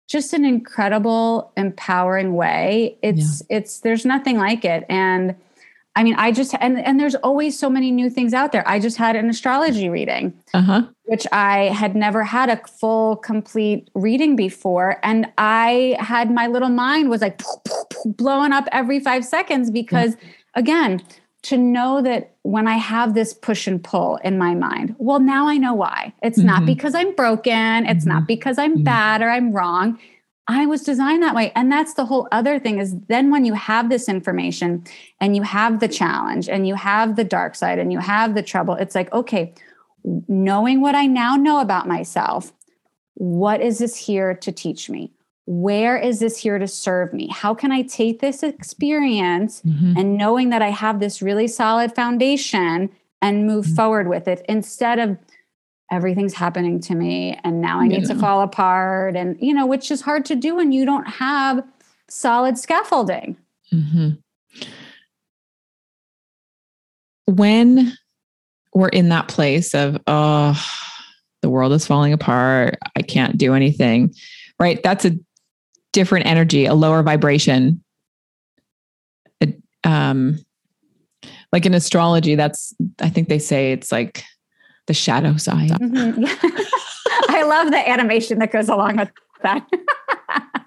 just 0.08 0.32
an 0.32 0.44
incredible 0.44 1.52
empowering 1.56 2.34
way 2.34 2.96
it's 3.02 3.42
yeah. 3.50 3.58
it's 3.58 3.80
there's 3.80 4.06
nothing 4.06 4.38
like 4.38 4.64
it 4.64 4.86
and 4.88 5.34
i 5.96 6.04
mean 6.04 6.14
i 6.14 6.30
just 6.30 6.54
and 6.60 6.78
and 6.78 7.00
there's 7.00 7.16
always 7.16 7.58
so 7.58 7.68
many 7.68 7.90
new 7.90 8.08
things 8.08 8.32
out 8.32 8.52
there 8.52 8.66
i 8.68 8.78
just 8.78 8.96
had 8.96 9.16
an 9.16 9.28
astrology 9.28 9.88
reading 9.88 10.32
uh-huh. 10.54 10.82
which 11.04 11.26
i 11.32 11.64
had 11.64 11.96
never 11.96 12.22
had 12.22 12.48
a 12.48 12.56
full 12.68 13.16
complete 13.16 13.90
reading 13.94 14.36
before 14.36 14.98
and 15.02 15.26
i 15.38 15.96
had 15.98 16.30
my 16.30 16.46
little 16.46 16.68
mind 16.68 17.10
was 17.10 17.20
like 17.20 17.42
blowing 18.04 18.52
up 18.52 18.68
every 18.70 19.00
five 19.00 19.24
seconds 19.24 19.70
because 19.70 20.16
yeah. 20.22 20.28
again 20.54 21.02
to 21.46 21.56
know 21.56 22.02
that 22.02 22.34
when 22.42 22.66
I 22.66 22.74
have 22.74 23.14
this 23.14 23.32
push 23.32 23.68
and 23.68 23.82
pull 23.82 24.16
in 24.24 24.36
my 24.36 24.56
mind, 24.56 24.96
well, 24.98 25.20
now 25.20 25.46
I 25.46 25.58
know 25.58 25.74
why. 25.74 26.12
It's 26.20 26.38
mm-hmm. 26.38 26.46
not 26.48 26.66
because 26.66 26.92
I'm 26.92 27.14
broken, 27.14 27.86
it's 27.86 28.04
mm-hmm. 28.04 28.14
not 28.14 28.26
because 28.26 28.58
I'm 28.58 28.74
mm-hmm. 28.74 28.82
bad 28.82 29.22
or 29.22 29.30
I'm 29.30 29.52
wrong. 29.52 29.96
I 30.48 30.66
was 30.66 30.82
designed 30.82 31.22
that 31.22 31.34
way. 31.34 31.52
And 31.56 31.72
that's 31.72 31.94
the 31.94 32.04
whole 32.04 32.28
other 32.30 32.58
thing 32.58 32.78
is 32.78 32.96
then 33.08 33.30
when 33.30 33.44
you 33.44 33.54
have 33.54 33.88
this 33.88 34.08
information 34.08 34.84
and 35.20 35.34
you 35.34 35.42
have 35.42 35.80
the 35.80 35.88
challenge 35.88 36.48
and 36.48 36.68
you 36.68 36.76
have 36.76 37.16
the 37.16 37.24
dark 37.24 37.54
side 37.56 37.78
and 37.78 37.92
you 37.92 37.98
have 37.98 38.34
the 38.34 38.42
trouble, 38.42 38.74
it's 38.74 38.94
like, 38.94 39.12
okay, 39.12 39.54
knowing 40.28 40.80
what 40.80 40.94
I 40.94 41.06
now 41.06 41.34
know 41.34 41.60
about 41.60 41.88
myself, 41.88 42.52
what 43.14 43.60
is 43.60 43.78
this 43.78 43.96
here 43.96 44.34
to 44.34 44.52
teach 44.52 44.88
me? 44.88 45.12
where 45.46 45.96
is 45.96 46.18
this 46.18 46.36
here 46.36 46.58
to 46.58 46.66
serve 46.66 47.12
me? 47.12 47.28
How 47.28 47.54
can 47.54 47.70
I 47.70 47.82
take 47.82 48.20
this 48.20 48.42
experience 48.42 49.62
mm-hmm. 49.62 49.94
and 49.96 50.16
knowing 50.16 50.50
that 50.50 50.60
I 50.60 50.70
have 50.70 50.98
this 50.98 51.22
really 51.22 51.46
solid 51.46 51.94
foundation 51.94 52.90
and 53.22 53.46
move 53.46 53.64
mm-hmm. 53.64 53.74
forward 53.76 54.08
with 54.08 54.26
it 54.26 54.44
instead 54.48 54.98
of 54.98 55.16
everything's 55.90 56.34
happening 56.34 56.80
to 56.80 56.94
me 56.94 57.38
and 57.44 57.60
now 57.60 57.80
I 57.80 57.86
need 57.86 58.02
yeah. 58.02 58.08
to 58.08 58.14
fall 58.16 58.40
apart 58.40 59.14
and 59.14 59.36
you 59.40 59.54
know 59.54 59.66
which 59.66 59.90
is 59.90 60.00
hard 60.00 60.24
to 60.26 60.34
do 60.34 60.56
when 60.56 60.72
you 60.72 60.84
don't 60.84 61.06
have 61.06 61.64
solid 62.08 62.58
scaffolding. 62.58 63.36
Mm-hmm. 63.72 64.10
When 67.26 67.92
we're 68.74 68.88
in 68.88 69.08
that 69.10 69.28
place 69.28 69.74
of 69.74 69.98
oh 70.06 70.60
the 71.46 71.50
world 71.50 71.72
is 71.72 71.86
falling 71.86 72.12
apart, 72.12 72.76
I 72.96 73.02
can't 73.02 73.38
do 73.38 73.54
anything. 73.54 74.12
Right? 74.58 74.82
That's 74.82 75.04
a 75.04 75.12
different 75.92 76.26
energy, 76.26 76.66
a 76.66 76.74
lower 76.74 77.04
vibration. 77.04 77.82
um, 79.84 80.38
like 81.52 81.64
in 81.64 81.72
astrology, 81.72 82.34
that's, 82.34 82.74
I 83.00 83.08
think 83.08 83.28
they 83.28 83.38
say 83.38 83.70
it's 83.70 83.92
like 83.92 84.24
the 84.86 84.94
shadow 84.94 85.36
side. 85.36 85.70
Mm-hmm. 85.70 86.24
I 87.30 87.42
love 87.42 87.70
the 87.70 87.88
animation 87.88 88.38
that 88.38 88.52
goes 88.52 88.68
along 88.68 88.96
with 88.96 89.10
that. 89.42 89.66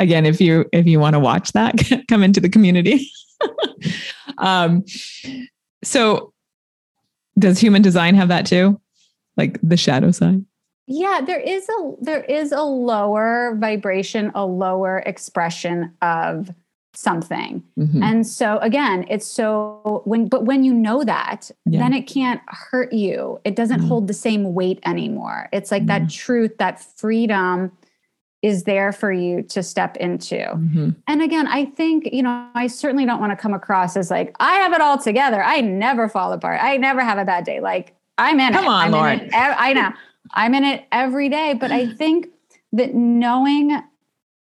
Again, 0.00 0.26
if 0.26 0.40
you 0.40 0.66
if 0.72 0.86
you 0.86 0.98
want 0.98 1.14
to 1.14 1.20
watch 1.20 1.52
that, 1.52 1.74
come 2.08 2.22
into 2.22 2.40
the 2.40 2.48
community. 2.48 3.10
um, 4.38 4.84
so 5.84 6.32
does 7.38 7.58
human 7.58 7.82
design 7.82 8.14
have 8.14 8.28
that 8.28 8.46
too? 8.46 8.80
Like 9.36 9.58
the 9.62 9.76
shadow 9.76 10.10
side? 10.10 10.44
yeah 10.86 11.20
there 11.20 11.40
is 11.40 11.68
a 11.68 11.92
there 12.00 12.22
is 12.22 12.52
a 12.52 12.62
lower 12.62 13.56
vibration 13.58 14.30
a 14.34 14.46
lower 14.46 15.00
expression 15.00 15.92
of 16.00 16.48
something 16.96 17.62
mm-hmm. 17.78 18.02
and 18.02 18.26
so 18.26 18.58
again 18.58 19.04
it's 19.08 19.26
so 19.26 20.02
when 20.04 20.28
but 20.28 20.44
when 20.44 20.64
you 20.64 20.72
know 20.72 21.04
that 21.04 21.50
yeah. 21.64 21.78
then 21.78 21.92
it 21.92 22.02
can't 22.02 22.40
hurt 22.48 22.92
you 22.92 23.38
it 23.44 23.54
doesn't 23.54 23.80
mm-hmm. 23.80 23.88
hold 23.88 24.08
the 24.08 24.14
same 24.14 24.54
weight 24.54 24.78
anymore 24.84 25.48
it's 25.52 25.70
like 25.70 25.82
mm-hmm. 25.82 26.04
that 26.04 26.10
truth 26.10 26.56
that 26.58 26.80
freedom 26.98 27.70
is 28.42 28.64
there 28.64 28.92
for 28.92 29.12
you 29.12 29.42
to 29.42 29.62
step 29.62 29.96
into 29.96 30.36
mm-hmm. 30.36 30.90
and 31.06 31.22
again 31.22 31.46
i 31.48 31.64
think 31.64 32.08
you 32.12 32.22
know 32.22 32.48
i 32.54 32.66
certainly 32.66 33.04
don't 33.04 33.20
want 33.20 33.30
to 33.30 33.36
come 33.36 33.54
across 33.54 33.96
as 33.96 34.10
like 34.10 34.34
i 34.40 34.54
have 34.54 34.72
it 34.72 34.80
all 34.80 34.98
together 34.98 35.42
i 35.42 35.60
never 35.60 36.08
fall 36.08 36.32
apart 36.32 36.58
i 36.62 36.76
never 36.76 37.02
have 37.02 37.18
a 37.18 37.24
bad 37.24 37.44
day 37.44 37.60
like 37.60 37.94
i'm 38.18 38.40
in 38.40 38.52
come 38.52 38.64
it. 38.64 38.68
on 38.68 38.82
I'm 38.86 38.90
Lauren. 38.92 39.30
i 39.32 39.72
know 39.72 39.92
I'm 40.34 40.54
in 40.54 40.64
it 40.64 40.84
every 40.92 41.28
day. 41.28 41.54
But 41.54 41.72
I 41.72 41.92
think 41.92 42.28
that 42.72 42.94
knowing 42.94 43.80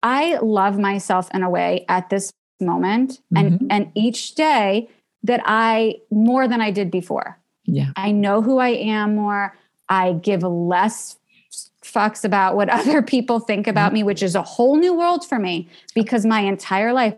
I 0.02 0.38
love 0.38 0.78
myself 0.78 1.28
in 1.32 1.42
a 1.42 1.50
way 1.50 1.84
at 1.88 2.10
this 2.10 2.32
moment 2.60 3.20
and 3.34 3.52
mm-hmm. 3.52 3.66
and 3.70 3.92
each 3.94 4.34
day 4.34 4.88
that 5.24 5.42
I 5.44 5.96
more 6.10 6.48
than 6.48 6.60
I 6.60 6.70
did 6.70 6.90
before. 6.90 7.38
Yeah. 7.64 7.90
I 7.96 8.12
know 8.12 8.42
who 8.42 8.58
I 8.58 8.70
am 8.70 9.14
more. 9.14 9.56
I 9.88 10.14
give 10.14 10.42
less 10.42 11.18
fucks 11.82 12.24
about 12.24 12.56
what 12.56 12.68
other 12.70 13.02
people 13.02 13.40
think 13.40 13.66
about 13.66 13.88
mm-hmm. 13.88 13.94
me, 13.94 14.02
which 14.04 14.22
is 14.22 14.34
a 14.34 14.42
whole 14.42 14.76
new 14.76 14.94
world 14.94 15.24
for 15.24 15.38
me 15.38 15.68
because 15.94 16.24
my 16.24 16.40
entire 16.40 16.92
life 16.92 17.14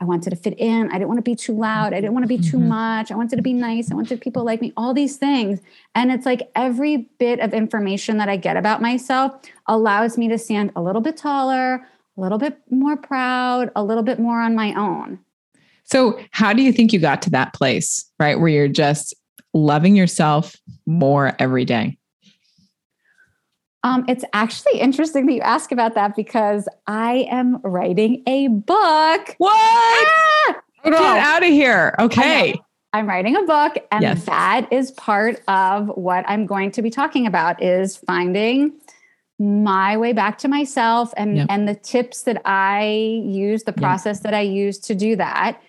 I 0.00 0.04
wanted 0.04 0.30
to 0.30 0.36
fit 0.36 0.58
in. 0.58 0.88
I 0.90 0.94
didn't 0.94 1.08
want 1.08 1.18
to 1.18 1.22
be 1.22 1.34
too 1.34 1.52
loud. 1.52 1.92
I 1.92 2.00
didn't 2.00 2.12
want 2.12 2.24
to 2.24 2.28
be 2.28 2.38
too 2.38 2.58
mm-hmm. 2.58 2.68
much. 2.68 3.10
I 3.10 3.16
wanted 3.16 3.36
to 3.36 3.42
be 3.42 3.52
nice. 3.52 3.90
I 3.90 3.94
wanted 3.94 4.20
people 4.20 4.44
like 4.44 4.60
me, 4.60 4.72
all 4.76 4.94
these 4.94 5.16
things. 5.16 5.60
And 5.94 6.12
it's 6.12 6.26
like 6.26 6.50
every 6.54 7.08
bit 7.18 7.40
of 7.40 7.52
information 7.52 8.18
that 8.18 8.28
I 8.28 8.36
get 8.36 8.56
about 8.56 8.80
myself 8.80 9.34
allows 9.66 10.16
me 10.16 10.28
to 10.28 10.38
stand 10.38 10.72
a 10.76 10.82
little 10.82 11.02
bit 11.02 11.16
taller, 11.16 11.86
a 12.16 12.20
little 12.20 12.38
bit 12.38 12.58
more 12.70 12.96
proud, 12.96 13.70
a 13.74 13.82
little 13.82 14.02
bit 14.02 14.18
more 14.18 14.40
on 14.40 14.54
my 14.54 14.74
own. 14.74 15.18
So, 15.84 16.18
how 16.30 16.52
do 16.52 16.62
you 16.62 16.72
think 16.72 16.92
you 16.92 16.98
got 16.98 17.20
to 17.22 17.30
that 17.30 17.52
place, 17.52 18.10
right? 18.18 18.38
Where 18.38 18.48
you're 18.48 18.68
just 18.68 19.14
loving 19.52 19.96
yourself 19.96 20.56
more 20.86 21.36
every 21.38 21.64
day? 21.64 21.98
Um, 23.82 24.06
it's 24.08 24.24
actually 24.32 24.80
interesting 24.80 25.26
that 25.26 25.32
you 25.34 25.42
ask 25.42 25.70
about 25.70 25.94
that 25.94 26.16
because 26.16 26.66
I 26.86 27.26
am 27.30 27.60
writing 27.62 28.22
a 28.26 28.48
book. 28.48 29.34
What? 29.36 30.08
Ah! 30.08 30.60
Get 30.82 30.94
out 30.94 31.42
of 31.42 31.48
here. 31.48 31.94
Okay. 31.98 32.54
I'm 32.94 33.08
writing 33.08 33.36
a 33.36 33.42
book 33.42 33.76
and 33.90 34.02
yes. 34.02 34.24
that 34.26 34.72
is 34.72 34.92
part 34.92 35.42
of 35.48 35.88
what 35.88 36.24
I'm 36.28 36.46
going 36.46 36.70
to 36.72 36.82
be 36.82 36.90
talking 36.90 37.26
about 37.26 37.62
is 37.62 37.96
finding 37.96 38.72
my 39.38 39.96
way 39.96 40.12
back 40.12 40.38
to 40.38 40.48
myself 40.48 41.12
and 41.16 41.36
yep. 41.36 41.46
and 41.50 41.68
the 41.68 41.74
tips 41.74 42.22
that 42.22 42.40
I 42.44 43.22
use, 43.24 43.64
the 43.64 43.72
process 43.72 44.18
yep. 44.18 44.22
that 44.24 44.34
I 44.34 44.42
use 44.42 44.78
to 44.80 44.94
do 44.94 45.16
that. 45.16 45.60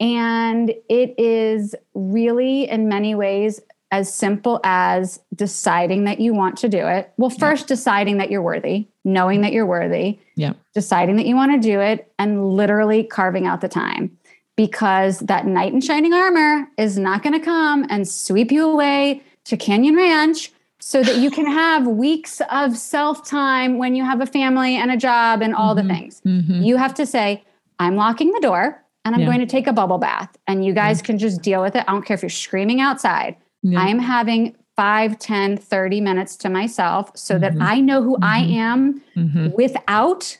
And 0.00 0.70
it 0.88 1.14
is 1.18 1.74
really 1.94 2.68
in 2.68 2.88
many 2.88 3.14
ways 3.14 3.60
as 3.92 4.12
simple 4.12 4.60
as 4.64 5.20
deciding 5.36 6.02
that 6.04 6.18
you 6.18 6.34
want 6.34 6.56
to 6.58 6.68
do 6.68 6.84
it. 6.84 7.12
Well, 7.16 7.30
first 7.30 7.64
yeah. 7.64 7.76
deciding 7.76 8.16
that 8.16 8.28
you're 8.28 8.42
worthy, 8.42 8.88
knowing 9.04 9.42
that 9.42 9.52
you're 9.52 9.66
worthy. 9.66 10.18
Yeah. 10.34 10.54
Deciding 10.74 11.14
that 11.16 11.26
you 11.26 11.36
want 11.36 11.52
to 11.52 11.68
do 11.68 11.80
it 11.80 12.12
and 12.18 12.50
literally 12.50 13.04
carving 13.04 13.46
out 13.46 13.60
the 13.60 13.68
time 13.68 14.16
because 14.56 15.20
that 15.20 15.46
knight 15.46 15.72
in 15.72 15.80
shining 15.80 16.12
armor 16.12 16.66
is 16.76 16.98
not 16.98 17.22
going 17.22 17.38
to 17.38 17.44
come 17.44 17.86
and 17.88 18.08
sweep 18.08 18.50
you 18.50 18.68
away 18.68 19.22
to 19.44 19.56
Canyon 19.56 19.94
Ranch 19.94 20.50
so 20.86 21.02
that 21.02 21.16
you 21.16 21.30
can 21.30 21.46
have 21.46 21.86
weeks 21.86 22.42
of 22.50 22.76
self 22.76 23.26
time 23.26 23.78
when 23.78 23.96
you 23.96 24.04
have 24.04 24.20
a 24.20 24.26
family 24.26 24.76
and 24.76 24.90
a 24.90 24.98
job 24.98 25.40
and 25.40 25.54
all 25.54 25.74
mm-hmm. 25.74 25.88
the 25.88 25.94
things. 25.94 26.20
Mm-hmm. 26.26 26.60
You 26.60 26.76
have 26.76 26.92
to 26.96 27.06
say, 27.06 27.42
I'm 27.78 27.96
locking 27.96 28.32
the 28.32 28.40
door 28.40 28.84
and 29.06 29.14
I'm 29.14 29.22
yeah. 29.22 29.26
going 29.28 29.38
to 29.38 29.46
take 29.46 29.66
a 29.66 29.72
bubble 29.72 29.96
bath 29.96 30.36
and 30.46 30.62
you 30.62 30.74
guys 30.74 30.98
yeah. 30.98 31.06
can 31.06 31.18
just 31.18 31.40
deal 31.40 31.62
with 31.62 31.74
it. 31.74 31.86
I 31.88 31.92
don't 31.92 32.04
care 32.04 32.14
if 32.14 32.22
you're 32.22 32.28
screaming 32.28 32.82
outside. 32.82 33.34
Yeah. 33.62 33.78
I'm 33.78 33.98
having 33.98 34.56
5, 34.76 35.18
10, 35.18 35.56
30 35.56 36.02
minutes 36.02 36.36
to 36.36 36.50
myself 36.50 37.10
so 37.16 37.38
mm-hmm. 37.38 37.58
that 37.58 37.64
I 37.64 37.80
know 37.80 38.02
who 38.02 38.16
mm-hmm. 38.16 38.24
I 38.24 38.38
am 38.40 39.02
mm-hmm. 39.16 39.52
without 39.52 40.36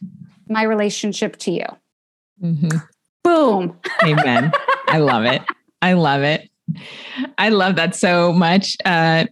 my 0.50 0.64
relationship 0.64 1.36
to 1.38 1.52
you. 1.52 1.66
Mm-hmm. 2.42 2.76
Boom. 3.22 3.80
Amen. 4.02 4.52
I 4.88 4.98
love 4.98 5.24
it. 5.24 5.40
I 5.80 5.94
love 5.94 6.20
it. 6.20 6.50
I 7.38 7.48
love 7.48 7.76
that 7.76 7.94
so 7.94 8.30
much. 8.30 8.76
Uh, 8.84 9.24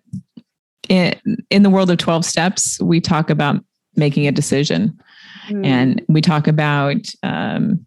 in, 0.89 1.15
in 1.51 1.63
the 1.63 1.71
world 1.71 1.91
of 1.91 1.99
12 1.99 2.25
steps, 2.25 2.81
we 2.81 3.01
talk 3.01 3.31
about 3.31 3.63
making 3.95 4.27
a 4.27 4.33
decision 4.33 4.99
mm. 5.49 5.67
and 5.67 6.03
we 6.09 6.21
talk 6.21 6.47
about 6.47 7.07
um, 7.23 7.85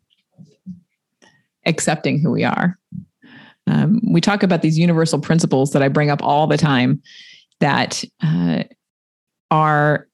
accepting 1.65 2.19
who 2.19 2.31
we 2.31 2.43
are 2.43 2.77
um, 3.67 4.01
we 4.07 4.21
talk 4.21 4.43
about 4.43 4.61
these 4.61 4.77
universal 4.77 5.19
principles 5.19 5.71
that 5.71 5.81
I 5.81 5.87
bring 5.87 6.09
up 6.09 6.21
all 6.21 6.47
the 6.47 6.57
time 6.57 7.01
that 7.59 8.03
uh, 8.23 8.63
are 9.49 10.07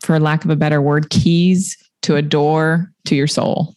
for 0.00 0.18
lack 0.18 0.44
of 0.44 0.50
a 0.50 0.56
better 0.56 0.80
word, 0.80 1.10
keys 1.10 1.76
to 2.02 2.16
a 2.16 2.22
door 2.22 2.92
to 3.06 3.14
your 3.14 3.26
soul. 3.26 3.74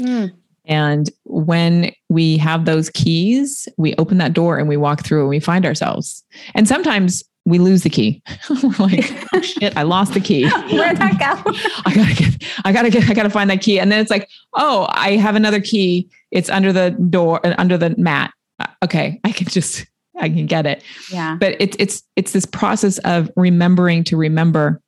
Mm. 0.00 0.32
And 0.68 1.10
when 1.24 1.92
we 2.10 2.36
have 2.36 2.66
those 2.66 2.90
keys, 2.90 3.66
we 3.78 3.94
open 3.96 4.18
that 4.18 4.34
door 4.34 4.58
and 4.58 4.68
we 4.68 4.76
walk 4.76 5.02
through 5.02 5.20
and 5.20 5.28
we 5.30 5.40
find 5.40 5.64
ourselves. 5.64 6.22
And 6.54 6.68
sometimes 6.68 7.24
we 7.46 7.58
lose 7.58 7.82
the 7.82 7.90
key. 7.90 8.22
We're 8.50 8.74
like, 8.78 9.10
oh, 9.34 9.40
shit, 9.40 9.76
I 9.76 9.82
lost 9.82 10.12
the 10.12 10.20
key. 10.20 10.48
Where'd 10.70 10.98
that 10.98 11.18
go? 11.18 11.52
I 11.86 11.94
gotta 11.94 12.14
get, 12.14 12.44
I 12.64 12.72
gotta 12.72 12.90
get, 12.90 13.08
I 13.08 13.14
gotta 13.14 13.30
find 13.30 13.48
that 13.48 13.62
key. 13.62 13.80
And 13.80 13.90
then 13.90 14.00
it's 14.00 14.10
like, 14.10 14.28
oh, 14.54 14.86
I 14.90 15.16
have 15.16 15.34
another 15.34 15.60
key. 15.60 16.08
It's 16.30 16.50
under 16.50 16.72
the 16.72 16.90
door, 16.90 17.40
and 17.42 17.54
under 17.58 17.78
the 17.78 17.94
mat. 17.96 18.32
Uh, 18.58 18.66
okay, 18.84 19.18
I 19.24 19.32
can 19.32 19.46
just, 19.46 19.86
I 20.18 20.28
can 20.28 20.44
get 20.44 20.66
it. 20.66 20.84
Yeah. 21.10 21.36
But 21.40 21.56
it's 21.58 21.76
it's 21.78 22.02
it's 22.16 22.32
this 22.32 22.44
process 22.44 22.98
of 22.98 23.30
remembering 23.34 24.04
to 24.04 24.18
remember 24.18 24.82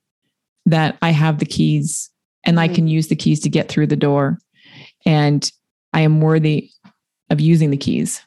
that 0.66 0.98
I 1.00 1.10
have 1.10 1.38
the 1.38 1.46
keys 1.46 2.10
and 2.44 2.58
mm-hmm. 2.58 2.70
I 2.70 2.74
can 2.74 2.88
use 2.88 3.08
the 3.08 3.16
keys 3.16 3.40
to 3.40 3.48
get 3.48 3.70
through 3.70 3.86
the 3.86 3.96
door, 3.96 4.38
and 5.06 5.50
I 5.92 6.00
am 6.00 6.20
worthy 6.20 6.70
of 7.30 7.40
using 7.40 7.70
the 7.70 7.76
keys. 7.76 8.22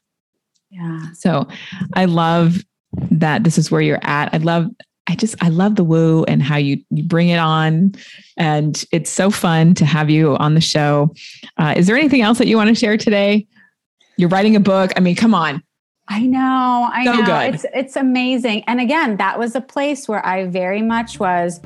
Yeah. 0.69 1.11
So 1.13 1.47
I 1.93 2.05
love 2.05 2.63
that 3.11 3.43
this 3.43 3.57
is 3.57 3.71
where 3.71 3.81
you're 3.81 3.99
at. 4.03 4.33
I 4.33 4.37
love 4.37 4.69
I 5.07 5.15
just 5.15 5.35
I 5.43 5.49
love 5.49 5.75
the 5.75 5.83
woo 5.83 6.23
and 6.25 6.41
how 6.41 6.55
you 6.55 6.81
you 6.89 7.03
bring 7.03 7.29
it 7.29 7.37
on, 7.37 7.93
and 8.37 8.83
it's 8.91 9.09
so 9.09 9.29
fun 9.29 9.73
to 9.75 9.85
have 9.85 10.09
you 10.09 10.37
on 10.37 10.53
the 10.53 10.61
show. 10.61 11.13
Uh, 11.57 11.73
is 11.75 11.87
there 11.87 11.97
anything 11.97 12.21
else 12.21 12.37
that 12.37 12.47
you 12.47 12.55
want 12.55 12.69
to 12.69 12.75
share 12.75 12.95
today? 12.95 13.45
You're 14.17 14.29
writing 14.29 14.55
a 14.55 14.61
book. 14.61 14.91
I 14.95 15.01
mean, 15.01 15.15
come 15.15 15.35
on. 15.35 15.61
I 16.07 16.21
know. 16.21 16.89
I 16.91 17.03
so 17.05 17.13
know. 17.13 17.25
Good. 17.25 17.55
It's 17.55 17.65
it's 17.73 17.95
amazing. 17.97 18.63
And 18.65 18.79
again, 18.79 19.17
that 19.17 19.37
was 19.37 19.55
a 19.55 19.61
place 19.61 20.07
where 20.07 20.25
I 20.25 20.45
very 20.45 20.81
much 20.81 21.19
was 21.19 21.59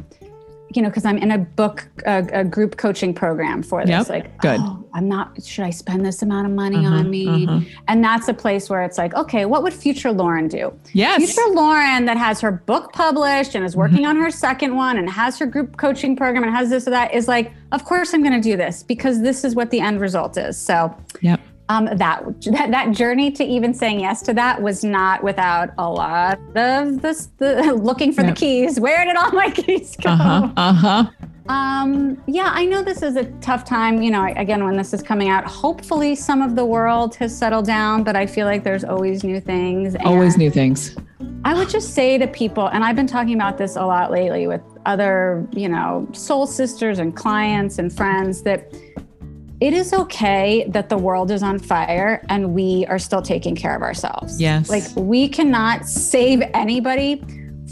you 0.74 0.82
know, 0.82 0.90
because 0.90 1.06
I'm 1.06 1.18
in 1.18 1.32
a 1.32 1.38
book, 1.38 1.88
a, 2.06 2.28
a, 2.34 2.44
group 2.44 2.78
coaching 2.78 3.14
program 3.14 3.64
for 3.64 3.86
this. 3.86 3.90
Yep. 3.90 4.10
Like, 4.10 4.38
good. 4.42 4.60
Oh, 4.60 4.86
I'm 4.94 5.08
not. 5.08 5.42
Should 5.44 5.64
I 5.64 5.70
spend 5.70 6.06
this 6.06 6.22
amount 6.22 6.48
of 6.48 6.54
money 6.54 6.86
uh-huh, 6.86 6.96
on 6.96 7.10
me? 7.10 7.48
Uh-huh. 7.48 7.62
And 7.88 8.04
that's 8.04 8.28
a 8.28 8.34
place 8.34 8.70
where 8.70 8.84
it's 8.84 8.98
like, 8.98 9.14
okay, 9.16 9.46
what 9.46 9.64
would 9.64 9.74
future 9.74 10.12
Lauren 10.12 10.48
do? 10.48 10.78
Yes. 10.94 11.24
Future 11.24 11.50
Lauren 11.54 12.06
that 12.06 12.18
has 12.18 12.42
her 12.42 12.52
book 12.52 12.92
published 12.92 13.56
and 13.56 13.66
is 13.66 13.72
mm-hmm. 13.72 13.80
working 13.80 13.98
mm-hmm. 14.00 14.10
on 14.10 14.16
her 14.18 14.32
second 14.32 14.76
one 14.76 14.98
and 14.98 15.10
has 15.10 15.40
her 15.40 15.46
group 15.46 15.78
coaching 15.78 16.16
program 16.16 16.44
and 16.44 16.54
has 16.54 16.70
this 16.70 16.88
or 16.88 16.92
that 16.92 17.14
is 17.14 17.28
like, 17.28 17.54
of 17.72 17.86
course 17.86 18.14
I'm 18.14 18.22
going 18.22 18.40
to 18.40 18.42
do 18.42 18.58
this 18.58 18.84
because 18.84 19.22
this 19.22 19.44
is 19.44 19.56
what 19.56 19.72
the 19.72 19.80
end 19.80 20.02
result 20.02 20.38
is. 20.38 20.58
So. 20.58 20.96
Yep 21.22 21.40
um, 21.70 21.86
that, 21.86 22.24
that 22.44 22.72
that 22.72 22.92
journey 22.92 23.32
to 23.32 23.44
even 23.44 23.74
saying 23.74 24.00
yes 24.00 24.22
to 24.24 24.34
that 24.34 24.62
was 24.62 24.84
not 24.84 25.24
without 25.24 25.70
a 25.78 25.90
lot 25.90 26.40
of 26.56 27.02
this 27.02 27.30
the 27.38 27.74
looking 27.82 28.14
for 28.14 28.22
yep. 28.22 28.36
the 28.36 28.40
keys. 28.40 28.80
Where 28.80 29.04
did 29.06 29.16
all 29.16 29.32
my 29.32 29.52
keys 29.56 29.96
go? 29.98 30.10
Uh-huh. 30.10 30.52
Uh-huh. 30.56 31.10
Um, 31.50 32.22
yeah, 32.28 32.52
I 32.54 32.66
know 32.66 32.84
this 32.84 33.02
is 33.02 33.16
a 33.16 33.26
tough 33.40 33.64
time. 33.64 34.02
You 34.02 34.12
know, 34.12 34.26
again, 34.36 34.64
when 34.64 34.76
this 34.76 34.94
is 34.94 35.02
coming 35.02 35.30
out, 35.30 35.46
hopefully 35.46 36.16
some 36.16 36.42
of 36.42 36.56
the 36.56 36.66
world 36.66 37.16
has 37.16 37.38
settled 37.38 37.66
down, 37.66 38.04
but 38.04 38.16
I 38.16 38.26
feel 38.26 38.46
like 38.46 38.64
there's 38.64 38.84
always 38.84 39.24
new 39.24 39.40
things. 39.40 39.96
Always 40.04 40.38
new 40.38 40.52
things. 40.52 40.96
I 41.46 41.54
would 41.54 41.70
just 41.70 41.94
say 41.94 42.18
to 42.18 42.28
people, 42.28 42.68
and 42.68 42.84
I've 42.84 42.96
been 42.96 43.08
talking 43.08 43.34
about 43.34 43.58
this 43.58 43.78
a 43.78 43.86
lot 43.86 44.12
lately 44.12 44.48
with 44.48 44.62
other, 44.86 45.48
you 45.52 45.70
know, 45.70 46.08
soul 46.12 46.46
sisters 46.46 47.00
and 47.00 47.16
clients 47.16 47.80
and 47.80 47.96
friends 47.96 48.42
that 48.44 48.74
it 49.60 49.74
is 49.74 49.94
okay 49.94 50.66
that 50.70 50.90
the 50.90 50.98
world 50.98 51.32
is 51.32 51.42
on 51.42 51.58
fire 51.58 52.24
and 52.30 52.54
we 52.54 52.86
are 52.88 53.00
still 53.00 53.22
taking 53.22 53.56
care 53.56 53.76
of 53.76 53.82
ourselves. 53.82 54.40
Yes. 54.40 54.70
Like 54.70 54.84
we 54.96 55.28
cannot 55.28 55.88
save 55.88 56.42
anybody 56.54 57.24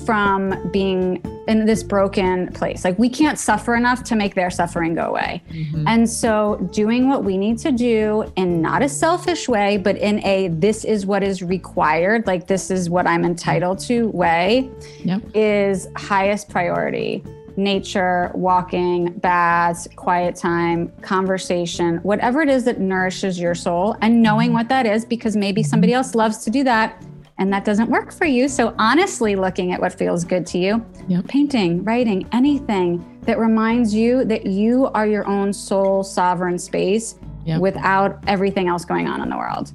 from 0.05 0.69
being 0.71 1.23
in 1.47 1.65
this 1.65 1.83
broken 1.83 2.51
place. 2.53 2.83
Like 2.83 2.97
we 2.97 3.07
can't 3.07 3.37
suffer 3.37 3.75
enough 3.75 4.03
to 4.05 4.15
make 4.15 4.33
their 4.33 4.49
suffering 4.49 4.95
go 4.95 5.03
away. 5.03 5.43
Mm-hmm. 5.51 5.87
And 5.87 6.09
so 6.09 6.57
doing 6.73 7.07
what 7.07 7.23
we 7.23 7.37
need 7.37 7.59
to 7.59 7.71
do 7.71 8.31
in 8.35 8.61
not 8.61 8.81
a 8.81 8.89
selfish 8.89 9.47
way, 9.47 9.77
but 9.77 9.95
in 9.97 10.25
a 10.25 10.49
this 10.49 10.83
is 10.83 11.05
what 11.05 11.23
is 11.23 11.43
required, 11.43 12.25
like 12.25 12.47
this 12.47 12.71
is 12.71 12.89
what 12.89 13.07
I'm 13.07 13.23
entitled 13.23 13.79
to 13.79 14.07
way 14.09 14.69
yep. 15.03 15.21
is 15.33 15.87
highest 15.95 16.49
priority 16.49 17.23
nature, 17.57 18.31
walking, 18.33 19.13
baths, 19.19 19.87
quiet 19.95 20.35
time, 20.35 20.91
conversation, 21.01 21.97
whatever 21.97 22.41
it 22.41 22.49
is 22.49 22.63
that 22.65 22.79
nourishes 22.79 23.39
your 23.39 23.55
soul, 23.55 23.95
and 24.01 24.21
knowing 24.21 24.53
what 24.53 24.69
that 24.69 24.85
is 24.85 25.05
because 25.05 25.35
maybe 25.35 25.63
somebody 25.63 25.93
else 25.93 26.15
loves 26.15 26.39
to 26.39 26.49
do 26.49 26.63
that 26.63 27.03
and 27.37 27.51
that 27.51 27.65
doesn't 27.65 27.89
work 27.89 28.13
for 28.13 28.25
you. 28.25 28.47
So, 28.47 28.73
honestly, 28.77 29.35
looking 29.35 29.73
at 29.73 29.81
what 29.81 29.93
feels 29.93 30.23
good 30.23 30.45
to 30.47 30.57
you, 30.57 30.85
yep. 31.07 31.27
painting, 31.27 31.83
writing, 31.83 32.27
anything 32.31 33.19
that 33.23 33.37
reminds 33.39 33.93
you 33.93 34.23
that 34.25 34.45
you 34.45 34.87
are 34.93 35.05
your 35.05 35.27
own 35.27 35.51
soul 35.51 36.03
sovereign 36.03 36.57
space 36.57 37.15
yep. 37.43 37.59
without 37.59 38.23
everything 38.27 38.67
else 38.69 38.85
going 38.85 39.07
on 39.07 39.21
in 39.21 39.29
the 39.29 39.37
world. 39.37 39.73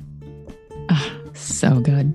Oh, 0.90 1.20
so 1.34 1.80
good 1.80 2.14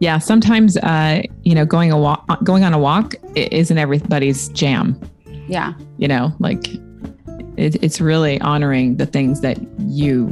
yeah, 0.00 0.18
sometimes 0.18 0.76
uh, 0.78 1.22
you 1.42 1.54
know, 1.54 1.64
going 1.64 1.92
a 1.92 1.98
walk, 1.98 2.42
going 2.44 2.64
on 2.64 2.74
a 2.74 2.78
walk 2.78 3.14
isn't 3.34 3.78
everybody's 3.78 4.48
jam. 4.50 5.00
Yeah, 5.48 5.74
you 5.98 6.08
know, 6.08 6.32
like 6.38 6.66
it, 7.56 7.82
it's 7.82 8.00
really 8.00 8.40
honoring 8.40 8.96
the 8.96 9.06
things 9.06 9.40
that 9.42 9.58
you 9.80 10.30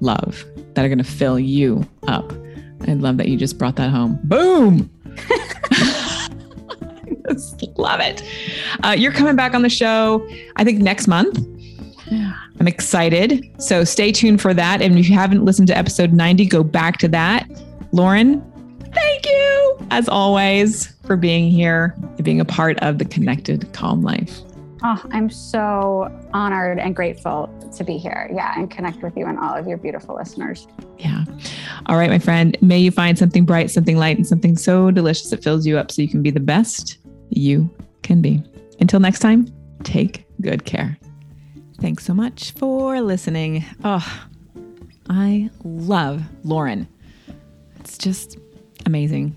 love 0.00 0.44
that 0.74 0.84
are 0.84 0.88
going 0.88 0.98
to 0.98 1.04
fill 1.04 1.38
you 1.38 1.86
up. 2.08 2.32
I 2.86 2.94
love 2.94 3.16
that 3.18 3.28
you 3.28 3.36
just 3.36 3.58
brought 3.58 3.76
that 3.76 3.90
home. 3.90 4.18
Boom. 4.24 4.90
Just 7.28 7.62
love 7.78 8.00
it. 8.00 8.22
Uh, 8.82 8.94
you're 8.96 9.12
coming 9.12 9.36
back 9.36 9.54
on 9.54 9.62
the 9.62 9.70
show, 9.70 10.26
I 10.56 10.64
think 10.64 10.80
next 10.80 11.06
month. 11.06 11.38
I'm 12.60 12.68
excited. 12.68 13.50
So 13.58 13.84
stay 13.84 14.12
tuned 14.12 14.40
for 14.40 14.52
that. 14.54 14.82
And 14.82 14.98
if 14.98 15.08
you 15.08 15.14
haven't 15.14 15.44
listened 15.44 15.68
to 15.68 15.76
episode 15.76 16.12
90, 16.12 16.46
go 16.46 16.62
back 16.62 16.98
to 16.98 17.08
that. 17.08 17.48
Lauren, 17.92 18.42
Thank 18.92 19.26
you, 19.26 19.86
as 19.90 20.08
always, 20.08 20.86
for 21.06 21.16
being 21.16 21.50
here 21.50 21.94
and 21.98 22.24
being 22.24 22.40
a 22.40 22.44
part 22.44 22.78
of 22.80 22.98
the 22.98 23.04
Connected 23.04 23.72
Calm 23.72 24.02
Life. 24.02 24.40
Oh, 24.84 25.00
I'm 25.12 25.30
so 25.30 26.10
honored 26.34 26.80
and 26.80 26.94
grateful 26.96 27.48
to 27.76 27.84
be 27.84 27.98
here. 27.98 28.28
Yeah, 28.34 28.52
and 28.56 28.68
connect 28.70 29.02
with 29.02 29.16
you 29.16 29.26
and 29.26 29.38
all 29.38 29.54
of 29.54 29.68
your 29.68 29.78
beautiful 29.78 30.16
listeners. 30.16 30.66
Yeah. 30.98 31.24
All 31.86 31.96
right, 31.96 32.10
my 32.10 32.18
friend. 32.18 32.56
May 32.60 32.78
you 32.78 32.90
find 32.90 33.16
something 33.16 33.44
bright, 33.44 33.70
something 33.70 33.96
light, 33.96 34.16
and 34.16 34.26
something 34.26 34.56
so 34.56 34.90
delicious 34.90 35.30
that 35.30 35.42
fills 35.42 35.66
you 35.66 35.78
up 35.78 35.92
so 35.92 36.02
you 36.02 36.08
can 36.08 36.22
be 36.22 36.30
the 36.30 36.40
best 36.40 36.98
you 37.30 37.70
can 38.02 38.20
be. 38.20 38.42
Until 38.80 38.98
next 38.98 39.20
time, 39.20 39.46
take 39.84 40.26
good 40.40 40.64
care. 40.64 40.98
Thanks 41.80 42.04
so 42.04 42.12
much 42.12 42.50
for 42.52 43.00
listening. 43.00 43.64
Oh, 43.84 44.24
I 45.08 45.50
love 45.62 46.22
Lauren. 46.42 46.88
It's 47.78 47.96
just 47.98 48.36
amazing. 48.86 49.36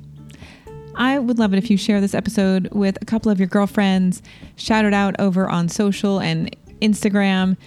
I 0.96 1.20
would 1.20 1.40
love 1.40 1.54
it 1.54 1.58
if 1.58 1.70
you 1.70 1.78
share 1.78 2.00
this 2.00 2.14
episode 2.14 2.70
with 2.72 2.98
a 3.02 3.06
couple 3.06 3.32
of 3.32 3.40
your 3.40 3.48
girlfriends, 3.48 4.22
shout 4.56 4.86
it 4.86 4.94
out 4.94 5.16
over 5.20 5.50
on 5.50 5.68
social 5.68 6.20
and 6.20 6.56
Instagram. 6.82 7.58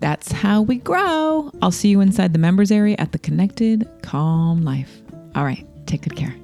That's 0.00 0.32
how 0.32 0.62
we 0.62 0.76
grow. 0.76 1.50
I'll 1.62 1.70
see 1.70 1.88
you 1.88 2.00
inside 2.00 2.32
the 2.32 2.38
members 2.38 2.70
area 2.70 2.96
at 2.98 3.12
the 3.12 3.18
Connected 3.18 3.88
Calm 4.02 4.62
Life. 4.62 5.02
All 5.34 5.44
right, 5.44 5.66
take 5.86 6.02
good 6.02 6.16
care. 6.16 6.34